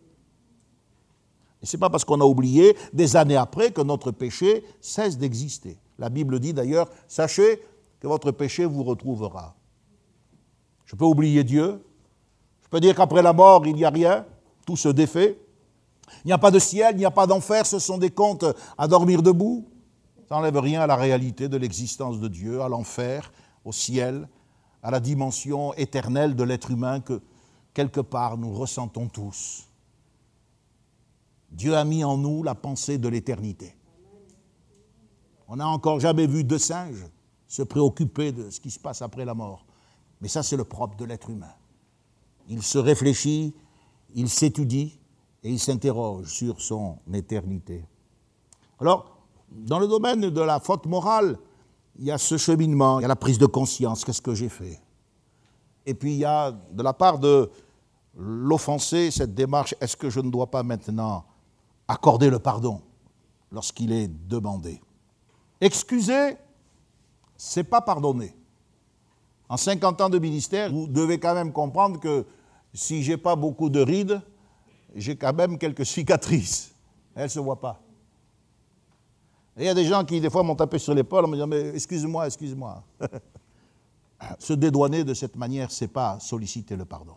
Et 1.62 1.66
ce 1.66 1.76
n'est 1.76 1.80
pas 1.80 1.90
parce 1.90 2.04
qu'on 2.04 2.20
a 2.20 2.24
oublié 2.24 2.76
des 2.92 3.14
années 3.14 3.36
après 3.36 3.70
que 3.70 3.82
notre 3.82 4.10
péché 4.10 4.64
cesse 4.80 5.16
d'exister. 5.16 5.78
La 6.00 6.08
Bible 6.08 6.40
dit 6.40 6.54
d'ailleurs, 6.54 6.88
sachez 7.06 7.62
que 8.00 8.08
votre 8.08 8.32
péché 8.32 8.64
vous 8.64 8.82
retrouvera. 8.82 9.54
Je 10.86 10.96
peux 10.96 11.04
oublier 11.04 11.44
Dieu. 11.44 11.80
Je 12.64 12.68
peux 12.68 12.80
dire 12.80 12.96
qu'après 12.96 13.22
la 13.22 13.32
mort, 13.32 13.64
il 13.64 13.76
n'y 13.76 13.84
a 13.84 13.90
rien. 13.90 14.26
Tout 14.66 14.76
se 14.76 14.88
défait. 14.88 15.38
Il 16.24 16.28
n'y 16.28 16.32
a 16.32 16.38
pas 16.38 16.50
de 16.50 16.58
ciel, 16.58 16.94
il 16.94 16.98
n'y 16.98 17.04
a 17.04 17.10
pas 17.10 17.26
d'enfer. 17.26 17.66
Ce 17.66 17.78
sont 17.78 17.98
des 17.98 18.10
contes 18.10 18.44
à 18.78 18.88
dormir 18.88 19.22
debout. 19.22 19.68
Ça 20.28 20.36
n'enlève 20.36 20.58
rien 20.58 20.80
à 20.80 20.86
la 20.86 20.96
réalité 20.96 21.48
de 21.48 21.56
l'existence 21.56 22.20
de 22.20 22.28
Dieu, 22.28 22.60
à 22.60 22.68
l'enfer, 22.68 23.32
au 23.64 23.72
ciel, 23.72 24.28
à 24.82 24.90
la 24.90 25.00
dimension 25.00 25.74
éternelle 25.74 26.34
de 26.34 26.42
l'être 26.42 26.70
humain 26.70 27.00
que, 27.00 27.20
quelque 27.74 28.00
part, 28.00 28.36
nous 28.36 28.52
ressentons 28.52 29.08
tous. 29.08 29.68
Dieu 31.50 31.76
a 31.76 31.84
mis 31.84 32.04
en 32.04 32.16
nous 32.16 32.42
la 32.42 32.54
pensée 32.54 32.98
de 32.98 33.08
l'éternité. 33.08 33.76
On 35.48 35.56
n'a 35.56 35.68
encore 35.68 36.00
jamais 36.00 36.26
vu 36.26 36.42
deux 36.42 36.58
singes 36.58 37.06
se 37.46 37.62
préoccuper 37.62 38.32
de 38.32 38.50
ce 38.50 38.60
qui 38.60 38.70
se 38.70 38.78
passe 38.78 39.02
après 39.02 39.24
la 39.24 39.34
mort. 39.34 39.64
Mais 40.20 40.28
ça, 40.28 40.42
c'est 40.42 40.56
le 40.56 40.64
propre 40.64 40.96
de 40.96 41.04
l'être 41.04 41.30
humain. 41.30 41.54
Il 42.48 42.62
se 42.62 42.78
réfléchit, 42.78 43.54
il 44.14 44.28
s'étudie 44.28 44.98
et 45.46 45.50
il 45.50 45.60
s'interroge 45.60 46.26
sur 46.26 46.60
son 46.60 46.98
éternité. 47.14 47.84
Alors, 48.80 49.16
dans 49.48 49.78
le 49.78 49.86
domaine 49.86 50.22
de 50.22 50.40
la 50.40 50.58
faute 50.58 50.86
morale, 50.86 51.38
il 52.00 52.06
y 52.06 52.10
a 52.10 52.18
ce 52.18 52.36
cheminement, 52.36 52.98
il 52.98 53.02
y 53.02 53.04
a 53.04 53.08
la 53.08 53.14
prise 53.14 53.38
de 53.38 53.46
conscience, 53.46 54.04
qu'est-ce 54.04 54.20
que 54.20 54.34
j'ai 54.34 54.48
fait? 54.48 54.80
Et 55.86 55.94
puis 55.94 56.14
il 56.14 56.18
y 56.18 56.24
a 56.24 56.50
de 56.50 56.82
la 56.82 56.92
part 56.92 57.20
de 57.20 57.48
l'offensé 58.16 59.12
cette 59.12 59.36
démarche, 59.36 59.76
est-ce 59.80 59.96
que 59.96 60.10
je 60.10 60.18
ne 60.18 60.30
dois 60.30 60.50
pas 60.50 60.64
maintenant 60.64 61.24
accorder 61.86 62.28
le 62.28 62.40
pardon 62.40 62.82
lorsqu'il 63.52 63.92
est 63.92 64.08
demandé? 64.08 64.80
Excuser, 65.60 66.36
c'est 67.36 67.62
pas 67.62 67.82
pardonner. 67.82 68.34
En 69.48 69.56
50 69.56 70.00
ans 70.00 70.10
de 70.10 70.18
ministère, 70.18 70.72
vous 70.72 70.88
devez 70.88 71.20
quand 71.20 71.34
même 71.34 71.52
comprendre 71.52 72.00
que 72.00 72.26
si 72.74 73.04
j'ai 73.04 73.16
pas 73.16 73.36
beaucoup 73.36 73.70
de 73.70 73.78
rides, 73.78 74.20
j'ai 74.96 75.16
quand 75.16 75.34
même 75.34 75.58
quelques 75.58 75.86
cicatrices. 75.86 76.72
Elles 77.14 77.24
ne 77.24 77.28
se 77.28 77.38
voient 77.38 77.60
pas. 77.60 77.80
Et 79.56 79.62
il 79.62 79.66
y 79.66 79.68
a 79.68 79.74
des 79.74 79.84
gens 79.84 80.04
qui, 80.04 80.20
des 80.20 80.28
fois, 80.30 80.42
m'ont 80.42 80.54
tapé 80.54 80.78
sur 80.78 80.94
l'épaule 80.94 81.24
en 81.24 81.28
me 81.28 81.34
disant 81.34 81.46
Mais 81.46 81.68
excuse-moi, 81.68 82.26
excuse-moi. 82.26 82.82
se 84.38 84.52
dédouaner 84.52 85.04
de 85.04 85.14
cette 85.14 85.36
manière, 85.36 85.70
ce 85.70 85.84
n'est 85.84 85.88
pas 85.88 86.18
solliciter 86.20 86.76
le 86.76 86.84
pardon. 86.84 87.14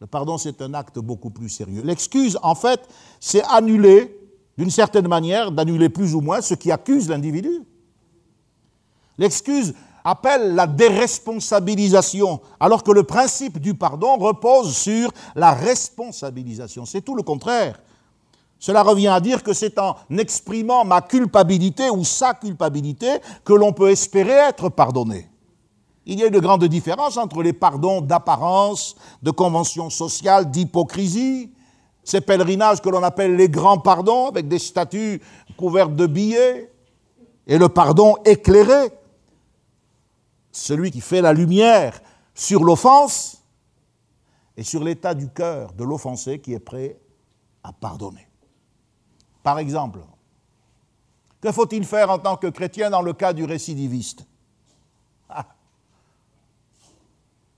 Le 0.00 0.06
pardon, 0.06 0.38
c'est 0.38 0.62
un 0.62 0.74
acte 0.74 0.98
beaucoup 0.98 1.30
plus 1.30 1.48
sérieux. 1.48 1.82
L'excuse, 1.84 2.38
en 2.42 2.54
fait, 2.54 2.80
c'est 3.20 3.42
annuler, 3.44 4.16
d'une 4.56 4.70
certaine 4.70 5.08
manière, 5.08 5.50
d'annuler 5.50 5.88
plus 5.88 6.14
ou 6.14 6.20
moins 6.20 6.40
ce 6.40 6.54
qui 6.54 6.70
accuse 6.70 7.08
l'individu. 7.08 7.62
L'excuse, 9.16 9.74
appelle 10.10 10.54
la 10.54 10.66
déresponsabilisation, 10.66 12.40
alors 12.58 12.82
que 12.82 12.92
le 12.92 13.02
principe 13.02 13.58
du 13.58 13.74
pardon 13.74 14.16
repose 14.16 14.74
sur 14.76 15.10
la 15.34 15.52
responsabilisation. 15.52 16.86
C'est 16.86 17.02
tout 17.02 17.14
le 17.14 17.22
contraire. 17.22 17.80
Cela 18.58 18.82
revient 18.82 19.08
à 19.08 19.20
dire 19.20 19.42
que 19.42 19.52
c'est 19.52 19.78
en 19.78 19.96
exprimant 20.16 20.84
ma 20.84 21.00
culpabilité 21.00 21.90
ou 21.90 22.04
sa 22.04 22.34
culpabilité 22.34 23.18
que 23.44 23.52
l'on 23.52 23.72
peut 23.72 23.90
espérer 23.90 24.32
être 24.32 24.68
pardonné. 24.68 25.28
Il 26.06 26.18
y 26.18 26.24
a 26.24 26.26
une 26.26 26.40
grande 26.40 26.64
différence 26.64 27.18
entre 27.18 27.42
les 27.42 27.52
pardons 27.52 28.00
d'apparence, 28.00 28.96
de 29.22 29.30
convention 29.30 29.90
sociale, 29.90 30.50
d'hypocrisie, 30.50 31.52
ces 32.02 32.22
pèlerinages 32.22 32.80
que 32.80 32.88
l'on 32.88 33.02
appelle 33.02 33.36
les 33.36 33.50
grands 33.50 33.78
pardons, 33.78 34.28
avec 34.28 34.48
des 34.48 34.58
statues 34.58 35.20
couvertes 35.58 35.94
de 35.94 36.06
billets, 36.06 36.72
et 37.46 37.58
le 37.58 37.68
pardon 37.68 38.16
éclairé, 38.24 38.90
celui 40.58 40.90
qui 40.90 41.00
fait 41.00 41.22
la 41.22 41.32
lumière 41.32 42.00
sur 42.34 42.64
l'offense 42.64 43.42
et 44.56 44.62
sur 44.62 44.82
l'état 44.82 45.14
du 45.14 45.28
cœur 45.28 45.72
de 45.72 45.84
l'offensé 45.84 46.40
qui 46.40 46.52
est 46.52 46.58
prêt 46.60 46.98
à 47.62 47.72
pardonner. 47.72 48.26
Par 49.42 49.58
exemple, 49.58 50.00
que 51.40 51.52
faut-il 51.52 51.84
faire 51.84 52.10
en 52.10 52.18
tant 52.18 52.36
que 52.36 52.48
chrétien 52.48 52.90
dans 52.90 53.02
le 53.02 53.12
cas 53.12 53.32
du 53.32 53.44
récidiviste 53.44 54.26
ah. 55.28 55.46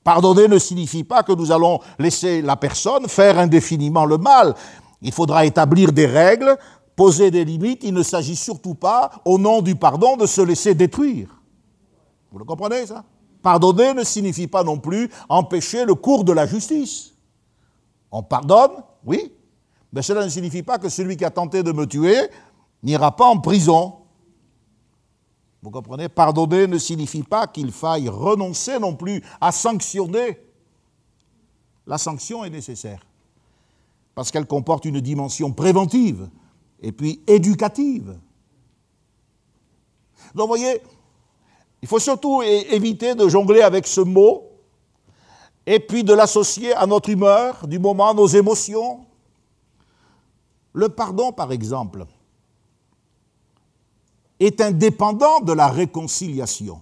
Pardonner 0.05 0.49
ne 0.49 0.59
signifie 0.59 1.05
pas 1.05 1.23
que 1.23 1.33
nous 1.33 1.53
allons 1.53 1.81
laisser 1.99 2.43
la 2.43 2.57
personne 2.57 3.09
faire 3.09 3.39
indéfiniment 3.39 4.05
le 4.05 4.19
mal. 4.19 4.55
Il 5.03 5.13
faudra 5.13 5.47
établir 5.47 5.93
des 5.93 6.07
règles, 6.07 6.59
poser 6.97 7.31
des 7.31 7.45
limites. 7.45 7.85
Il 7.85 7.95
ne 7.95 8.03
s'agit 8.03 8.37
surtout 8.37 8.75
pas, 8.75 9.11
au 9.25 9.39
nom 9.39 9.63
du 9.63 9.77
pardon, 9.77 10.17
de 10.17 10.27
se 10.27 10.41
laisser 10.41 10.75
détruire. 10.75 11.40
Vous 12.31 12.39
le 12.39 12.45
comprenez, 12.45 12.87
ça? 12.87 13.05
Pardonner 13.43 13.95
ne 13.95 14.05
signifie 14.05 14.47
pas 14.47 14.63
non 14.63 14.79
plus 14.79 15.11
empêcher 15.29 15.85
le 15.85 15.95
cours 15.95 16.25
de 16.25 16.33
la 16.33 16.47
justice. 16.47 17.15
On 18.11 18.23
pardonne, 18.23 18.83
oui, 19.05 19.33
mais 19.93 20.03
cela 20.03 20.25
ne 20.25 20.29
signifie 20.29 20.63
pas 20.63 20.79
que 20.79 20.89
celui 20.89 21.17
qui 21.17 21.25
a 21.25 21.31
tenté 21.31 21.63
de 21.63 21.73
me 21.73 21.87
tuer 21.87 22.29
n'ira 22.83 23.15
pas 23.15 23.27
en 23.27 23.39
prison. 23.39 23.97
Vous 25.63 25.71
comprenez? 25.71 26.09
Pardonner 26.09 26.67
ne 26.67 26.79
signifie 26.79 27.23
pas 27.23 27.47
qu'il 27.47 27.73
faille 27.73 28.09
renoncer 28.09 28.79
non 28.79 28.95
plus 28.95 29.23
à 29.41 29.53
sanctionner. 29.53 30.39
La 31.87 31.99
sanction 31.99 32.45
est 32.45 32.51
nécessaire 32.51 33.05
parce 34.15 34.31
qu'elle 34.31 34.47
comporte 34.47 34.85
une 34.85 35.01
dimension 35.01 35.53
préventive 35.53 36.29
et 36.81 36.93
puis 36.93 37.21
éducative. 37.27 38.19
Donc, 40.35 40.49
vous 40.49 40.57
voyez, 40.57 40.81
il 41.83 41.89
faut 41.89 41.99
surtout 41.99 42.43
éviter 42.43 43.15
de 43.15 43.29
jongler 43.29 43.63
avec 43.63 43.87
ce 43.87 44.01
mot 44.01 44.51
et 45.67 45.81
puis 45.81 46.05
de 46.05 46.13
l'associer 46.13 46.75
à 46.75 46.87
notre 46.87 47.09
humeur 47.09 47.67
du 47.67 47.79
moment, 47.79 48.13
nos 48.15 48.27
émotions. 48.27 49.07
Le 50.73 50.89
pardon, 50.89 51.33
par 51.33 51.53
exemple, 51.53 52.07
est 54.39 54.61
indépendant 54.61 55.41
de 55.41 55.53
la 55.53 55.69
réconciliation. 55.69 56.81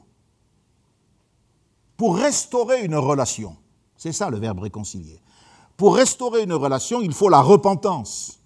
Pour 1.97 2.17
restaurer 2.17 2.85
une 2.85 2.95
relation, 2.95 3.57
c'est 3.97 4.13
ça 4.13 4.31
le 4.31 4.39
verbe 4.39 4.61
réconcilier. 4.61 5.21
Pour 5.77 5.97
restaurer 5.97 6.43
une 6.43 6.53
relation, 6.53 7.01
il 7.01 7.13
faut 7.13 7.29
la 7.29 7.41
repentance. 7.41 8.39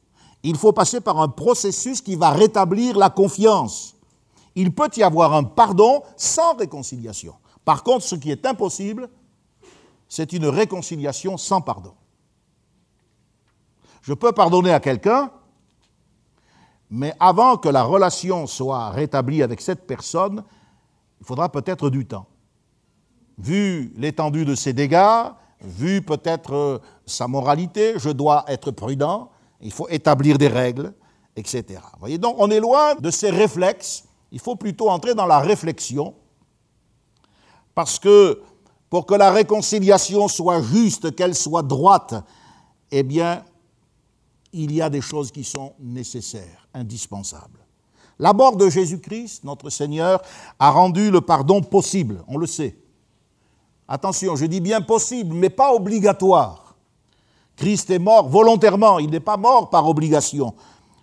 Il 0.43 0.57
faut 0.57 0.73
passer 0.73 1.01
par 1.01 1.21
un 1.21 1.29
processus 1.29 2.01
qui 2.01 2.17
va 2.17 2.31
rétablir 2.31 2.97
la 2.97 3.11
confiance 3.11 3.95
il 4.55 4.75
peut 4.75 4.91
y 4.97 5.03
avoir 5.03 5.35
un 5.35 5.45
pardon 5.45 6.03
sans 6.17 6.55
réconciliation. 6.55 7.35
Par 7.65 7.83
contre, 7.83 8.05
ce 8.05 8.15
qui 8.15 8.31
est 8.31 8.45
impossible, 8.47 9.09
c'est 10.09 10.33
une 10.33 10.47
réconciliation 10.47 11.37
sans 11.37 11.61
pardon. 11.61 11.95
Je 14.03 14.15
peux 14.15 14.33
pardonner 14.33 14.73
à 14.73 14.81
quelqu'un, 14.81 15.31
mais 16.91 17.15
avant 17.21 17.57
que 17.57 17.69
la 17.69 17.85
relation 17.85 18.47
soit 18.47 18.91
rétablie 18.91 19.43
avec 19.43 19.61
cette 19.61 19.87
personne, 19.87 20.45
il 21.21 21.27
faudra 21.27 21.51
peut-être 21.51 21.89
du 21.89 22.05
temps. 22.05 22.27
Vu 23.39 23.93
l'étendue 23.97 24.45
de 24.45 24.55
ses 24.55 24.73
dégâts, 24.73 25.31
vu 25.61 26.03
peut-être 26.03 26.55
euh, 26.55 26.79
sa 27.07 27.29
moralité, 27.29 27.95
je 27.97 28.11
dois 28.11 28.45
être 28.49 28.73
prudent, 28.73 29.31
il 29.61 29.73
faut 29.73 29.89
établir 29.89 30.37
des 30.37 30.49
règles, 30.49 30.93
etc. 31.37 31.81
voyez, 31.99 32.19
donc 32.19 32.37
on 32.39 32.51
est 32.51 32.61
loin 32.61 32.97
de 32.97 33.11
ces 33.11 33.31
réflexes 33.31 34.05
il 34.33 34.41
faut 34.41 34.57
plutôt 34.57 34.89
entrer 34.89 35.15
dans 35.15 35.27
la 35.27 35.39
réflexion, 35.39 36.15
parce 37.75 37.99
que 37.99 38.43
pour 38.89 39.07
que 39.07 39.15
la 39.15 39.31
réconciliation 39.31 40.27
soit 40.27 40.63
juste, 40.63 41.15
qu'elle 41.15 41.35
soit 41.35 41.63
droite, 41.63 42.15
eh 42.91 43.03
bien, 43.03 43.45
il 44.53 44.73
y 44.73 44.83
a 44.83 44.91
des 44.91 45.01
choses 45.01 45.31
qui 45.31 45.45
sont 45.45 45.75
nécessaires, 45.79 46.67
indispensables. 46.75 47.61
La 48.19 48.33
mort 48.33 48.57
de 48.57 48.69
Jésus-Christ, 48.69 49.45
notre 49.45 49.71
Seigneur, 49.71 50.23
a 50.59 50.71
rendu 50.71 51.11
le 51.11 51.21
pardon 51.21 51.61
possible, 51.63 52.23
on 52.27 52.39
le 52.39 52.47
sait. 52.47 52.77
Attention, 53.89 54.37
je 54.37 54.47
dis 54.47 54.61
bien 54.61 54.81
possible, 54.81 55.35
mais 55.35 55.51
pas 55.51 55.75
obligatoire. 55.75 56.77
Christ 57.57 57.91
est 57.91 57.99
mort 57.99 58.29
volontairement, 58.29 58.99
il 58.99 59.11
n'est 59.11 59.21
pas 59.21 59.37
mort 59.37 59.69
par 59.69 59.89
obligation. 59.89 60.55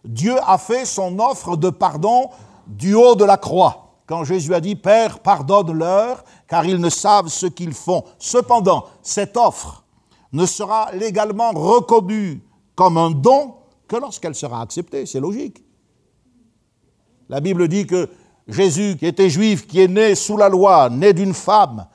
Dieu 0.04 0.36
a 0.42 0.58
fait 0.58 0.86
son 0.86 1.20
offre 1.20 1.58
de 1.58 1.70
pardon 1.70 2.30
du 2.69 2.93
haut 2.93 3.15
de 3.15 3.25
la 3.25 3.38
croix. 3.38 3.88
Quand 4.05 4.23
Jésus 4.23 4.53
a 4.53 4.62
dit, 4.62 4.75
Père, 4.75 5.19
pardonne-leur, 5.19 6.23
car 6.47 6.65
ils 6.65 6.79
ne 6.79 6.89
savent 6.89 7.27
ce 7.27 7.45
qu'ils 7.45 7.73
font. 7.73 8.03
Cependant, 8.17 8.86
cette 9.01 9.38
offre 9.38 9.84
ne 10.32 10.45
sera 10.45 10.91
légalement 10.93 11.51
reconnue 11.51 12.41
comme 12.75 12.97
un 12.97 13.12
don 13.12 13.55
que 13.88 13.97
lorsqu'elle 13.97 14.36
sera 14.36 14.62
acceptée. 14.62 15.05
C'est 15.05 15.19
logique. 15.19 15.63
La 17.27 17.39
Bible 17.39 17.67
dit 17.67 17.86
que 17.86 18.10
Jésus, 18.47 18.95
qui 18.97 19.05
était 19.05 19.29
juif, 19.29 19.67
qui 19.67 19.82
est 19.82 19.88
né 19.88 20.15
sous 20.15 20.38
la 20.38 20.49
loi, 20.49 20.89
né 20.89 21.13
d'une 21.13 21.34
femme, 21.34 21.88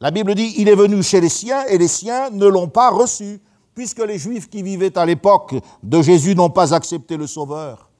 la 0.00 0.10
Bible 0.10 0.34
dit, 0.34 0.54
il 0.58 0.68
est 0.68 0.74
venu 0.74 1.02
chez 1.02 1.20
les 1.20 1.28
siens 1.28 1.64
et 1.66 1.78
les 1.78 1.88
siens 1.88 2.30
ne 2.30 2.46
l'ont 2.46 2.68
pas 2.68 2.90
reçu, 2.90 3.40
puisque 3.74 4.00
les 4.00 4.18
juifs 4.18 4.48
qui 4.48 4.62
vivaient 4.62 4.96
à 4.98 5.06
l'époque 5.06 5.54
de 5.82 6.02
Jésus 6.02 6.34
n'ont 6.34 6.50
pas 6.50 6.74
accepté 6.74 7.16
le 7.16 7.26
Sauveur. 7.26 7.90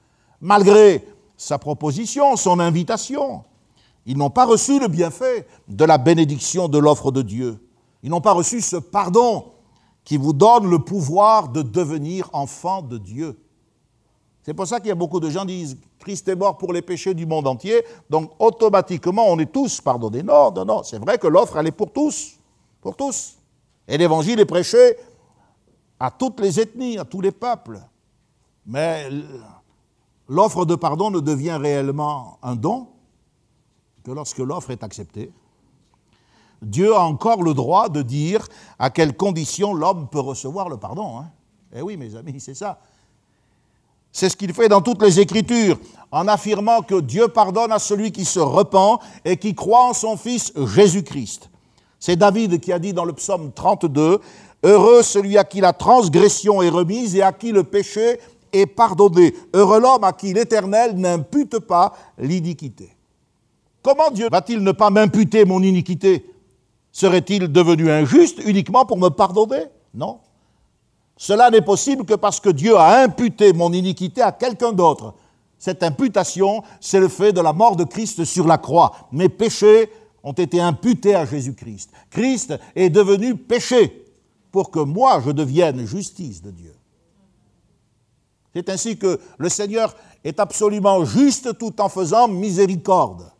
Malgré 0.41 1.07
sa 1.37 1.59
proposition, 1.59 2.37
son 2.37 2.61
invitation, 2.61 3.45
ils 4.07 4.17
n'ont 4.17 4.31
pas 4.31 4.47
reçu 4.47 4.79
le 4.79 4.89
bienfait 4.89 5.47
de 5.69 5.85
la 5.85 5.99
bénédiction 5.99 6.69
de 6.69 6.79
l'offre 6.79 7.11
de 7.11 7.23
Dieu. 7.23 7.59
Ils 8.03 8.11
n'ont 8.11 8.21
pas 8.21 8.33
reçu 8.33 8.61
ce 8.61 8.77
pardon 8.77 9.53
qui 10.05 10.17
vous 10.17 10.33
donne 10.33 10.71
le 10.71 10.79
pouvoir 10.79 11.49
de 11.49 11.63
devenir 11.63 12.31
enfant 12.33 12.81
de 12.81 12.99
Dieu. 12.99 13.37
C'est 14.43 14.55
pour 14.55 14.69
ça 14.69 14.79
qu'il 14.79 14.89
y 14.89 14.93
a 14.93 14.97
beaucoup 14.97 15.19
de 15.19 15.29
gens 15.29 15.41
qui 15.41 15.59
disent 15.59 15.79
Christ 15.99 16.29
est 16.29 16.37
mort 16.37 16.57
pour 16.57 16.73
les 16.73 16.83
péchés 16.83 17.15
du 17.15 17.27
monde 17.27 17.49
entier, 17.49 17.85
donc 18.09 18.31
automatiquement 18.39 19.25
on 19.27 19.41
est 19.41 19.53
tous 19.53 19.81
pardonnés. 19.81 20.23
Non, 20.23 20.53
non, 20.53 20.65
non, 20.65 20.83
c'est 20.85 21.01
vrai 21.01 21.19
que 21.19 21.27
l'offre 21.27 21.57
elle 21.57 21.67
est 21.67 21.73
pour 21.73 21.93
tous, 21.93 22.37
pour 22.81 22.95
tous. 22.95 23.35
Et 23.89 23.99
l'évangile 23.99 24.39
est 24.39 24.47
prêché 24.47 24.97
à 25.99 26.13
toutes 26.13 26.39
les 26.39 26.61
ethnies, 26.61 26.97
à 26.97 27.05
tous 27.05 27.21
les 27.21 27.33
peuples. 27.33 27.81
Mais 28.65 29.09
l'offre 30.29 30.65
de 30.65 30.75
pardon 30.75 31.11
ne 31.11 31.21
devient 31.21 31.59
réellement 31.61 32.39
un 32.43 32.57
don 32.57 32.89
que 34.05 34.11
lorsque 34.11 34.39
l'offre 34.39 34.71
est 34.71 34.83
acceptée. 34.83 35.33
Dieu 36.63 36.95
a 36.95 37.01
encore 37.01 37.43
le 37.43 37.55
droit 37.55 37.89
de 37.89 38.03
dire 38.03 38.47
à 38.79 38.91
quelles 38.91 39.17
conditions 39.17 39.75
l'homme 39.75 40.09
peut 40.09 40.21
recevoir 40.21 40.69
le 40.69 40.77
pardon. 40.77 41.19
Hein. 41.19 41.31
Eh 41.75 41.83
oui, 41.83 41.97
mes 41.97 42.15
amis, 42.17 42.41
c'est 42.41 42.55
ça. 42.55 42.79
C'est 44.13 44.31
ce 44.31 44.37
qu'il 44.37 44.55
fait 44.55 44.69
dans 44.69 44.81
toutes 44.81 45.03
les 45.03 45.21
Écritures, 45.21 45.79
en 46.11 46.27
affirmant 46.27 46.81
que 46.81 47.01
Dieu 47.01 47.29
pardonne 47.29 47.73
à 47.73 47.79
celui 47.79 48.13
qui 48.13 48.25
se 48.25 48.41
repent 48.41 49.01
et 49.25 49.37
qui 49.37 49.55
croit 49.55 49.91
en 49.91 49.93
son 49.93 50.17
Fils 50.17 50.53
Jésus-Christ. 50.57 51.51
C'est 51.99 52.17
David 52.17 52.61
qui 52.61 52.73
a 52.73 52.79
dit 52.79 52.93
dans 52.93 53.05
le 53.05 53.13
psaume 53.13 53.53
32, 53.53 54.21
Heureux 54.63 55.03
celui 55.03 55.37
à 55.37 55.45
qui 55.45 55.61
la 55.61 55.73
transgression 55.73 56.63
est 56.63 56.71
remise 56.71 57.15
et 57.15 57.23
à 57.23 57.33
qui 57.33 57.53
le 57.53 57.65
péché 57.65 58.19
est 58.53 58.67
pardonné. 58.67 59.35
Heureux 59.53 59.81
l'homme 59.81 60.05
à 60.05 60.13
qui 60.13 60.33
l'Éternel 60.33 60.97
n'impute 60.97 61.59
pas 61.59 61.93
l'iniquité. 62.19 62.91
Comment 63.83 64.11
Dieu 64.11 64.29
va-t-il 64.31 64.63
ne 64.63 64.73
pas 64.73 64.91
m'imputer 64.91 65.45
mon 65.45 65.63
iniquité? 65.63 66.27
Serait-il 66.93 67.53
devenu 67.53 67.91
injuste 67.91 68.41
uniquement 68.45 68.85
pour 68.85 68.97
me 68.97 69.11
pardonner? 69.11 69.65
Non. 69.95 70.19
Cela 71.17 71.51
n'est 71.51 71.63
possible 71.63 72.05
que 72.05 72.15
parce 72.15 72.41
que 72.41 72.51
Dieu 72.51 72.77
a 72.77 73.03
imputé 73.03 73.53
mon 73.53 73.73
iniquité 73.73 74.23
à 74.23 74.33
quelqu'un 74.33 74.73
d'autre. 74.73 75.15
Cette 75.59 75.83
imputation, 75.83 76.63
c'est 76.81 77.01
le 77.01 77.09
fait 77.09 77.33
de 77.33 77.41
la 77.41 77.53
mort 77.53 77.77
de 77.77 77.85
Christ 77.85 78.25
sur 78.25 78.47
la 78.47 78.59
croix. 78.59 78.93
Mes 79.13 79.29
péchés 79.29 79.91
ont 80.23 80.33
été 80.33 80.61
imputés 80.61 81.15
à 81.15 81.25
Jésus-Christ. 81.25 81.91
Christ 82.11 82.55
est 82.75 82.91
devenu 82.91 83.37
péché 83.37 84.05
pour 84.51 84.71
que 84.71 84.81
moi 84.81 85.23
je 85.25 85.31
devienne 85.31 85.87
justice 85.87 86.43
de 86.43 86.51
Dieu. 86.51 86.75
C'est 88.57 88.71
ainsi 88.71 88.97
que 88.97 89.21
le 89.37 89.51
Seigneur 89.51 89.95
est 90.25 90.41
absolument 90.41 91.05
juste 91.05 91.59
tout 91.59 91.79
en 91.79 91.91
faisant 91.91 92.27
miséricorde. 92.27 93.31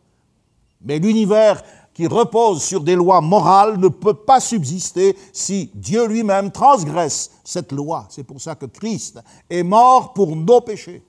Mais 0.79 0.99
l'univers 0.99 1.63
qui 1.91 2.05
repose 2.05 2.61
sur 2.61 2.81
des 2.81 2.93
lois 2.93 3.19
morales 3.19 3.79
ne 3.79 3.87
peut 3.87 4.13
pas 4.13 4.39
subsister 4.39 5.17
si 5.33 5.71
Dieu 5.73 6.05
lui-même 6.05 6.51
transgresse 6.51 7.31
cette 7.43 7.71
loi. 7.71 8.05
C'est 8.11 8.25
pour 8.25 8.39
ça 8.39 8.53
que 8.53 8.67
Christ 8.67 9.19
est 9.49 9.63
mort 9.63 10.13
pour 10.13 10.35
nos 10.35 10.61
péchés. 10.61 11.03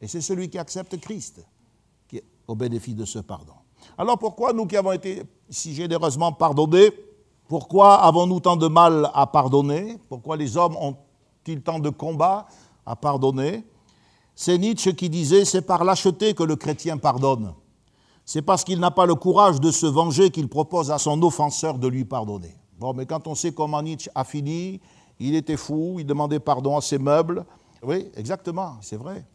Et 0.00 0.06
c'est 0.06 0.20
celui 0.20 0.48
qui 0.48 0.58
accepte 0.58 0.96
Christ 1.00 1.44
qui 2.06 2.18
est 2.18 2.24
au 2.46 2.54
bénéfice 2.54 2.94
de 2.94 3.04
ce 3.04 3.18
pardon. 3.18 3.54
Alors 3.98 4.18
pourquoi 4.18 4.52
nous 4.52 4.66
qui 4.66 4.76
avons 4.76 4.92
été 4.92 5.24
si 5.50 5.74
généreusement 5.74 6.30
pardonnés, 6.30 6.92
pourquoi 7.48 7.96
avons-nous 8.04 8.38
tant 8.38 8.56
de 8.56 8.68
mal 8.68 9.10
à 9.14 9.26
pardonner? 9.26 9.98
Pourquoi 10.08 10.36
les 10.36 10.56
hommes 10.56 10.76
ont-ils 11.42 11.62
tant 11.62 11.78
de 11.78 11.90
combats 11.90 12.46
à 12.86 12.96
pardonner? 12.96 13.64
C'est 14.34 14.58
Nietzsche 14.58 14.94
qui 14.94 15.10
disait, 15.10 15.44
c'est 15.44 15.62
par 15.62 15.84
lâcheté 15.84 16.34
que 16.34 16.42
le 16.42 16.56
chrétien 16.56 16.96
pardonne 16.96 17.54
c'est 18.24 18.42
parce 18.42 18.64
qu'il 18.64 18.78
n'a 18.80 18.90
pas 18.90 19.06
le 19.06 19.14
courage 19.14 19.60
de 19.60 19.70
se 19.70 19.86
venger 19.86 20.30
qu'il 20.30 20.48
propose 20.48 20.90
à 20.90 20.98
son 20.98 21.20
offenseur 21.22 21.78
de 21.78 21.88
lui 21.88 22.04
pardonner. 22.04 22.54
Bon, 22.78 22.94
mais 22.94 23.06
quand 23.06 23.26
on 23.26 23.34
sait 23.34 23.52
comment 23.52 23.82
Nietzsche 23.82 24.10
a 24.14 24.24
fini, 24.24 24.80
il 25.18 25.34
était 25.34 25.56
fou, 25.56 25.96
il 25.98 26.06
demandait 26.06 26.40
pardon 26.40 26.76
à 26.76 26.80
ses 26.80 26.98
meubles. 26.98 27.44
Oui, 27.82 28.10
exactement, 28.16 28.76
c'est 28.80 28.96
vrai. 28.96 29.26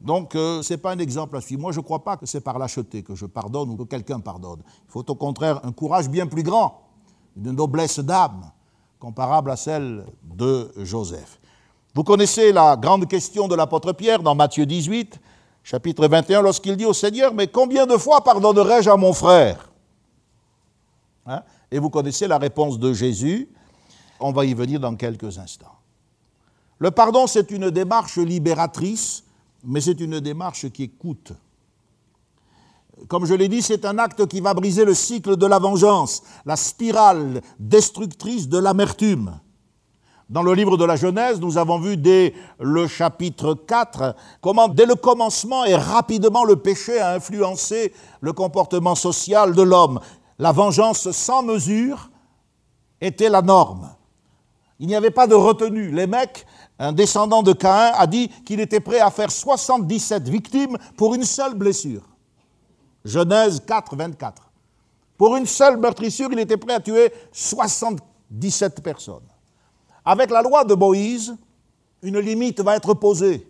Donc, 0.00 0.34
euh, 0.34 0.62
ce 0.62 0.74
n'est 0.74 0.78
pas 0.78 0.92
un 0.92 0.98
exemple 0.98 1.36
à 1.36 1.40
suivre. 1.40 1.62
Moi, 1.62 1.72
je 1.72 1.78
ne 1.78 1.84
crois 1.84 2.02
pas 2.02 2.16
que 2.16 2.26
c'est 2.26 2.40
par 2.40 2.58
lâcheté 2.58 3.02
que 3.02 3.14
je 3.14 3.26
pardonne 3.26 3.70
ou 3.70 3.76
que 3.76 3.84
quelqu'un 3.84 4.18
pardonne. 4.18 4.62
Il 4.66 4.90
faut 4.90 5.08
au 5.08 5.14
contraire 5.14 5.60
un 5.64 5.72
courage 5.72 6.08
bien 6.08 6.26
plus 6.26 6.42
grand, 6.42 6.82
une 7.36 7.52
noblesse 7.52 8.00
d'âme 8.00 8.50
comparable 9.02 9.50
à 9.50 9.56
celle 9.56 10.06
de 10.22 10.70
Joseph. 10.76 11.40
Vous 11.92 12.04
connaissez 12.04 12.52
la 12.52 12.76
grande 12.76 13.08
question 13.08 13.48
de 13.48 13.56
l'apôtre 13.56 13.92
Pierre 13.92 14.22
dans 14.22 14.36
Matthieu 14.36 14.64
18 14.64 15.18
chapitre 15.64 16.06
21, 16.06 16.40
lorsqu'il 16.40 16.76
dit 16.76 16.84
au 16.84 16.92
Seigneur, 16.92 17.34
mais 17.34 17.48
combien 17.48 17.84
de 17.84 17.96
fois 17.96 18.22
pardonnerai-je 18.22 18.88
à 18.88 18.96
mon 18.96 19.12
frère? 19.12 19.72
Hein? 21.26 21.42
Et 21.72 21.80
vous 21.80 21.90
connaissez 21.90 22.28
la 22.28 22.38
réponse 22.38 22.78
de 22.78 22.92
Jésus, 22.92 23.48
on 24.20 24.30
va 24.30 24.44
y 24.44 24.54
venir 24.54 24.78
dans 24.78 24.94
quelques 24.94 25.36
instants. 25.36 25.78
Le 26.78 26.92
pardon, 26.92 27.26
c'est 27.26 27.50
une 27.50 27.70
démarche 27.70 28.18
libératrice, 28.18 29.24
mais 29.64 29.80
c'est 29.80 30.00
une 30.00 30.20
démarche 30.20 30.68
qui 30.70 30.88
coûte. 30.88 31.32
Comme 33.08 33.26
je 33.26 33.34
l'ai 33.34 33.48
dit, 33.48 33.62
c'est 33.62 33.84
un 33.84 33.98
acte 33.98 34.26
qui 34.26 34.40
va 34.40 34.54
briser 34.54 34.84
le 34.84 34.94
cycle 34.94 35.36
de 35.36 35.46
la 35.46 35.58
vengeance, 35.58 36.22
la 36.44 36.56
spirale 36.56 37.40
destructrice 37.58 38.48
de 38.48 38.58
l'amertume. 38.58 39.40
Dans 40.28 40.42
le 40.42 40.54
livre 40.54 40.76
de 40.76 40.84
la 40.84 40.96
Genèse, 40.96 41.40
nous 41.40 41.58
avons 41.58 41.78
vu 41.78 41.96
dès 41.96 42.32
le 42.58 42.86
chapitre 42.86 43.54
4 43.54 44.14
comment, 44.40 44.68
dès 44.68 44.86
le 44.86 44.94
commencement 44.94 45.64
et 45.64 45.74
rapidement, 45.74 46.44
le 46.44 46.56
péché 46.56 46.98
a 46.98 47.14
influencé 47.14 47.92
le 48.20 48.32
comportement 48.32 48.94
social 48.94 49.54
de 49.54 49.62
l'homme. 49.62 50.00
La 50.38 50.52
vengeance 50.52 51.10
sans 51.10 51.42
mesure 51.42 52.10
était 53.00 53.28
la 53.28 53.42
norme. 53.42 53.90
Il 54.78 54.86
n'y 54.86 54.94
avait 54.94 55.10
pas 55.10 55.26
de 55.26 55.34
retenue. 55.34 55.90
Les 55.90 56.08
un 56.78 56.92
descendant 56.92 57.42
de 57.42 57.52
Caïn, 57.52 57.92
a 57.94 58.06
dit 58.06 58.28
qu'il 58.44 58.60
était 58.60 58.80
prêt 58.80 59.00
à 59.00 59.10
faire 59.10 59.30
77 59.30 60.28
victimes 60.28 60.76
pour 60.96 61.14
une 61.14 61.24
seule 61.24 61.54
blessure. 61.54 62.11
Genèse 63.04 63.60
4, 63.66 63.96
24. 63.96 64.42
Pour 65.16 65.36
une 65.36 65.46
seule 65.46 65.76
meurtrissure, 65.76 66.28
il 66.32 66.38
était 66.38 66.56
prêt 66.56 66.74
à 66.74 66.80
tuer 66.80 67.12
77 67.32 68.82
personnes. 68.82 69.22
Avec 70.04 70.30
la 70.30 70.42
loi 70.42 70.64
de 70.64 70.74
Moïse, 70.74 71.36
une 72.02 72.18
limite 72.18 72.60
va 72.60 72.76
être 72.76 72.94
posée. 72.94 73.46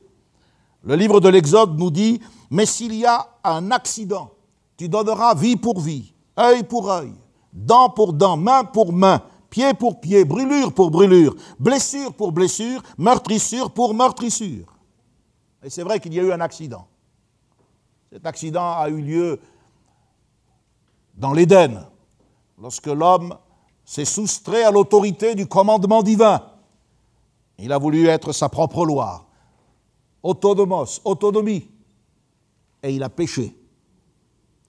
Le 0.84 0.96
livre 0.96 1.20
de 1.20 1.28
l'Exode 1.28 1.78
nous 1.78 1.90
dit, 1.90 2.20
mais 2.50 2.66
s'il 2.66 2.94
y 2.94 3.06
a 3.06 3.26
un 3.44 3.70
accident, 3.70 4.30
tu 4.76 4.88
donneras 4.88 5.34
vie 5.34 5.56
pour 5.56 5.80
vie, 5.80 6.12
œil 6.38 6.64
pour 6.64 6.90
œil, 6.90 7.12
dent 7.52 7.88
pour 7.88 8.12
dent, 8.12 8.36
main 8.36 8.64
pour 8.64 8.92
main, 8.92 9.22
pied 9.48 9.72
pour 9.74 10.00
pied, 10.00 10.24
brûlure 10.24 10.72
pour 10.72 10.90
brûlure, 10.90 11.34
blessure 11.58 12.12
pour 12.12 12.32
blessure, 12.32 12.82
meurtrissure 12.98 13.70
pour 13.70 13.94
meurtrissure. 13.94 14.66
Et 15.62 15.70
c'est 15.70 15.82
vrai 15.82 16.00
qu'il 16.00 16.12
y 16.12 16.20
a 16.20 16.22
eu 16.22 16.32
un 16.32 16.40
accident. 16.40 16.86
Cet 18.12 18.26
accident 18.26 18.76
a 18.76 18.90
eu 18.90 19.00
lieu 19.00 19.40
dans 21.14 21.32
l'Éden, 21.32 21.88
lorsque 22.60 22.88
l'homme 22.88 23.34
s'est 23.86 24.04
soustrait 24.04 24.64
à 24.64 24.70
l'autorité 24.70 25.34
du 25.34 25.46
commandement 25.46 26.02
divin. 26.02 26.42
Il 27.56 27.72
a 27.72 27.78
voulu 27.78 28.08
être 28.08 28.32
sa 28.32 28.50
propre 28.50 28.84
loi. 28.84 29.26
Autonomos, 30.22 31.00
autonomie. 31.06 31.70
Et 32.82 32.94
il 32.94 33.02
a 33.02 33.08
péché. 33.08 33.56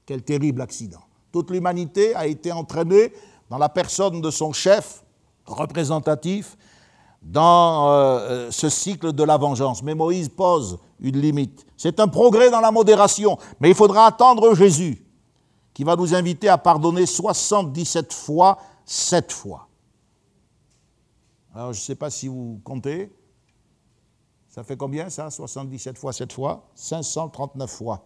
Quel 0.06 0.24
terrible 0.24 0.62
accident. 0.62 1.02
Toute 1.34 1.52
l'humanité 1.52 2.16
a 2.16 2.28
été 2.28 2.50
entraînée 2.54 3.12
dans 3.50 3.58
la 3.58 3.68
personne 3.68 4.22
de 4.22 4.32
son 4.32 4.54
chef 4.54 5.04
représentatif 5.46 6.56
dans 7.24 7.90
euh, 7.90 8.52
ce 8.52 8.70
cycle 8.70 9.14
de 9.14 9.24
la 9.24 9.38
vengeance. 9.38 9.82
Mais 9.82 9.96
Moïse 9.96 10.30
pose 10.30 10.80
une 11.00 11.20
limite. 11.20 11.66
C'est 11.78 12.00
un 12.00 12.08
progrès 12.08 12.52
dans 12.52 12.62
la 12.62 12.72
modération, 12.72 13.38
mais 13.60 13.70
il 13.70 13.76
faudra 13.76 14.06
attendre 14.06 14.54
Jésus, 14.56 15.06
qui 15.74 15.84
va 15.84 15.96
nous 15.96 16.14
inviter 16.14 16.50
à 16.50 16.58
pardonner 16.58 17.06
77 17.06 18.14
fois, 18.14 18.58
7 18.86 19.32
fois. 19.32 19.68
Alors 21.56 21.74
je 21.74 21.80
ne 21.80 21.84
sais 21.84 21.96
pas 21.96 22.10
si 22.10 22.28
vous 22.28 22.60
comptez. 22.64 23.12
Ça 24.50 24.64
fait 24.64 24.78
combien 24.78 25.10
ça? 25.10 25.30
77 25.30 25.98
fois 25.98 26.14
7 26.14 26.32
fois? 26.34 26.70
539 26.76 27.70
fois. 27.70 28.04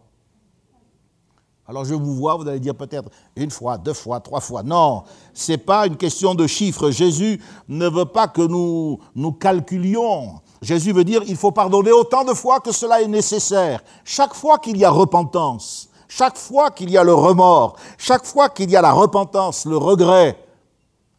Alors 1.67 1.83
je 1.83 1.93
vous 1.93 2.15
vois, 2.15 2.35
vous 2.35 2.47
allez 2.47 2.61
dire 2.61 2.75
peut-être 2.75 3.09
une 3.35 3.51
fois, 3.51 3.77
deux 3.77 3.93
fois, 3.93 4.21
trois 4.21 4.39
fois. 4.39 4.63
Non, 4.63 5.03
ce 5.33 5.51
n'est 5.51 5.57
pas 5.57 5.85
une 5.85 5.97
question 5.97 6.33
de 6.33 6.47
chiffres. 6.47 6.91
Jésus 6.91 7.41
ne 7.67 7.89
veut 7.89 8.05
pas 8.05 8.27
que 8.27 8.41
nous 8.41 8.99
nous 9.15 9.33
calculions. 9.33 10.39
Jésus 10.61 10.93
veut 10.93 11.03
dire 11.03 11.21
il 11.27 11.35
faut 11.35 11.51
pardonner 11.51 11.91
autant 11.91 12.23
de 12.23 12.33
fois 12.33 12.61
que 12.61 12.71
cela 12.71 13.01
est 13.01 13.07
nécessaire. 13.07 13.81
Chaque 14.05 14.33
fois 14.33 14.59
qu'il 14.59 14.77
y 14.77 14.85
a 14.85 14.89
repentance, 14.89 15.89
chaque 16.07 16.37
fois 16.37 16.71
qu'il 16.71 16.89
y 16.89 16.97
a 16.97 17.03
le 17.03 17.13
remords, 17.13 17.75
chaque 17.97 18.25
fois 18.25 18.47
qu'il 18.47 18.71
y 18.71 18.77
a 18.77 18.81
la 18.81 18.93
repentance, 18.93 19.65
le 19.65 19.75
regret, 19.75 20.37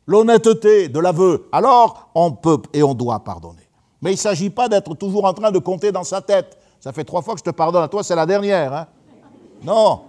l'honnêteté 0.07 0.89
de 0.89 0.99
l'aveu, 0.99 1.47
alors 1.53 2.09
on 2.15 2.33
peut 2.33 2.63
et 2.73 2.83
on 2.83 2.95
doit 2.95 3.21
pardonner. 3.21 3.69
Mais 4.01 4.13
il 4.13 4.15
ne 4.15 4.21
s'agit 4.21 4.51
pas 4.51 4.69
d'être 4.69 4.95
toujours 4.95 5.27
en 5.27 5.35
train 5.35 5.51
de 5.51 5.59
compter 5.59 5.93
dans 5.93 6.05
sa 6.05 6.23
tête. 6.23 6.57
Ça 6.81 6.93
fait 6.93 7.05
trois 7.05 7.21
fois 7.21 7.35
que 7.35 7.41
je 7.41 7.45
te 7.45 7.51
pardonne 7.51 7.83
à 7.83 7.89
toi, 7.89 8.03
c'est 8.03 8.15
la 8.17 8.25
dernière. 8.25 8.73
Hein 8.73 8.87
non, 9.63 10.03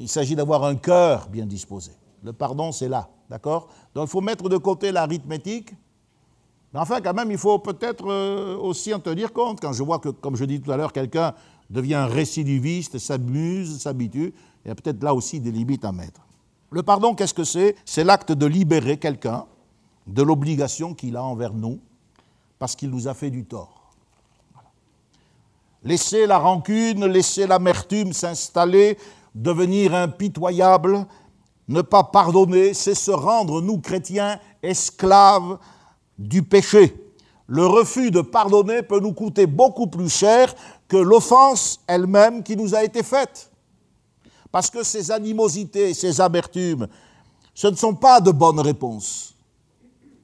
il 0.00 0.08
s'agit 0.08 0.34
d'avoir 0.34 0.64
un 0.64 0.74
cœur 0.74 1.28
bien 1.28 1.46
disposé. 1.46 1.92
Le 2.24 2.32
pardon, 2.32 2.72
c'est 2.72 2.88
là, 2.88 3.08
d'accord? 3.28 3.68
Donc 3.94 4.08
il 4.08 4.10
faut 4.10 4.22
mettre 4.22 4.48
de 4.48 4.56
côté 4.56 4.90
l'arithmétique. 4.90 5.72
Mais 6.72 6.80
enfin, 6.80 7.00
quand 7.00 7.12
même, 7.12 7.30
il 7.30 7.38
faut 7.38 7.58
peut-être 7.58 8.10
euh, 8.10 8.56
aussi 8.56 8.94
en 8.94 8.98
tenir 8.98 9.32
compte. 9.32 9.60
Quand 9.60 9.72
je 9.72 9.82
vois 9.82 9.98
que, 9.98 10.08
comme 10.08 10.36
je 10.36 10.44
dis 10.44 10.60
tout 10.60 10.72
à 10.72 10.76
l'heure, 10.76 10.92
quelqu'un 10.92 11.34
devient 11.68 12.06
récidiviste, 12.10 12.98
s'amuse, 12.98 13.78
s'habitue, 13.78 14.32
il 14.64 14.68
y 14.68 14.70
a 14.70 14.74
peut-être 14.74 15.02
là 15.02 15.14
aussi 15.14 15.38
des 15.38 15.50
limites 15.50 15.84
à 15.84 15.92
mettre. 15.92 16.20
Le 16.70 16.82
pardon, 16.82 17.14
qu'est-ce 17.14 17.34
que 17.34 17.44
c'est? 17.44 17.76
C'est 17.84 18.04
l'acte 18.04 18.32
de 18.32 18.46
libérer 18.46 18.96
quelqu'un 18.96 19.46
de 20.06 20.22
l'obligation 20.22 20.94
qu'il 20.94 21.16
a 21.16 21.22
envers 21.22 21.52
nous 21.52 21.78
parce 22.58 22.74
qu'il 22.74 22.90
nous 22.90 23.08
a 23.08 23.14
fait 23.14 23.30
du 23.30 23.44
tort. 23.44 23.92
Laisser 25.82 26.26
la 26.26 26.38
rancune, 26.38 27.06
laisser 27.06 27.46
l'amertume 27.46 28.12
s'installer, 28.12 28.98
devenir 29.34 29.94
impitoyable, 29.94 31.06
ne 31.68 31.82
pas 31.82 32.04
pardonner, 32.04 32.74
c'est 32.74 32.94
se 32.94 33.10
rendre, 33.10 33.60
nous 33.60 33.78
chrétiens, 33.78 34.38
esclaves 34.62 35.58
du 36.18 36.42
péché. 36.42 36.94
Le 37.46 37.66
refus 37.66 38.10
de 38.10 38.20
pardonner 38.20 38.82
peut 38.82 39.00
nous 39.00 39.12
coûter 39.12 39.46
beaucoup 39.46 39.86
plus 39.86 40.08
cher 40.08 40.54
que 40.88 40.96
l'offense 40.96 41.80
elle-même 41.86 42.42
qui 42.42 42.56
nous 42.56 42.74
a 42.74 42.84
été 42.84 43.02
faite. 43.02 43.50
Parce 44.52 44.70
que 44.70 44.82
ces 44.82 45.10
animosités, 45.10 45.94
ces 45.94 46.20
amertumes, 46.20 46.88
ce 47.54 47.68
ne 47.68 47.76
sont 47.76 47.94
pas 47.94 48.20
de 48.20 48.30
bonnes 48.30 48.60
réponses. 48.60 49.34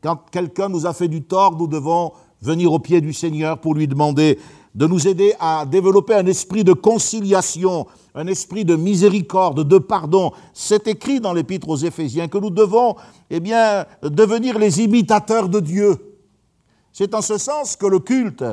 Quand 0.02 0.16
quelqu'un 0.30 0.68
nous 0.68 0.86
a 0.86 0.92
fait 0.92 1.08
du 1.08 1.22
tort, 1.22 1.56
nous 1.56 1.66
devons 1.66 2.12
venir 2.40 2.72
au 2.72 2.78
pied 2.78 3.00
du 3.00 3.12
Seigneur 3.12 3.60
pour 3.60 3.74
lui 3.74 3.88
demander 3.88 4.38
de 4.76 4.86
nous 4.86 5.08
aider 5.08 5.32
à 5.40 5.64
développer 5.64 6.14
un 6.14 6.26
esprit 6.26 6.62
de 6.62 6.74
conciliation, 6.74 7.86
un 8.14 8.26
esprit 8.26 8.66
de 8.66 8.76
miséricorde, 8.76 9.66
de 9.66 9.78
pardon. 9.78 10.32
C'est 10.52 10.86
écrit 10.86 11.18
dans 11.18 11.32
l'épître 11.32 11.68
aux 11.70 11.76
Éphésiens 11.76 12.28
que 12.28 12.36
nous 12.36 12.50
devons 12.50 12.94
eh 13.30 13.40
bien, 13.40 13.86
devenir 14.02 14.58
les 14.58 14.82
imitateurs 14.82 15.48
de 15.48 15.60
Dieu. 15.60 15.96
C'est 16.92 17.14
en 17.14 17.22
ce 17.22 17.38
sens 17.38 17.74
que 17.74 17.86
le 17.86 18.00
culte 18.00 18.44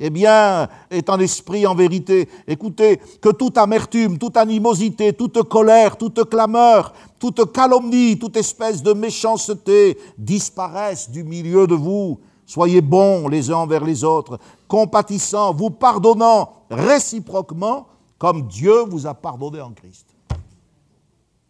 eh 0.00 0.10
bien, 0.10 0.68
est 0.90 1.10
en 1.10 1.18
esprit 1.18 1.66
en 1.66 1.74
vérité. 1.74 2.28
Écoutez, 2.46 3.00
que 3.20 3.30
toute 3.30 3.58
amertume, 3.58 4.18
toute 4.18 4.36
animosité, 4.36 5.12
toute 5.12 5.42
colère, 5.44 5.96
toute 5.96 6.28
clameur, 6.28 6.92
toute 7.18 7.52
calomnie, 7.52 8.18
toute 8.18 8.36
espèce 8.36 8.82
de 8.82 8.92
méchanceté 8.92 9.98
disparaissent 10.16 11.10
du 11.10 11.24
milieu 11.24 11.66
de 11.66 11.74
vous 11.74 12.20
Soyez 12.48 12.80
bons 12.80 13.28
les 13.28 13.50
uns 13.50 13.56
envers 13.56 13.84
les 13.84 14.04
autres, 14.04 14.38
compatissants, 14.68 15.52
vous 15.52 15.68
pardonnant 15.68 16.64
réciproquement 16.70 17.86
comme 18.16 18.48
Dieu 18.48 18.84
vous 18.84 19.06
a 19.06 19.12
pardonné 19.12 19.60
en 19.60 19.72
Christ. 19.72 20.06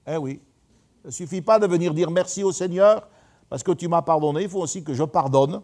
Eh 0.08 0.16
oui, 0.16 0.40
il 1.04 1.06
ne 1.06 1.12
suffit 1.12 1.40
pas 1.40 1.60
de 1.60 1.68
venir 1.68 1.94
dire 1.94 2.10
merci 2.10 2.42
au 2.42 2.50
Seigneur 2.50 3.06
parce 3.48 3.62
que 3.62 3.70
tu 3.70 3.86
m'as 3.86 4.02
pardonné, 4.02 4.42
il 4.42 4.48
faut 4.48 4.58
aussi 4.58 4.82
que 4.82 4.92
je 4.92 5.04
pardonne. 5.04 5.62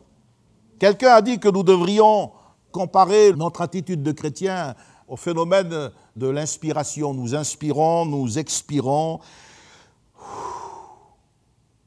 Quelqu'un 0.79 1.15
a 1.15 1.21
dit 1.21 1.41
que 1.41 1.49
nous 1.49 1.65
devrions 1.65 2.31
comparer 2.71 3.33
notre 3.33 3.61
attitude 3.61 4.05
de 4.05 4.13
chrétien 4.13 4.77
au 5.09 5.17
phénomène 5.17 5.91
de 6.15 6.29
l'inspiration. 6.29 7.13
Nous 7.13 7.35
inspirons, 7.35 8.07
nous 8.07 8.39
expirons. 8.39 9.19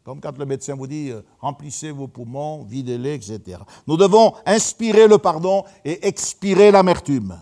Comme 0.08 0.22
quand 0.22 0.38
le 0.38 0.46
médecin 0.46 0.74
vous 0.74 0.88
dit 0.88 1.10
euh, 1.10 1.22
remplissez 1.42 1.92
vos 1.92 2.08
poumons, 2.08 2.64
videz-les, 2.64 3.16
etc. 3.16 3.58
Nous 3.86 3.98
devons 3.98 4.32
inspirer 4.46 5.06
le 5.06 5.18
pardon 5.18 5.66
et 5.84 6.08
expirer 6.08 6.72
l'amertume. 6.72 7.38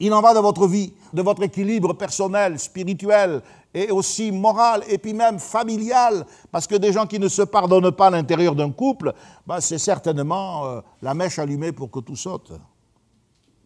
Il 0.00 0.14
en 0.14 0.22
va 0.22 0.32
de 0.32 0.38
votre 0.38 0.66
vie, 0.66 0.94
de 1.12 1.20
votre 1.20 1.42
équilibre 1.42 1.92
personnel, 1.92 2.58
spirituel 2.58 3.42
et 3.74 3.90
aussi 3.90 4.32
moral 4.32 4.82
et 4.88 4.96
puis 4.96 5.12
même 5.12 5.38
familial, 5.38 6.24
parce 6.50 6.66
que 6.66 6.76
des 6.76 6.90
gens 6.90 7.06
qui 7.06 7.18
ne 7.18 7.28
se 7.28 7.42
pardonnent 7.42 7.92
pas 7.92 8.06
à 8.06 8.10
l'intérieur 8.10 8.54
d'un 8.54 8.70
couple, 8.70 9.12
ben, 9.46 9.60
c'est 9.60 9.76
certainement 9.76 10.64
euh, 10.64 10.80
la 11.02 11.12
mèche 11.12 11.38
allumée 11.38 11.72
pour 11.72 11.90
que 11.90 12.00
tout 12.00 12.16
saute. 12.16 12.52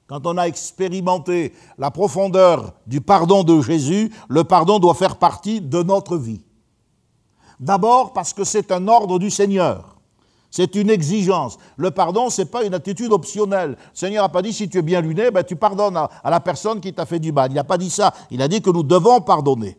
Quand 0.09 0.27
on 0.27 0.37
a 0.39 0.49
expérimenté 0.49 1.53
la 1.79 1.93
profondeur 1.93 2.73
du 2.85 3.01
pardon 3.01 3.45
de 3.45 3.61
Jésus, 3.61 4.11
le 4.29 4.43
pardon 4.43 4.81
doit 4.81 4.95
faire 4.95 5.19
partie 5.19 5.61
de 5.61 5.85
notre 5.85 6.17
vie. 6.17 6.43
D'abord 7.61 8.13
parce 8.13 8.33
que 8.33 8.45
c'est 8.45 8.71
un 8.73 8.87
ordre 8.89 9.19
du 9.19 9.31
Seigneur. 9.31 9.97
C'est 10.51 10.75
une 10.77 10.89
exigence. 10.89 11.59
Le 11.77 11.91
pardon, 11.91 12.31
ce 12.31 12.43
n'est 12.43 12.49
pas 12.49 12.65
une 12.65 12.73
attitude 12.73 13.13
optionnelle. 13.13 13.71
Le 13.71 13.77
Seigneur 13.93 14.25
n'a 14.25 14.29
pas 14.29 14.43
dit 14.43 14.53
si 14.53 14.69
tu 14.69 14.79
es 14.79 14.83
bien 14.83 15.01
luné, 15.01 15.31
ben, 15.31 15.45
tu 15.45 15.57
pardonnes 15.57 15.97
à, 15.97 16.31
la 16.31 16.41
personne 16.41 16.81
qui 16.81 16.95
t'a 16.95 17.05
fait 17.05 17.19
du 17.19 17.33
mal. 17.33 17.51
Il 17.51 17.55
n'a 17.55 17.65
pas 17.65 17.77
dit 17.77 17.91
ça. 17.91 18.15
Il 18.31 18.41
a 18.41 18.49
dit 18.49 18.63
que 18.63 18.71
nous 18.71 18.83
devons 18.83 19.21
pardonner. 19.21 19.77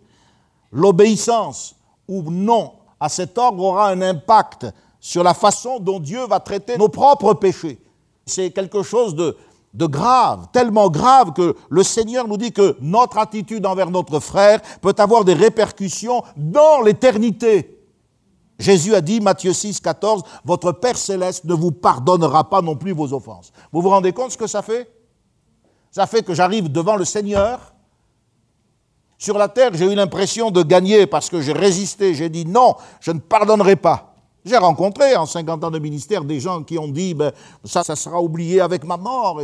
L'obéissance 0.72 1.76
ou 2.08 2.30
non 2.30 2.74
à 3.00 3.10
cet 3.10 3.38
ordre 3.38 3.64
aura 3.64 3.90
un 3.90 4.02
impact 4.02 4.68
sur 5.00 5.24
la 5.24 5.34
façon 5.34 5.80
dont 5.80 6.00
Dieu 6.00 6.26
va 6.28 6.40
traiter 6.40 6.78
nos 6.78 6.90
propres 6.90 7.34
péchés. 7.34 7.80
C'est 8.26 8.52
quelque 8.52 8.84
chose 8.84 9.16
de, 9.16 9.36
de 9.74 9.86
grave, 9.86 10.48
tellement 10.52 10.90
grave 10.90 11.34
que 11.34 11.56
le 11.70 11.84
Seigneur 11.84 12.28
nous 12.28 12.38
dit 12.38 12.52
que 12.52 12.76
notre 12.82 13.18
attitude 13.18 13.66
envers 13.66 13.92
notre 13.92 14.20
frère 14.20 14.62
peut 14.82 14.96
avoir 14.98 15.26
des 15.26 15.34
répercussions 15.34 16.24
dans 16.36 16.82
l'éternité. 16.82 17.80
Jésus 18.58 18.94
a 18.94 19.02
dit, 19.02 19.22
Matthieu 19.22 19.54
6, 19.54 19.80
14, 19.80 20.24
Votre 20.44 20.74
Père 20.74 20.98
céleste 20.98 21.46
ne 21.46 21.54
vous 21.54 21.72
pardonnera 21.72 22.50
pas 22.50 22.62
non 22.62 22.76
plus 22.76 22.92
vos 22.92 23.14
offenses. 23.14 23.54
Vous 23.72 23.82
vous 23.82 23.90
rendez 23.90 24.12
compte 24.12 24.32
ce 24.32 24.38
que 24.38 24.48
ça 24.48 24.62
fait? 24.62 24.92
Ça 25.92 26.06
fait 26.08 26.24
que 26.24 26.34
j'arrive 26.34 26.72
devant 26.72 26.98
le 26.98 27.06
Seigneur. 27.06 27.74
Sur 29.18 29.38
la 29.38 29.48
terre, 29.48 29.72
j'ai 29.74 29.86
eu 29.86 29.96
l'impression 29.96 30.52
de 30.52 30.62
gagner 30.62 31.08
parce 31.08 31.30
que 31.30 31.42
j'ai 31.42 31.54
résisté. 31.54 32.14
J'ai 32.14 32.30
dit 32.30 32.46
non, 32.46 32.76
je 33.00 33.12
ne 33.12 33.20
pardonnerai 33.20 33.76
pas. 33.76 34.09
J'ai 34.46 34.58
rencontré 34.58 35.16
en 35.16 35.26
50 35.26 35.64
ans 35.64 35.72
de 35.72 35.80
ministère 35.80 36.24
des 36.24 36.40
gens 36.40 36.64
qui 36.64 36.78
ont 36.78 36.88
dit 36.88 37.14
ben, 37.14 37.32
ça, 37.64 37.84
ça 37.84 37.96
sera 37.96 38.22
oublié 38.22 38.62
avec 38.62 38.84
ma 38.84 38.98
mort. 38.98 39.42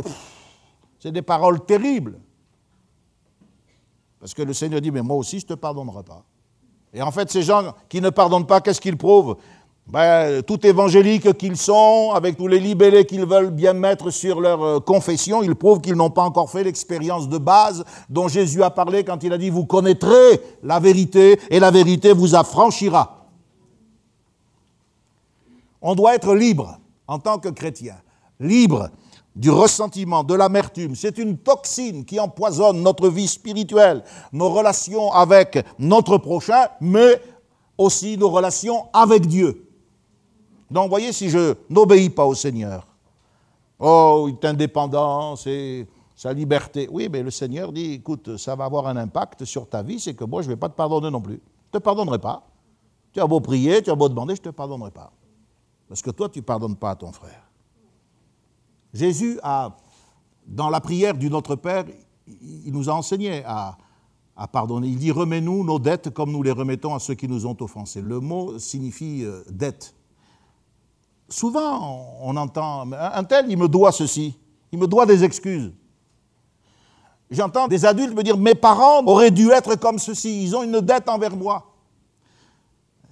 C'est 0.98 1.12
des 1.12 1.22
paroles 1.22 1.64
terribles. 1.64 2.18
Parce 4.18 4.32
que 4.32 4.42
le 4.42 4.52
Seigneur 4.52 4.80
dit 4.80 4.90
mais 4.90 5.02
moi 5.02 5.16
aussi 5.16 5.38
je 5.38 5.44
ne 5.44 5.48
te 5.50 5.54
pardonnerai 5.54 6.02
pas. 6.02 6.24
Et 6.94 7.02
en 7.02 7.10
fait, 7.10 7.30
ces 7.30 7.42
gens 7.42 7.74
qui 7.88 8.00
ne 8.00 8.08
pardonnent 8.08 8.46
pas, 8.46 8.62
qu'est-ce 8.62 8.80
qu'ils 8.80 8.96
prouvent? 8.96 9.36
Ben, 9.86 10.42
Tout 10.42 10.66
évangélique 10.66 11.36
qu'ils 11.36 11.56
sont, 11.56 12.12
avec 12.14 12.36
tous 12.36 12.48
les 12.48 12.58
libellés 12.58 13.04
qu'ils 13.04 13.26
veulent 13.26 13.50
bien 13.50 13.74
mettre 13.74 14.10
sur 14.10 14.40
leur 14.40 14.62
euh, 14.62 14.80
confession, 14.80 15.42
ils 15.42 15.54
prouvent 15.54 15.80
qu'ils 15.80 15.94
n'ont 15.94 16.10
pas 16.10 16.22
encore 16.22 16.50
fait 16.50 16.64
l'expérience 16.64 17.28
de 17.28 17.38
base 17.38 17.84
dont 18.08 18.28
Jésus 18.28 18.62
a 18.62 18.70
parlé 18.70 19.04
quand 19.04 19.22
il 19.22 19.32
a 19.32 19.38
dit 19.38 19.50
Vous 19.50 19.66
connaîtrez 19.66 20.40
la 20.62 20.80
vérité 20.80 21.38
et 21.50 21.60
la 21.60 21.70
vérité 21.70 22.12
vous 22.12 22.34
affranchira. 22.34 23.15
On 25.88 25.94
doit 25.94 26.16
être 26.16 26.34
libre 26.34 26.80
en 27.06 27.20
tant 27.20 27.38
que 27.38 27.48
chrétien, 27.48 27.94
libre 28.40 28.90
du 29.36 29.52
ressentiment, 29.52 30.24
de 30.24 30.34
l'amertume. 30.34 30.96
C'est 30.96 31.16
une 31.16 31.38
toxine 31.38 32.04
qui 32.04 32.18
empoisonne 32.18 32.82
notre 32.82 33.08
vie 33.08 33.28
spirituelle, 33.28 34.02
nos 34.32 34.48
relations 34.48 35.12
avec 35.12 35.64
notre 35.78 36.18
prochain, 36.18 36.66
mais 36.80 37.22
aussi 37.78 38.18
nos 38.18 38.30
relations 38.30 38.88
avec 38.92 39.28
Dieu. 39.28 39.64
Donc, 40.72 40.88
voyez, 40.88 41.12
si 41.12 41.30
je 41.30 41.54
n'obéis 41.70 42.10
pas 42.10 42.26
au 42.26 42.34
Seigneur, 42.34 42.84
oh, 43.78 44.26
il 44.28 44.34
est 44.34 44.44
indépendant, 44.44 45.36
c'est 45.36 45.86
sa 46.16 46.32
liberté. 46.32 46.88
Oui, 46.90 47.08
mais 47.08 47.22
le 47.22 47.30
Seigneur 47.30 47.70
dit, 47.70 47.92
écoute, 47.92 48.36
ça 48.38 48.56
va 48.56 48.64
avoir 48.64 48.88
un 48.88 48.96
impact 48.96 49.44
sur 49.44 49.68
ta 49.68 49.84
vie, 49.84 50.00
c'est 50.00 50.14
que 50.14 50.24
moi, 50.24 50.42
je 50.42 50.48
ne 50.48 50.54
vais 50.54 50.58
pas 50.58 50.68
te 50.68 50.74
pardonner 50.74 51.12
non 51.12 51.20
plus. 51.20 51.40
Je 51.70 51.76
ne 51.76 51.78
te 51.78 51.84
pardonnerai 51.84 52.18
pas. 52.18 52.42
Tu 53.12 53.20
as 53.20 53.26
beau 53.28 53.38
prier, 53.38 53.82
tu 53.82 53.90
as 53.92 53.94
beau 53.94 54.08
demander, 54.08 54.34
je 54.34 54.40
ne 54.40 54.46
te 54.46 54.50
pardonnerai 54.50 54.90
pas. 54.90 55.12
Parce 55.88 56.02
que 56.02 56.10
toi, 56.10 56.28
tu 56.28 56.40
ne 56.40 56.44
pardonnes 56.44 56.76
pas 56.76 56.90
à 56.90 56.96
ton 56.96 57.12
frère. 57.12 57.48
Jésus 58.92 59.38
a, 59.42 59.76
dans 60.46 60.70
la 60.70 60.80
prière 60.80 61.14
du 61.14 61.30
Notre 61.30 61.54
Père, 61.54 61.84
il 62.26 62.72
nous 62.72 62.88
a 62.88 62.92
enseigné 62.92 63.44
à, 63.44 63.76
pardonner. 64.52 64.88
Il 64.88 64.98
dit 64.98 65.10
Remets-nous 65.10 65.64
nos 65.64 65.78
dettes 65.78 66.10
comme 66.10 66.32
nous 66.32 66.42
les 66.42 66.50
remettons 66.50 66.94
à 66.94 66.98
ceux 66.98 67.14
qui 67.14 67.28
nous 67.28 67.46
ont 67.46 67.56
offensés. 67.60 68.02
Le 68.02 68.20
mot 68.20 68.58
signifie 68.58 69.24
euh, 69.24 69.42
dette. 69.48 69.94
Souvent, 71.28 72.18
on 72.20 72.36
entend 72.36 72.90
Un 72.92 73.24
tel, 73.24 73.46
il 73.48 73.56
me 73.56 73.68
doit 73.68 73.92
ceci, 73.92 74.38
il 74.72 74.78
me 74.78 74.86
doit 74.86 75.06
des 75.06 75.24
excuses. 75.24 75.72
J'entends 77.30 77.66
des 77.66 77.84
adultes 77.84 78.14
me 78.14 78.22
dire 78.22 78.36
Mes 78.36 78.54
parents 78.54 79.04
auraient 79.04 79.30
dû 79.30 79.50
être 79.50 79.76
comme 79.76 79.98
ceci, 79.98 80.44
ils 80.44 80.54
ont 80.54 80.62
une 80.62 80.80
dette 80.80 81.08
envers 81.08 81.36
moi. 81.36 81.75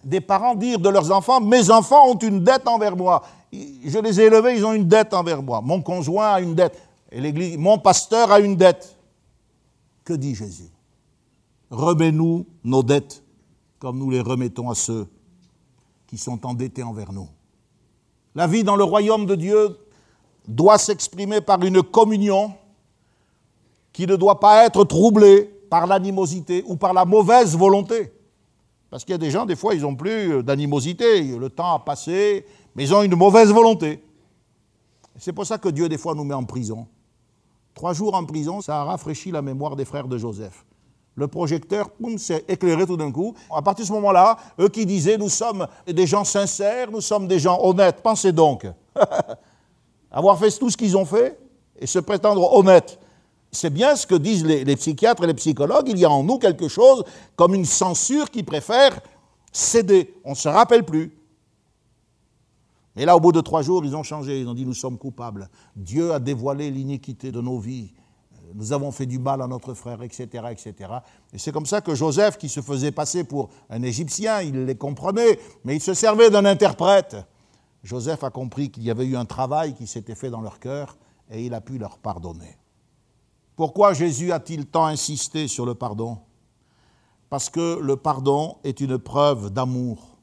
Des 0.05 0.21
parents 0.21 0.55
dire 0.55 0.79
de 0.79 0.89
leurs 0.89 1.11
enfants 1.11 1.41
Mes 1.41 1.71
enfants 1.71 2.09
ont 2.09 2.19
une 2.19 2.45
dette 2.45 2.69
envers 2.69 2.97
moi. 2.97 3.23
Je 3.53 3.99
les 3.99 4.21
ai 4.21 4.25
élevés, 4.25 4.57
ils 4.57 4.65
ont 4.65 4.73
une 4.73 4.89
dette 4.89 5.15
envers 5.15 5.43
moi. 5.43 5.61
Mon 5.61 5.81
conjoint 5.81 6.35
a 6.35 6.41
une 6.41 6.55
dette. 6.55 6.81
Et 7.11 7.57
mon 7.57 7.79
pasteur 7.79 8.31
a 8.31 8.41
une 8.41 8.57
dette. 8.57 8.97
Que 10.05 10.13
dit 10.13 10.35
Jésus? 10.35 10.71
Remets-nous 11.71 12.47
nos 12.63 12.83
dettes 12.83 13.23
comme 13.79 13.99
nous 13.99 14.11
les 14.11 14.21
remettons 14.21 14.71
à 14.71 14.75
ceux 14.75 15.07
qui 16.07 16.17
sont 16.17 16.47
endettés 16.47 16.83
envers 16.83 17.13
nous. 17.13 17.29
La 18.35 18.47
vie 18.47 18.65
dans 18.65 18.77
le 18.77 18.85
royaume 18.85 19.27
de 19.27 19.35
Dieu 19.35 19.79
doit 20.49 20.79
s'exprimer 20.79 21.41
par 21.41 21.63
une 21.63 21.83
communion 21.83 22.53
qui 23.93 24.07
ne 24.07 24.17
doit 24.17 24.41
pas 24.41 24.65
être 24.65 24.85
troublée 24.85 25.45
par 25.71 25.87
l'animosité 25.87 26.65
ou 26.67 26.77
par 26.77 26.93
la 26.93 27.05
mauvaise 27.05 27.57
volonté. 27.57 28.13
Parce 28.95 29.05
qu'il 29.05 29.11
y 29.11 29.17
a 29.17 29.19
des 29.19 29.33
gens, 29.33 29.45
des 29.45 29.57
fois, 29.57 29.75
ils 29.75 29.81
n'ont 29.81 29.97
plus 29.97 30.41
d'animosité, 30.45 31.37
le 31.37 31.51
temps 31.51 31.75
a 31.75 31.81
passé, 31.81 32.47
mais 32.77 32.85
ils 32.85 32.95
ont 32.95 33.03
une 33.03 33.17
mauvaise 33.17 33.53
volonté. 33.53 34.01
C'est 35.19 35.33
pour 35.33 35.45
ça 35.45 35.59
que 35.59 35.69
Dieu, 35.69 35.89
des 35.89 35.99
fois, 35.99 36.15
nous 36.15 36.23
met 36.23 36.33
en 36.33 36.45
prison. 36.45 36.87
Trois 37.75 37.93
jours 37.93 38.15
en 38.15 38.25
prison, 38.25 38.61
ça 38.61 38.83
a 38.83 38.85
rafraîchi 38.85 39.33
la 39.33 39.43
mémoire 39.43 39.75
des 39.75 39.85
frères 39.85 40.07
de 40.07 40.17
Joseph 40.17 40.65
le 41.17 41.27
projecteur 41.27 41.91
s'est 42.19 42.45
éclairé 42.47 42.87
tout 42.87 42.97
d'un 42.97 43.11
coup. 43.11 43.35
À 43.53 43.63
partir 43.63 43.85
de 43.85 43.89
ce 43.89 43.93
moment-là, 43.95 44.37
eux 44.61 44.69
qui 44.69 44.87
disaient 44.87 45.17
nous 45.17 45.29
sommes 45.29 45.67
des 45.87 46.07
gens 46.07 46.25
sincères, 46.25 46.91
nous 46.91 47.01
sommes 47.01 47.27
des 47.27 47.41
gens 47.41 47.59
honnêtes, 47.63 48.01
pensez 48.01 48.33
donc. 48.33 48.67
Avoir 50.11 50.39
fait 50.39 50.51
tout 50.57 50.71
ce 50.71 50.77
qu'ils 50.77 50.97
ont 50.97 51.05
fait 51.05 51.39
et 51.79 51.87
se 51.87 51.99
prétendre 51.99 52.53
honnêtes. 52.53 52.99
C'est 53.55 53.71
bien 53.71 53.97
ce 53.97 54.07
que 54.07 54.15
disent 54.15 54.45
les, 54.45 54.77
psychiatres 54.77 55.25
et 55.25 55.27
les 55.27 55.35
psychologues. 55.35 55.89
Il 55.89 55.99
y 55.99 56.05
a 56.05 56.11
en 56.11 56.23
nous 56.23 56.39
quelque 56.39 56.69
chose 56.69 57.05
comme 57.37 57.55
une 57.55 57.65
censure 57.65 58.31
qui 58.31 58.43
préfère 58.43 59.01
céder. 59.53 60.15
On 60.25 60.31
ne 60.31 60.37
se 60.37 60.49
rappelle 60.49 60.85
plus. 60.85 61.13
Mais 62.97 63.05
là, 63.05 63.17
au 63.17 63.21
bout 63.21 63.33
de 63.33 63.41
trois 63.41 63.63
jours, 63.63 63.85
ils 63.85 63.97
ont 63.97 64.03
changé. 64.03 64.41
Ils 64.41 64.49
ont 64.49 64.55
dit 64.55 64.67
nous 64.67 64.75
sommes 64.75 64.99
coupables. 64.99 65.49
Dieu 65.75 66.13
a 66.13 66.19
dévoilé 66.19 66.71
l'iniquité 66.71 67.33
de 67.33 67.41
nos 67.41 67.59
vies 67.59 67.93
nous 68.55 68.73
avons 68.73 68.93
fait 68.93 69.07
du 69.07 69.19
mal 69.19 69.43
à 69.43 69.47
notre 69.47 69.75
frère, 69.75 70.03
etc. 70.03 70.45
etc. 70.51 70.75
Et 71.33 71.39
c'est 71.39 71.53
comme 71.53 71.67
ça 71.67 71.81
que 71.81 71.95
Joseph, 71.95 72.39
qui 72.39 72.49
se 72.49 72.61
faisait 72.61 72.93
passer 72.93 73.25
pour 73.25 73.51
un 73.69 73.83
Égyptien, 73.83 74.43
il 74.43 74.65
les 74.65 74.77
comprenait, 74.77 75.39
mais 75.65 75.77
il 75.77 75.81
se 75.81 75.95
servait 75.95 76.31
d'un 76.31 76.45
interprète. 76.45 77.17
Joseph 77.83 78.23
a 78.25 78.31
compris 78.31 78.71
qu'il 78.71 78.85
y 78.85 78.91
avait 78.91 79.07
eu 79.07 79.17
un 79.17 79.25
travail 79.25 79.75
qui 79.75 79.87
s'était 79.87 80.15
fait 80.15 80.31
dans 80.31 80.41
leur 80.41 80.59
cœur 80.59 80.97
et 81.31 81.45
il 81.45 81.53
a 81.53 81.61
pu 81.61 81.79
leur 81.79 81.99
pardonner. 81.99 82.57
Pourquoi 83.57 83.93
Jésus 83.93 84.33
a-t-il 84.33 84.67
tant 84.67 84.87
insisté 84.87 85.47
sur 85.47 85.65
le 85.65 85.75
pardon? 85.75 86.19
Parce 87.31 87.51
que 87.51 87.79
le 87.81 87.97
pardon 87.97 88.57
est 88.65 88.81
une 88.81 88.99
preuve 88.99 89.51
d'amour. 89.51 90.19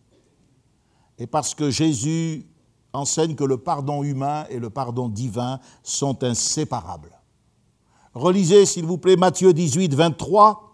Et 1.18 1.28
parce 1.28 1.56
que 1.56 1.70
Jésus 1.70 2.46
enseigne 2.94 3.36
que 3.36 3.44
le 3.44 3.58
pardon 3.58 4.04
humain 4.04 4.46
et 4.50 4.60
le 4.60 4.70
pardon 4.70 5.08
divin 5.08 5.60
sont 5.82 6.24
inséparables. 6.24 7.18
Relisez, 8.14 8.66
s'il 8.66 8.86
vous 8.86 8.98
plaît, 8.98 9.16
Matthieu 9.16 9.54
18, 9.54 9.94
23, 9.94 10.72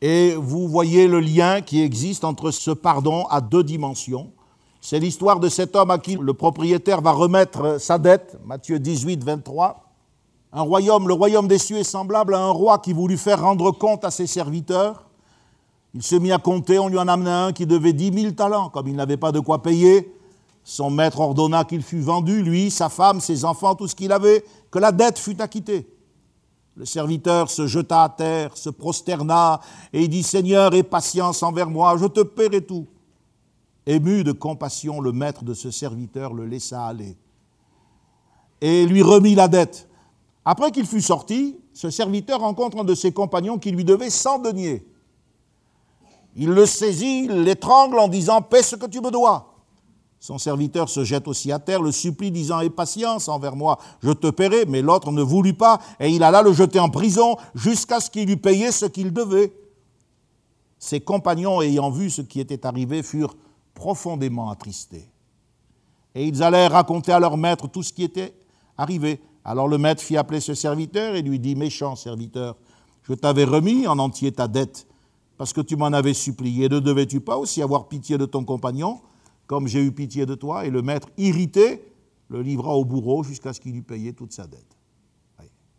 et 0.00 0.34
vous 0.36 0.68
voyez 0.68 1.08
le 1.08 1.18
lien 1.18 1.60
qui 1.60 1.82
existe 1.82 2.22
entre 2.24 2.52
ce 2.52 2.70
pardon 2.70 3.26
à 3.26 3.40
deux 3.40 3.64
dimensions. 3.64 4.32
C'est 4.80 5.00
l'histoire 5.00 5.40
de 5.40 5.48
cet 5.48 5.74
homme 5.74 5.90
à 5.90 5.98
qui 5.98 6.16
le 6.16 6.34
propriétaire 6.34 7.00
va 7.00 7.10
remettre 7.10 7.80
sa 7.80 7.98
dette, 7.98 8.38
Matthieu 8.44 8.78
18, 8.78 9.24
23. 9.24 9.89
Un 10.52 10.62
royaume, 10.62 11.06
le 11.06 11.14
royaume 11.14 11.46
des 11.46 11.58
cieux 11.58 11.78
est 11.78 11.84
semblable 11.84 12.34
à 12.34 12.40
un 12.40 12.50
roi 12.50 12.78
qui 12.78 12.92
voulut 12.92 13.18
faire 13.18 13.42
rendre 13.42 13.70
compte 13.70 14.04
à 14.04 14.10
ses 14.10 14.26
serviteurs. 14.26 15.04
Il 15.94 16.02
se 16.02 16.16
mit 16.16 16.32
à 16.32 16.38
compter, 16.38 16.78
on 16.78 16.88
lui 16.88 16.98
en 16.98 17.08
amena 17.08 17.46
un 17.46 17.52
qui 17.52 17.66
devait 17.66 17.92
dix 17.92 18.10
mille 18.10 18.34
talents. 18.34 18.68
Comme 18.68 18.88
il 18.88 18.96
n'avait 18.96 19.16
pas 19.16 19.32
de 19.32 19.40
quoi 19.40 19.62
payer, 19.62 20.12
son 20.64 20.90
maître 20.90 21.20
ordonna 21.20 21.64
qu'il 21.64 21.82
fût 21.82 22.00
vendu, 22.00 22.42
lui, 22.42 22.70
sa 22.70 22.88
femme, 22.88 23.20
ses 23.20 23.44
enfants, 23.44 23.74
tout 23.74 23.88
ce 23.88 23.94
qu'il 23.94 24.12
avait, 24.12 24.44
que 24.70 24.78
la 24.78 24.92
dette 24.92 25.18
fût 25.18 25.40
acquittée. 25.40 25.88
Le 26.76 26.84
serviteur 26.84 27.50
se 27.50 27.66
jeta 27.66 28.04
à 28.04 28.08
terre, 28.08 28.56
se 28.56 28.70
prosterna 28.70 29.60
et 29.92 30.08
dit 30.08 30.22
Seigneur, 30.22 30.74
aie 30.74 30.82
patience 30.82 31.42
envers 31.42 31.68
moi, 31.68 31.96
je 31.96 32.06
te 32.06 32.20
paierai 32.20 32.64
tout. 32.64 32.86
Ému 33.86 34.24
de 34.24 34.32
compassion, 34.32 35.00
le 35.00 35.12
maître 35.12 35.44
de 35.44 35.54
ce 35.54 35.70
serviteur 35.70 36.32
le 36.32 36.46
laissa 36.46 36.84
aller 36.84 37.16
et 38.60 38.86
lui 38.86 39.02
remit 39.02 39.34
la 39.34 39.48
dette. 39.48 39.88
Après 40.50 40.72
qu'il 40.72 40.84
fut 40.84 41.00
sorti, 41.00 41.56
ce 41.72 41.90
serviteur 41.90 42.40
rencontre 42.40 42.80
un 42.80 42.82
de 42.82 42.96
ses 42.96 43.12
compagnons 43.12 43.56
qui 43.56 43.70
lui 43.70 43.84
devait 43.84 44.10
cent 44.10 44.40
deniers. 44.40 44.84
Il 46.34 46.48
le 46.48 46.66
saisit, 46.66 47.28
l'étrangle 47.28 48.00
en 48.00 48.08
disant 48.08 48.42
Paie 48.42 48.64
ce 48.64 48.74
que 48.74 48.86
tu 48.86 49.00
me 49.00 49.12
dois. 49.12 49.54
Son 50.18 50.38
serviteur 50.38 50.88
se 50.88 51.04
jette 51.04 51.28
aussi 51.28 51.52
à 51.52 51.60
terre, 51.60 51.80
le 51.80 51.92
supplie, 51.92 52.32
disant 52.32 52.58
Aie 52.58 52.68
patience 52.68 53.28
envers 53.28 53.54
moi, 53.54 53.78
je 54.02 54.10
te 54.10 54.28
paierai. 54.28 54.64
Mais 54.66 54.82
l'autre 54.82 55.12
ne 55.12 55.22
voulut 55.22 55.54
pas, 55.54 55.78
et 56.00 56.08
il 56.08 56.24
alla 56.24 56.42
le 56.42 56.52
jeter 56.52 56.80
en 56.80 56.88
prison 56.88 57.36
jusqu'à 57.54 58.00
ce 58.00 58.10
qu'il 58.10 58.28
eût 58.28 58.36
payé 58.36 58.72
ce 58.72 58.86
qu'il 58.86 59.12
devait. 59.12 59.52
Ses 60.80 60.98
compagnons, 60.98 61.62
ayant 61.62 61.92
vu 61.92 62.10
ce 62.10 62.22
qui 62.22 62.40
était 62.40 62.66
arrivé, 62.66 63.04
furent 63.04 63.36
profondément 63.72 64.50
attristés. 64.50 65.08
Et 66.16 66.26
ils 66.26 66.42
allèrent 66.42 66.72
raconter 66.72 67.12
à 67.12 67.20
leur 67.20 67.36
maître 67.36 67.68
tout 67.68 67.84
ce 67.84 67.92
qui 67.92 68.02
était 68.02 68.34
arrivé. 68.76 69.20
Alors 69.44 69.68
le 69.68 69.78
maître 69.78 70.02
fit 70.02 70.16
appeler 70.16 70.40
ce 70.40 70.54
serviteur 70.54 71.14
et 71.14 71.22
lui 71.22 71.38
dit 71.38 71.54
Méchant 71.54 71.96
serviteur, 71.96 72.56
je 73.02 73.14
t'avais 73.14 73.44
remis 73.44 73.86
en 73.86 73.98
entier 73.98 74.32
ta 74.32 74.48
dette, 74.48 74.86
parce 75.38 75.52
que 75.52 75.60
tu 75.60 75.76
m'en 75.76 75.86
avais 75.86 76.14
supplié. 76.14 76.68
Ne 76.68 76.80
devais-tu 76.80 77.20
pas 77.20 77.38
aussi 77.38 77.62
avoir 77.62 77.88
pitié 77.88 78.18
de 78.18 78.26
ton 78.26 78.44
compagnon 78.44 79.00
comme 79.50 79.66
j'ai 79.66 79.82
eu 79.82 79.90
pitié 79.90 80.26
de 80.26 80.36
toi, 80.36 80.64
et 80.64 80.70
le 80.70 80.80
maître, 80.80 81.08
irrité, 81.18 81.82
le 82.28 82.40
livra 82.40 82.76
au 82.76 82.84
bourreau 82.84 83.24
jusqu'à 83.24 83.52
ce 83.52 83.58
qu'il 83.58 83.74
eût 83.74 83.82
payé 83.82 84.12
toute 84.12 84.32
sa 84.32 84.46
dette. 84.46 84.76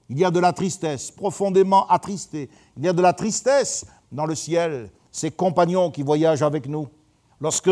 Il 0.09 0.19
y 0.19 0.25
a 0.25 0.29
de 0.29 0.41
la 0.41 0.51
tristesse, 0.51 1.09
profondément 1.09 1.87
attristé. 1.87 2.49
Il 2.75 2.83
y 2.83 2.89
a 2.89 2.91
de 2.91 3.01
la 3.01 3.13
tristesse 3.13 3.85
dans 4.11 4.25
le 4.25 4.35
ciel, 4.35 4.91
ces 5.09 5.31
compagnons 5.31 5.89
qui 5.89 6.03
voyagent 6.03 6.41
avec 6.41 6.67
nous. 6.67 6.89
Lorsque, 7.39 7.71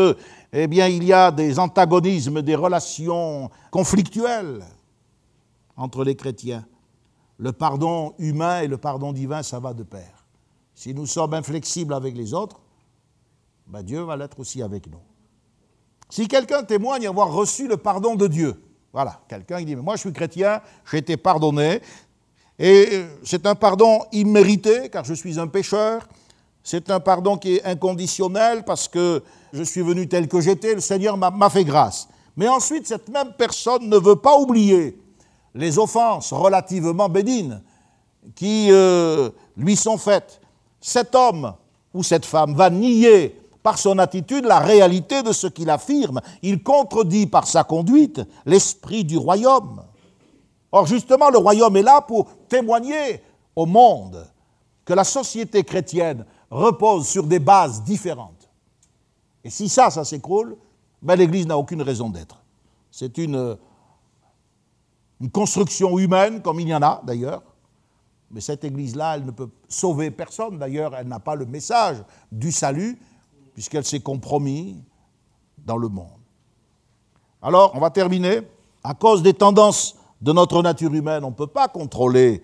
eh 0.54 0.66
bien, 0.66 0.88
il 0.88 1.04
y 1.04 1.12
a 1.12 1.30
des 1.30 1.58
antagonismes, 1.58 2.40
des 2.40 2.54
relations 2.54 3.50
conflictuelles 3.70 4.64
entre 5.80 6.04
les 6.04 6.14
chrétiens, 6.14 6.66
le 7.38 7.52
pardon 7.52 8.12
humain 8.18 8.60
et 8.60 8.68
le 8.68 8.76
pardon 8.76 9.14
divin, 9.14 9.42
ça 9.42 9.58
va 9.58 9.72
de 9.72 9.82
pair. 9.82 10.26
Si 10.74 10.92
nous 10.92 11.06
sommes 11.06 11.32
inflexibles 11.32 11.94
avec 11.94 12.14
les 12.14 12.34
autres, 12.34 12.60
ben 13.66 13.82
Dieu 13.82 14.02
va 14.02 14.14
l'être 14.14 14.38
aussi 14.38 14.62
avec 14.62 14.86
nous. 14.88 15.00
Si 16.10 16.28
quelqu'un 16.28 16.64
témoigne 16.64 17.06
avoir 17.06 17.32
reçu 17.32 17.66
le 17.66 17.78
pardon 17.78 18.14
de 18.14 18.26
Dieu, 18.26 18.62
voilà, 18.92 19.22
quelqu'un 19.26 19.62
dit, 19.62 19.74
mais 19.74 19.80
moi 19.80 19.96
je 19.96 20.00
suis 20.00 20.12
chrétien, 20.12 20.60
j'ai 20.90 20.98
été 20.98 21.16
pardonné, 21.16 21.80
et 22.58 22.88
euh, 22.92 23.06
c'est 23.24 23.46
un 23.46 23.54
pardon 23.54 24.00
immérité, 24.12 24.90
car 24.90 25.04
je 25.04 25.14
suis 25.14 25.40
un 25.40 25.46
pécheur, 25.46 26.06
c'est 26.62 26.90
un 26.90 27.00
pardon 27.00 27.38
qui 27.38 27.56
est 27.56 27.64
inconditionnel, 27.64 28.64
parce 28.64 28.86
que 28.86 29.22
je 29.54 29.62
suis 29.62 29.80
venu 29.80 30.06
tel 30.06 30.28
que 30.28 30.42
j'étais, 30.42 30.74
le 30.74 30.82
Seigneur 30.82 31.16
m'a 31.16 31.48
fait 31.48 31.64
grâce. 31.64 32.06
Mais 32.36 32.48
ensuite, 32.48 32.86
cette 32.86 33.08
même 33.08 33.32
personne 33.38 33.88
ne 33.88 33.96
veut 33.96 34.16
pas 34.16 34.36
oublier 34.38 34.99
les 35.54 35.78
offenses 35.78 36.32
relativement 36.32 37.08
bénines 37.08 37.62
qui 38.34 38.68
euh, 38.70 39.30
lui 39.56 39.76
sont 39.76 39.98
faites. 39.98 40.40
Cet 40.80 41.14
homme 41.14 41.54
ou 41.92 42.02
cette 42.02 42.24
femme 42.24 42.54
va 42.54 42.70
nier 42.70 43.36
par 43.62 43.78
son 43.78 43.98
attitude 43.98 44.44
la 44.44 44.58
réalité 44.58 45.22
de 45.22 45.32
ce 45.32 45.46
qu'il 45.46 45.70
affirme. 45.70 46.20
Il 46.42 46.62
contredit 46.62 47.26
par 47.26 47.46
sa 47.46 47.64
conduite 47.64 48.20
l'esprit 48.46 49.04
du 49.04 49.18
royaume. 49.18 49.82
Or 50.72 50.86
justement, 50.86 51.30
le 51.30 51.38
royaume 51.38 51.76
est 51.76 51.82
là 51.82 52.00
pour 52.00 52.28
témoigner 52.48 53.22
au 53.56 53.66
monde 53.66 54.26
que 54.84 54.94
la 54.94 55.04
société 55.04 55.64
chrétienne 55.64 56.24
repose 56.50 57.06
sur 57.06 57.24
des 57.24 57.38
bases 57.38 57.82
différentes. 57.82 58.48
Et 59.44 59.50
si 59.50 59.68
ça, 59.68 59.90
ça 59.90 60.04
s'écroule, 60.04 60.56
ben 61.02 61.16
l'Église 61.16 61.46
n'a 61.46 61.58
aucune 61.58 61.82
raison 61.82 62.08
d'être. 62.08 62.42
C'est 62.90 63.18
une, 63.18 63.56
une 65.20 65.30
construction 65.30 65.98
humaine, 65.98 66.40
comme 66.42 66.60
il 66.60 66.68
y 66.68 66.74
en 66.74 66.82
a 66.82 67.02
d'ailleurs, 67.04 67.42
mais 68.30 68.40
cette 68.40 68.64
Église-là, 68.64 69.16
elle 69.16 69.24
ne 69.24 69.32
peut 69.32 69.50
sauver 69.68 70.10
personne. 70.10 70.58
D'ailleurs, 70.58 70.94
elle 70.94 71.08
n'a 71.08 71.18
pas 71.18 71.34
le 71.34 71.46
message 71.46 71.96
du 72.30 72.52
salut 72.52 72.98
puisqu'elle 73.54 73.84
s'est 73.84 74.00
compromise 74.00 74.76
dans 75.58 75.76
le 75.76 75.88
monde. 75.88 76.06
Alors, 77.42 77.72
on 77.74 77.80
va 77.80 77.90
terminer. 77.90 78.42
À 78.82 78.94
cause 78.94 79.22
des 79.22 79.34
tendances 79.34 79.96
de 80.20 80.32
notre 80.32 80.62
nature 80.62 80.94
humaine. 80.94 81.24
On 81.24 81.30
ne 81.30 81.34
peut 81.34 81.46
pas 81.46 81.68
contrôler 81.68 82.42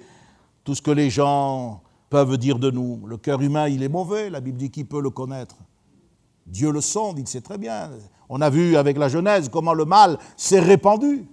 tout 0.64 0.74
ce 0.74 0.83
que 0.83 0.91
les 0.91 1.09
gens 1.09 1.81
peuvent 2.11 2.37
dire 2.37 2.59
de 2.59 2.70
nous. 2.70 3.07
Le 3.07 3.16
cœur 3.16 3.41
humain, 3.41 3.68
il 3.68 3.83
est 3.83 3.89
mauvais. 3.89 4.29
La 4.29 4.41
Bible 4.41 4.59
dit 4.59 4.70
qui 4.70 4.85
peut 4.85 5.01
le 5.01 5.11
connaître? 5.11 5.57
Dieu 6.47 6.70
le 6.70 6.81
sonde, 6.81 7.18
il 7.18 7.27
sait 7.27 7.41
très 7.41 7.59
bien. 7.59 7.91
On 8.29 8.41
a 8.41 8.51
vu 8.51 8.77
avec 8.77 8.99
la 8.99 9.09
Genèse 9.09 9.49
comment 9.49 9.72
le 9.72 9.85
mal 9.85 10.18
s'est 10.37 10.61
répandu. 10.61 11.29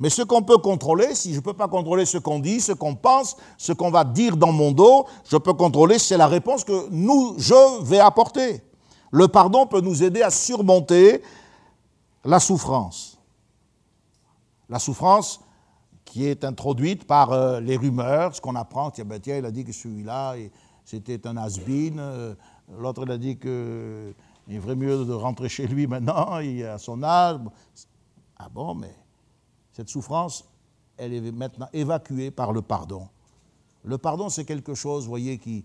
Mais 0.00 0.10
ce 0.10 0.22
qu'on 0.22 0.42
peut 0.42 0.58
contrôler, 0.58 1.14
si 1.14 1.30
je 1.30 1.36
ne 1.36 1.42
peux 1.42 1.52
pas 1.52 1.68
contrôler 1.68 2.04
ce 2.04 2.18
qu'on 2.18 2.38
dit, 2.38 2.60
ce 2.60 2.72
qu'on 2.72 2.94
pense, 2.94 3.36
ce 3.56 3.72
qu'on 3.72 3.90
va 3.90 4.04
dire 4.04 4.36
dans 4.36 4.52
mon 4.52 4.72
dos, 4.72 5.06
je 5.28 5.36
peux 5.36 5.52
contrôler, 5.52 5.98
c'est 5.98 6.16
la 6.16 6.26
réponse 6.26 6.64
que 6.64 6.88
nous, 6.90 7.34
je 7.38 7.82
vais 7.84 8.00
apporter. 8.00 8.62
Le 9.10 9.28
pardon 9.28 9.66
peut 9.66 9.80
nous 9.80 10.02
aider 10.02 10.22
à 10.22 10.30
surmonter 10.30 11.22
la 12.24 12.40
souffrance. 12.40 13.18
La 14.68 14.78
souffrance 14.78 15.40
qui 16.04 16.26
est 16.26 16.44
introduite 16.44 17.06
par 17.06 17.32
euh, 17.32 17.60
les 17.60 17.76
rumeurs, 17.76 18.34
ce 18.34 18.40
qu'on 18.40 18.56
apprend, 18.56 18.90
tiens, 18.90 19.04
ben, 19.04 19.20
tiens, 19.20 19.38
il 19.38 19.44
a 19.44 19.50
dit 19.50 19.64
que 19.64 19.72
celui-là, 19.72 20.34
c'était 20.84 21.26
un 21.26 21.36
has-been, 21.36 21.98
euh, 21.98 22.34
l'autre, 22.78 23.04
il 23.04 23.12
a 23.12 23.18
dit 23.18 23.38
qu'il 23.38 24.60
ferait 24.60 24.76
mieux 24.76 25.04
de 25.04 25.12
rentrer 25.12 25.48
chez 25.48 25.66
lui 25.66 25.86
maintenant, 25.86 26.38
il 26.38 26.64
a 26.64 26.78
son 26.78 27.02
âge. 27.02 27.38
Ah 28.36 28.48
bon, 28.52 28.74
mais 28.74 28.94
cette 29.74 29.88
souffrance, 29.88 30.44
elle 30.96 31.12
est 31.12 31.32
maintenant 31.32 31.66
évacuée 31.72 32.30
par 32.30 32.52
le 32.52 32.62
pardon. 32.62 33.08
Le 33.82 33.98
pardon, 33.98 34.28
c'est 34.28 34.44
quelque 34.44 34.74
chose, 34.74 35.06
voyez, 35.06 35.38
qui, 35.38 35.64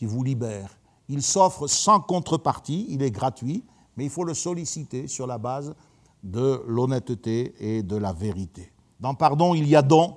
vous 0.00 0.24
libère. 0.24 0.76
Il 1.08 1.22
s'offre 1.22 1.68
sans 1.68 2.00
contrepartie, 2.00 2.86
il 2.88 3.02
est 3.02 3.12
gratuit, 3.12 3.62
mais 3.96 4.04
il 4.04 4.10
faut 4.10 4.24
le 4.24 4.34
solliciter 4.34 5.06
sur 5.06 5.28
la 5.28 5.38
base 5.38 5.76
de 6.24 6.64
l'honnêteté 6.66 7.54
et 7.60 7.84
de 7.84 7.94
la 7.94 8.12
vérité. 8.12 8.72
Dans 8.98 9.14
pardon, 9.14 9.54
il 9.54 9.68
y 9.68 9.76
a 9.76 9.82
don. 9.82 10.16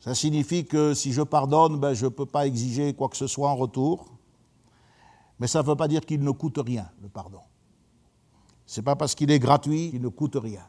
Ça 0.00 0.14
signifie 0.14 0.64
que 0.64 0.94
si 0.94 1.12
je 1.12 1.20
pardonne, 1.20 1.78
ben, 1.78 1.92
je 1.92 2.06
ne 2.06 2.10
peux 2.10 2.24
pas 2.24 2.46
exiger 2.46 2.94
quoi 2.94 3.10
que 3.10 3.16
ce 3.18 3.26
soit 3.26 3.50
en 3.50 3.56
retour. 3.56 4.06
Mais 5.38 5.46
ça 5.46 5.62
ne 5.62 5.66
veut 5.66 5.76
pas 5.76 5.88
dire 5.88 6.06
qu'il 6.06 6.22
ne 6.22 6.30
coûte 6.30 6.58
rien, 6.64 6.88
le 7.02 7.08
pardon. 7.08 7.40
Ce 8.64 8.80
n'est 8.80 8.84
pas 8.84 8.96
parce 8.96 9.14
qu'il 9.14 9.30
est 9.30 9.38
gratuit 9.38 9.90
qu'il 9.90 10.00
ne 10.00 10.08
coûte 10.08 10.36
rien. 10.36 10.64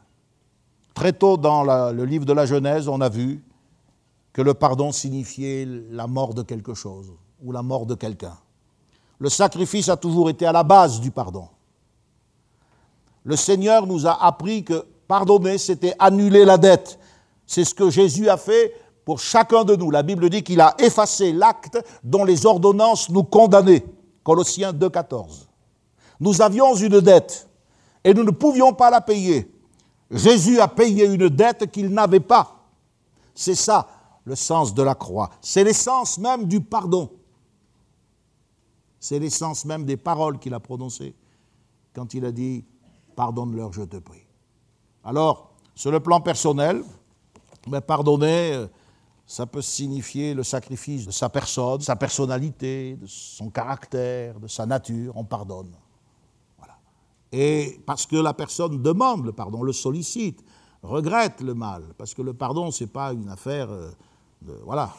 Très 0.94 1.12
tôt 1.12 1.36
dans 1.36 1.64
le 1.92 2.04
livre 2.04 2.24
de 2.24 2.32
la 2.32 2.46
Genèse, 2.46 2.88
on 2.88 3.00
a 3.00 3.08
vu 3.08 3.42
que 4.32 4.42
le 4.42 4.54
pardon 4.54 4.92
signifiait 4.92 5.66
la 5.90 6.06
mort 6.06 6.34
de 6.34 6.42
quelque 6.42 6.74
chose 6.74 7.12
ou 7.42 7.52
la 7.52 7.62
mort 7.62 7.86
de 7.86 7.94
quelqu'un. 7.94 8.36
Le 9.18 9.28
sacrifice 9.28 9.88
a 9.88 9.96
toujours 9.96 10.30
été 10.30 10.46
à 10.46 10.52
la 10.52 10.62
base 10.62 11.00
du 11.00 11.10
pardon. 11.10 11.48
Le 13.24 13.36
Seigneur 13.36 13.86
nous 13.86 14.06
a 14.06 14.24
appris 14.24 14.64
que 14.64 14.84
pardonner, 15.08 15.58
c'était 15.58 15.94
annuler 15.98 16.44
la 16.44 16.58
dette. 16.58 16.98
C'est 17.46 17.64
ce 17.64 17.74
que 17.74 17.90
Jésus 17.90 18.28
a 18.28 18.36
fait 18.36 18.74
pour 19.04 19.20
chacun 19.20 19.64
de 19.64 19.76
nous. 19.76 19.90
La 19.90 20.02
Bible 20.02 20.28
dit 20.30 20.42
qu'il 20.42 20.60
a 20.60 20.74
effacé 20.78 21.32
l'acte 21.32 21.78
dont 22.02 22.24
les 22.24 22.46
ordonnances 22.46 23.08
nous 23.10 23.24
condamnaient. 23.24 23.84
Colossiens 24.22 24.72
2,14. 24.72 25.46
Nous 26.20 26.42
avions 26.42 26.74
une 26.74 27.00
dette 27.00 27.48
et 28.02 28.14
nous 28.14 28.24
ne 28.24 28.30
pouvions 28.30 28.72
pas 28.72 28.90
la 28.90 29.00
payer. 29.00 29.53
Jésus 30.10 30.60
a 30.60 30.68
payé 30.68 31.06
une 31.06 31.28
dette 31.28 31.70
qu'il 31.70 31.88
n'avait 31.88 32.20
pas. 32.20 32.64
C'est 33.34 33.54
ça 33.54 33.88
le 34.24 34.34
sens 34.34 34.74
de 34.74 34.82
la 34.82 34.94
croix. 34.94 35.30
C'est 35.40 35.64
l'essence 35.64 36.18
même 36.18 36.46
du 36.46 36.60
pardon. 36.60 37.10
C'est 39.00 39.18
l'essence 39.18 39.64
même 39.64 39.84
des 39.84 39.96
paroles 39.96 40.38
qu'il 40.38 40.54
a 40.54 40.60
prononcées 40.60 41.14
quand 41.94 42.14
il 42.14 42.24
a 42.24 42.32
dit 42.32 42.64
Pardonne-leur, 43.14 43.72
je 43.72 43.82
te 43.82 43.96
prie. 43.96 44.26
Alors, 45.04 45.52
sur 45.74 45.92
le 45.92 46.00
plan 46.00 46.20
personnel, 46.20 46.82
mais 47.68 47.80
pardonner, 47.80 48.54
euh, 48.54 48.66
ça 49.26 49.46
peut 49.46 49.62
signifier 49.62 50.34
le 50.34 50.42
sacrifice 50.42 51.06
de 51.06 51.12
sa 51.12 51.28
personne, 51.28 51.78
de 51.78 51.82
sa 51.82 51.96
personnalité, 51.96 52.96
de 52.96 53.06
son 53.06 53.50
caractère, 53.50 54.40
de 54.40 54.48
sa 54.48 54.66
nature. 54.66 55.16
On 55.16 55.24
pardonne. 55.24 55.72
Et 57.36 57.80
parce 57.84 58.06
que 58.06 58.14
la 58.14 58.32
personne 58.32 58.80
demande 58.80 59.26
le 59.26 59.32
pardon, 59.32 59.64
le 59.64 59.72
sollicite, 59.72 60.44
regrette 60.84 61.40
le 61.40 61.52
mal, 61.52 61.82
parce 61.98 62.14
que 62.14 62.22
le 62.22 62.32
pardon, 62.32 62.70
ce 62.70 62.84
n'est 62.84 62.90
pas 62.90 63.12
une 63.12 63.28
affaire 63.28 63.72
euh, 63.72 63.90
voilà, 64.62 64.94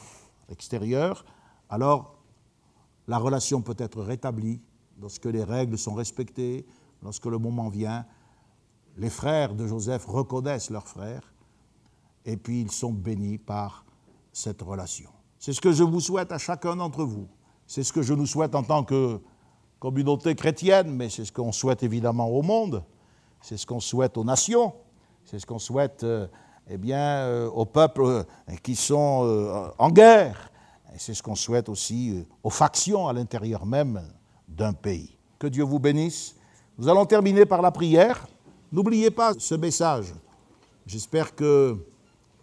extérieure, 0.50 1.24
alors 1.70 2.18
la 3.08 3.20
relation 3.20 3.62
peut 3.62 3.78
être 3.78 4.02
rétablie 4.02 4.60
lorsque 5.00 5.28
les 5.28 5.46
règles 5.46 5.78
sont 5.78 5.94
respectées, 5.94 6.66
lorsque 7.02 7.26
le 7.26 7.38
moment 7.38 7.70
vient. 7.70 8.06
Les 8.98 9.10
frères 9.10 9.56
de 9.56 9.66
Joseph 9.66 10.06
reconnaissent 10.06 10.72
leurs 10.72 10.90
frères, 10.90 11.34
et 12.26 12.36
puis 12.36 12.60
ils 12.60 12.72
sont 12.72 12.92
bénis 12.92 13.38
par 13.38 13.86
cette 14.34 14.62
relation. 14.62 15.10
C'est 15.40 15.54
ce 15.54 15.62
que 15.62 15.72
je 15.72 15.84
vous 15.84 16.02
souhaite 16.02 16.34
à 16.34 16.38
chacun 16.38 16.76
d'entre 16.76 17.06
vous. 17.06 17.30
C'est 17.66 17.84
ce 17.84 17.94
que 17.94 18.02
je 18.02 18.14
nous 18.14 18.26
souhaite 18.26 18.56
en 18.56 18.64
tant 18.64 18.84
que 18.84 19.22
communauté 19.86 20.34
chrétienne, 20.34 20.90
mais 20.90 21.10
c'est 21.10 21.26
ce 21.26 21.32
qu'on 21.32 21.52
souhaite 21.52 21.84
évidemment 21.84 22.28
au 22.28 22.42
monde, 22.42 22.84
c'est 23.40 23.56
ce 23.56 23.68
qu'on 23.68 23.80
souhaite 23.80 24.18
aux 24.18 24.24
nations, 24.24 24.74
c'est 25.26 25.38
ce 25.38 25.46
qu'on 25.46 25.60
souhaite 25.60 26.04
euh, 26.04 26.26
eh 26.68 26.80
bien, 26.80 26.98
euh, 26.98 27.48
aux 27.52 27.68
peuples 27.68 28.02
euh, 28.02 28.24
qui 28.64 28.76
sont 28.76 29.72
en 29.78 29.92
guerre, 29.92 30.52
c'est 30.98 31.14
ce 31.14 31.22
qu'on 31.22 31.36
souhaite 31.36 31.70
aussi 31.70 32.26
aux 32.42 32.50
factions 32.50 33.08
à 33.08 33.14
l'intérieur 33.14 33.68
même 33.68 34.02
d'un 34.48 34.74
pays. 34.74 35.16
Que 35.38 35.46
Dieu 35.46 35.64
vous 35.64 35.78
bénisse. 35.78 36.36
Nous 36.80 36.90
allons 36.90 37.06
terminer 37.06 37.46
par 37.46 37.62
la 37.62 37.70
prière. 37.70 38.26
N'oubliez 38.72 39.12
pas 39.12 39.34
ce 39.38 39.54
message. 39.54 40.16
J'espère 40.88 41.36
que 41.36 41.78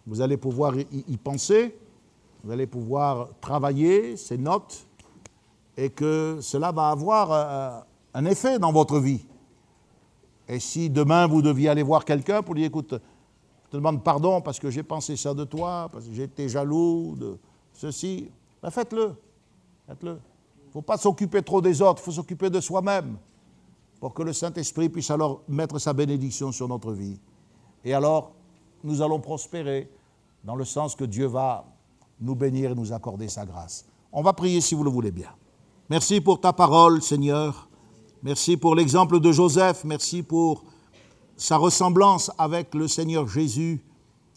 vous 0.07 0.21
allez 0.21 0.37
pouvoir 0.37 0.75
y 0.77 1.17
penser, 1.17 1.77
vous 2.41 2.51
allez 2.53 2.67
pouvoir 2.67 3.27
travailler 3.41 4.15
ces 4.15 4.37
notes 4.37 4.87
et 5.77 5.89
que 5.89 6.39
cela 6.41 6.71
va 6.71 6.89
avoir 6.89 7.31
euh, 7.31 7.79
un 8.13 8.25
effet 8.25 8.59
dans 8.59 8.71
votre 8.71 8.99
vie. 8.99 9.25
Et 10.47 10.59
si 10.59 10.89
demain 10.89 11.27
vous 11.27 11.41
deviez 11.41 11.69
aller 11.69 11.83
voir 11.83 12.05
quelqu'un 12.05 12.41
pour 12.41 12.53
lui 12.53 12.61
dire, 12.61 12.67
écoute, 12.67 12.93
je 12.93 13.69
te 13.71 13.77
demande 13.77 14.03
pardon 14.03 14.41
parce 14.41 14.59
que 14.59 14.69
j'ai 14.69 14.83
pensé 14.83 15.15
ça 15.15 15.33
de 15.33 15.43
toi, 15.45 15.89
parce 15.91 16.05
que 16.05 16.13
j'étais 16.13 16.49
jaloux 16.49 17.15
de 17.17 17.37
ceci, 17.73 18.29
ben 18.61 18.69
faites-le. 18.69 19.15
Faites-le. 19.87 20.19
Il 20.63 20.67
ne 20.67 20.71
faut 20.71 20.81
pas 20.81 20.97
s'occuper 20.97 21.41
trop 21.41 21.61
des 21.61 21.81
autres, 21.81 22.01
il 22.01 22.05
faut 22.05 22.11
s'occuper 22.11 22.49
de 22.49 22.59
soi-même 22.59 23.17
pour 23.99 24.13
que 24.13 24.21
le 24.21 24.33
Saint-Esprit 24.33 24.89
puisse 24.89 25.09
alors 25.11 25.41
mettre 25.47 25.79
sa 25.79 25.93
bénédiction 25.93 26.51
sur 26.51 26.67
notre 26.67 26.91
vie. 26.91 27.19
Et 27.85 27.93
alors, 27.93 28.33
nous 28.83 29.01
allons 29.01 29.19
prospérer 29.19 29.89
dans 30.43 30.55
le 30.55 30.65
sens 30.65 30.95
que 30.95 31.05
Dieu 31.05 31.25
va 31.25 31.65
nous 32.19 32.35
bénir 32.35 32.71
et 32.71 32.75
nous 32.75 32.91
accorder 32.91 33.27
sa 33.29 33.45
grâce. 33.45 33.85
On 34.11 34.21
va 34.21 34.33
prier 34.33 34.61
si 34.61 34.75
vous 34.75 34.83
le 34.83 34.89
voulez 34.89 35.11
bien. 35.11 35.29
Merci 35.93 36.21
pour 36.21 36.41
ta 36.41 36.53
parole, 36.53 37.03
Seigneur. 37.03 37.69
Merci 38.23 38.57
pour 38.57 38.73
l'exemple 38.73 39.19
de 39.19 39.31
Joseph. 39.31 39.83
Merci 39.83 40.23
pour 40.23 40.63
sa 41.37 41.57
ressemblance 41.57 42.31
avec 42.39 42.73
le 42.73 42.87
Seigneur 42.87 43.27
Jésus. 43.27 43.79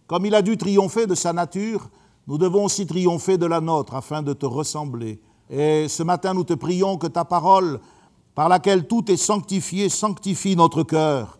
Comme 0.07 0.27
il 0.27 0.35
a 0.35 0.43
dû 0.43 0.59
triompher 0.59 1.07
de 1.07 1.15
sa 1.15 1.33
nature, 1.33 1.89
nous 2.27 2.37
devons 2.37 2.67
aussi 2.67 2.87
triompher 2.87 3.39
de 3.39 3.47
la 3.47 3.63
nôtre 3.63 3.95
afin 3.95 4.21
de 4.21 4.35
te 4.35 4.45
ressembler. 4.45 5.19
Et 5.49 5.89
ce 5.89 6.03
matin, 6.03 6.35
nous 6.35 6.45
te 6.45 6.53
prions 6.53 6.99
que 6.99 7.07
ta 7.07 7.25
parole, 7.25 7.81
par 8.35 8.51
laquelle 8.51 8.87
tout 8.87 9.11
est 9.11 9.17
sanctifié, 9.17 9.89
sanctifie 9.89 10.57
notre 10.57 10.83
cœur, 10.83 11.39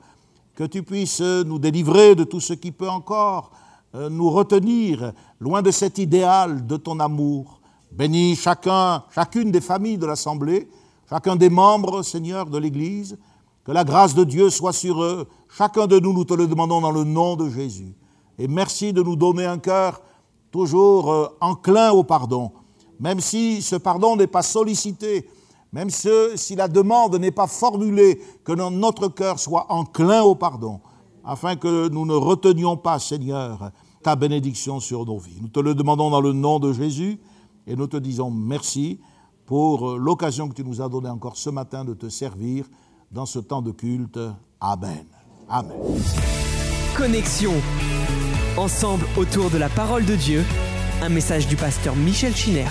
que 0.55 0.65
tu 0.65 0.83
puisses 0.83 1.21
nous 1.21 1.59
délivrer 1.59 2.15
de 2.15 2.25
tout 2.25 2.41
ce 2.41 2.55
qui 2.55 2.73
peut 2.73 2.89
encore 2.89 3.51
euh, 3.95 4.09
nous 4.09 4.31
retenir 4.31 5.13
loin 5.41 5.61
de 5.61 5.71
cet 5.71 5.99
idéal 5.99 6.67
de 6.67 6.79
ton 6.79 7.01
amour. 7.01 7.56
Bénis 7.97 8.37
chacun, 8.37 9.05
chacune 9.15 9.51
des 9.51 9.63
familles 9.63 9.97
de 9.97 10.05
l'Assemblée, 10.05 10.69
chacun 11.09 11.35
des 11.35 11.49
membres, 11.49 12.03
Seigneur, 12.03 12.47
de 12.47 12.59
l'Église. 12.59 13.17
Que 13.65 13.73
la 13.73 13.85
grâce 13.85 14.15
de 14.15 14.23
Dieu 14.23 14.51
soit 14.51 14.73
sur 14.73 15.03
eux. 15.03 15.27
Chacun 15.49 15.87
de 15.87 15.99
nous, 15.99 16.13
nous 16.13 16.25
te 16.25 16.35
le 16.35 16.47
demandons 16.47 16.81
dans 16.81 16.93
le 16.93 17.03
nom 17.03 17.35
de 17.35 17.49
Jésus. 17.49 17.97
Et 18.39 18.47
merci 18.47 18.93
de 18.93 19.03
nous 19.03 19.17
donner 19.17 19.45
un 19.45 19.59
cœur 19.59 20.03
toujours 20.53 21.11
euh, 21.11 21.27
enclin 21.41 21.91
au 21.91 22.05
pardon. 22.05 22.53
Même 23.01 23.21
si 23.21 23.63
ce 23.63 23.77
pardon 23.77 24.15
n'est 24.15 24.27
pas 24.27 24.43
sollicité, 24.43 25.29
même 25.73 25.91
si 25.91 26.55
la 26.55 26.69
demande 26.69 27.17
n'est 27.17 27.33
pas 27.33 27.47
formulée, 27.47 28.21
que 28.45 28.53
notre 28.53 29.09
cœur 29.09 29.39
soit 29.39 29.67
enclin 29.71 30.23
au 30.23 30.35
pardon, 30.35 30.81
afin 31.25 31.57
que 31.57 31.89
nous 31.89 32.07
ne 32.07 32.15
retenions 32.15 32.77
pas, 32.77 32.99
Seigneur, 32.99 33.73
ta 34.03 34.17
bénédiction 34.17 34.81
sur 34.81 35.05
nos 35.05 35.19
vies. 35.19 35.39
Nous 35.43 35.49
te 35.49 35.61
le 35.61 35.75
demandons 35.75 36.11
dans 36.11 36.21
le 36.21 36.33
nom 36.33 36.59
de 36.59 36.73
Jésus. 36.73 37.19
Et 37.67 37.77
nous 37.77 37.87
te 37.87 37.97
disons 37.97 38.31
merci 38.31 39.01
pour 39.45 39.91
euh, 39.91 39.99
l'occasion 39.99 40.49
que 40.49 40.55
tu 40.55 40.65
nous 40.65 40.81
as 40.81 40.89
donnée 40.89 41.09
encore 41.09 41.37
ce 41.37 41.51
matin 41.51 41.85
de 41.85 41.95
te 41.95 42.09
servir 42.09 42.67
dans 43.11 43.27
ce 43.27 43.39
temps 43.39 43.63
de 43.63 43.71
culte. 43.71 44.19
Amen. 44.61 45.07
Amen. 45.49 45.77
Connexion. 46.97 47.53
Ensemble 48.57 49.05
autour 49.17 49.51
de 49.51 49.59
la 49.59 49.69
parole 49.69 50.05
de 50.05 50.15
Dieu. 50.17 50.45
Un 51.03 51.09
message 51.09 51.47
du 51.47 51.57
pasteur 51.57 51.95
Michel 51.95 52.35
Chiner. 52.35 52.67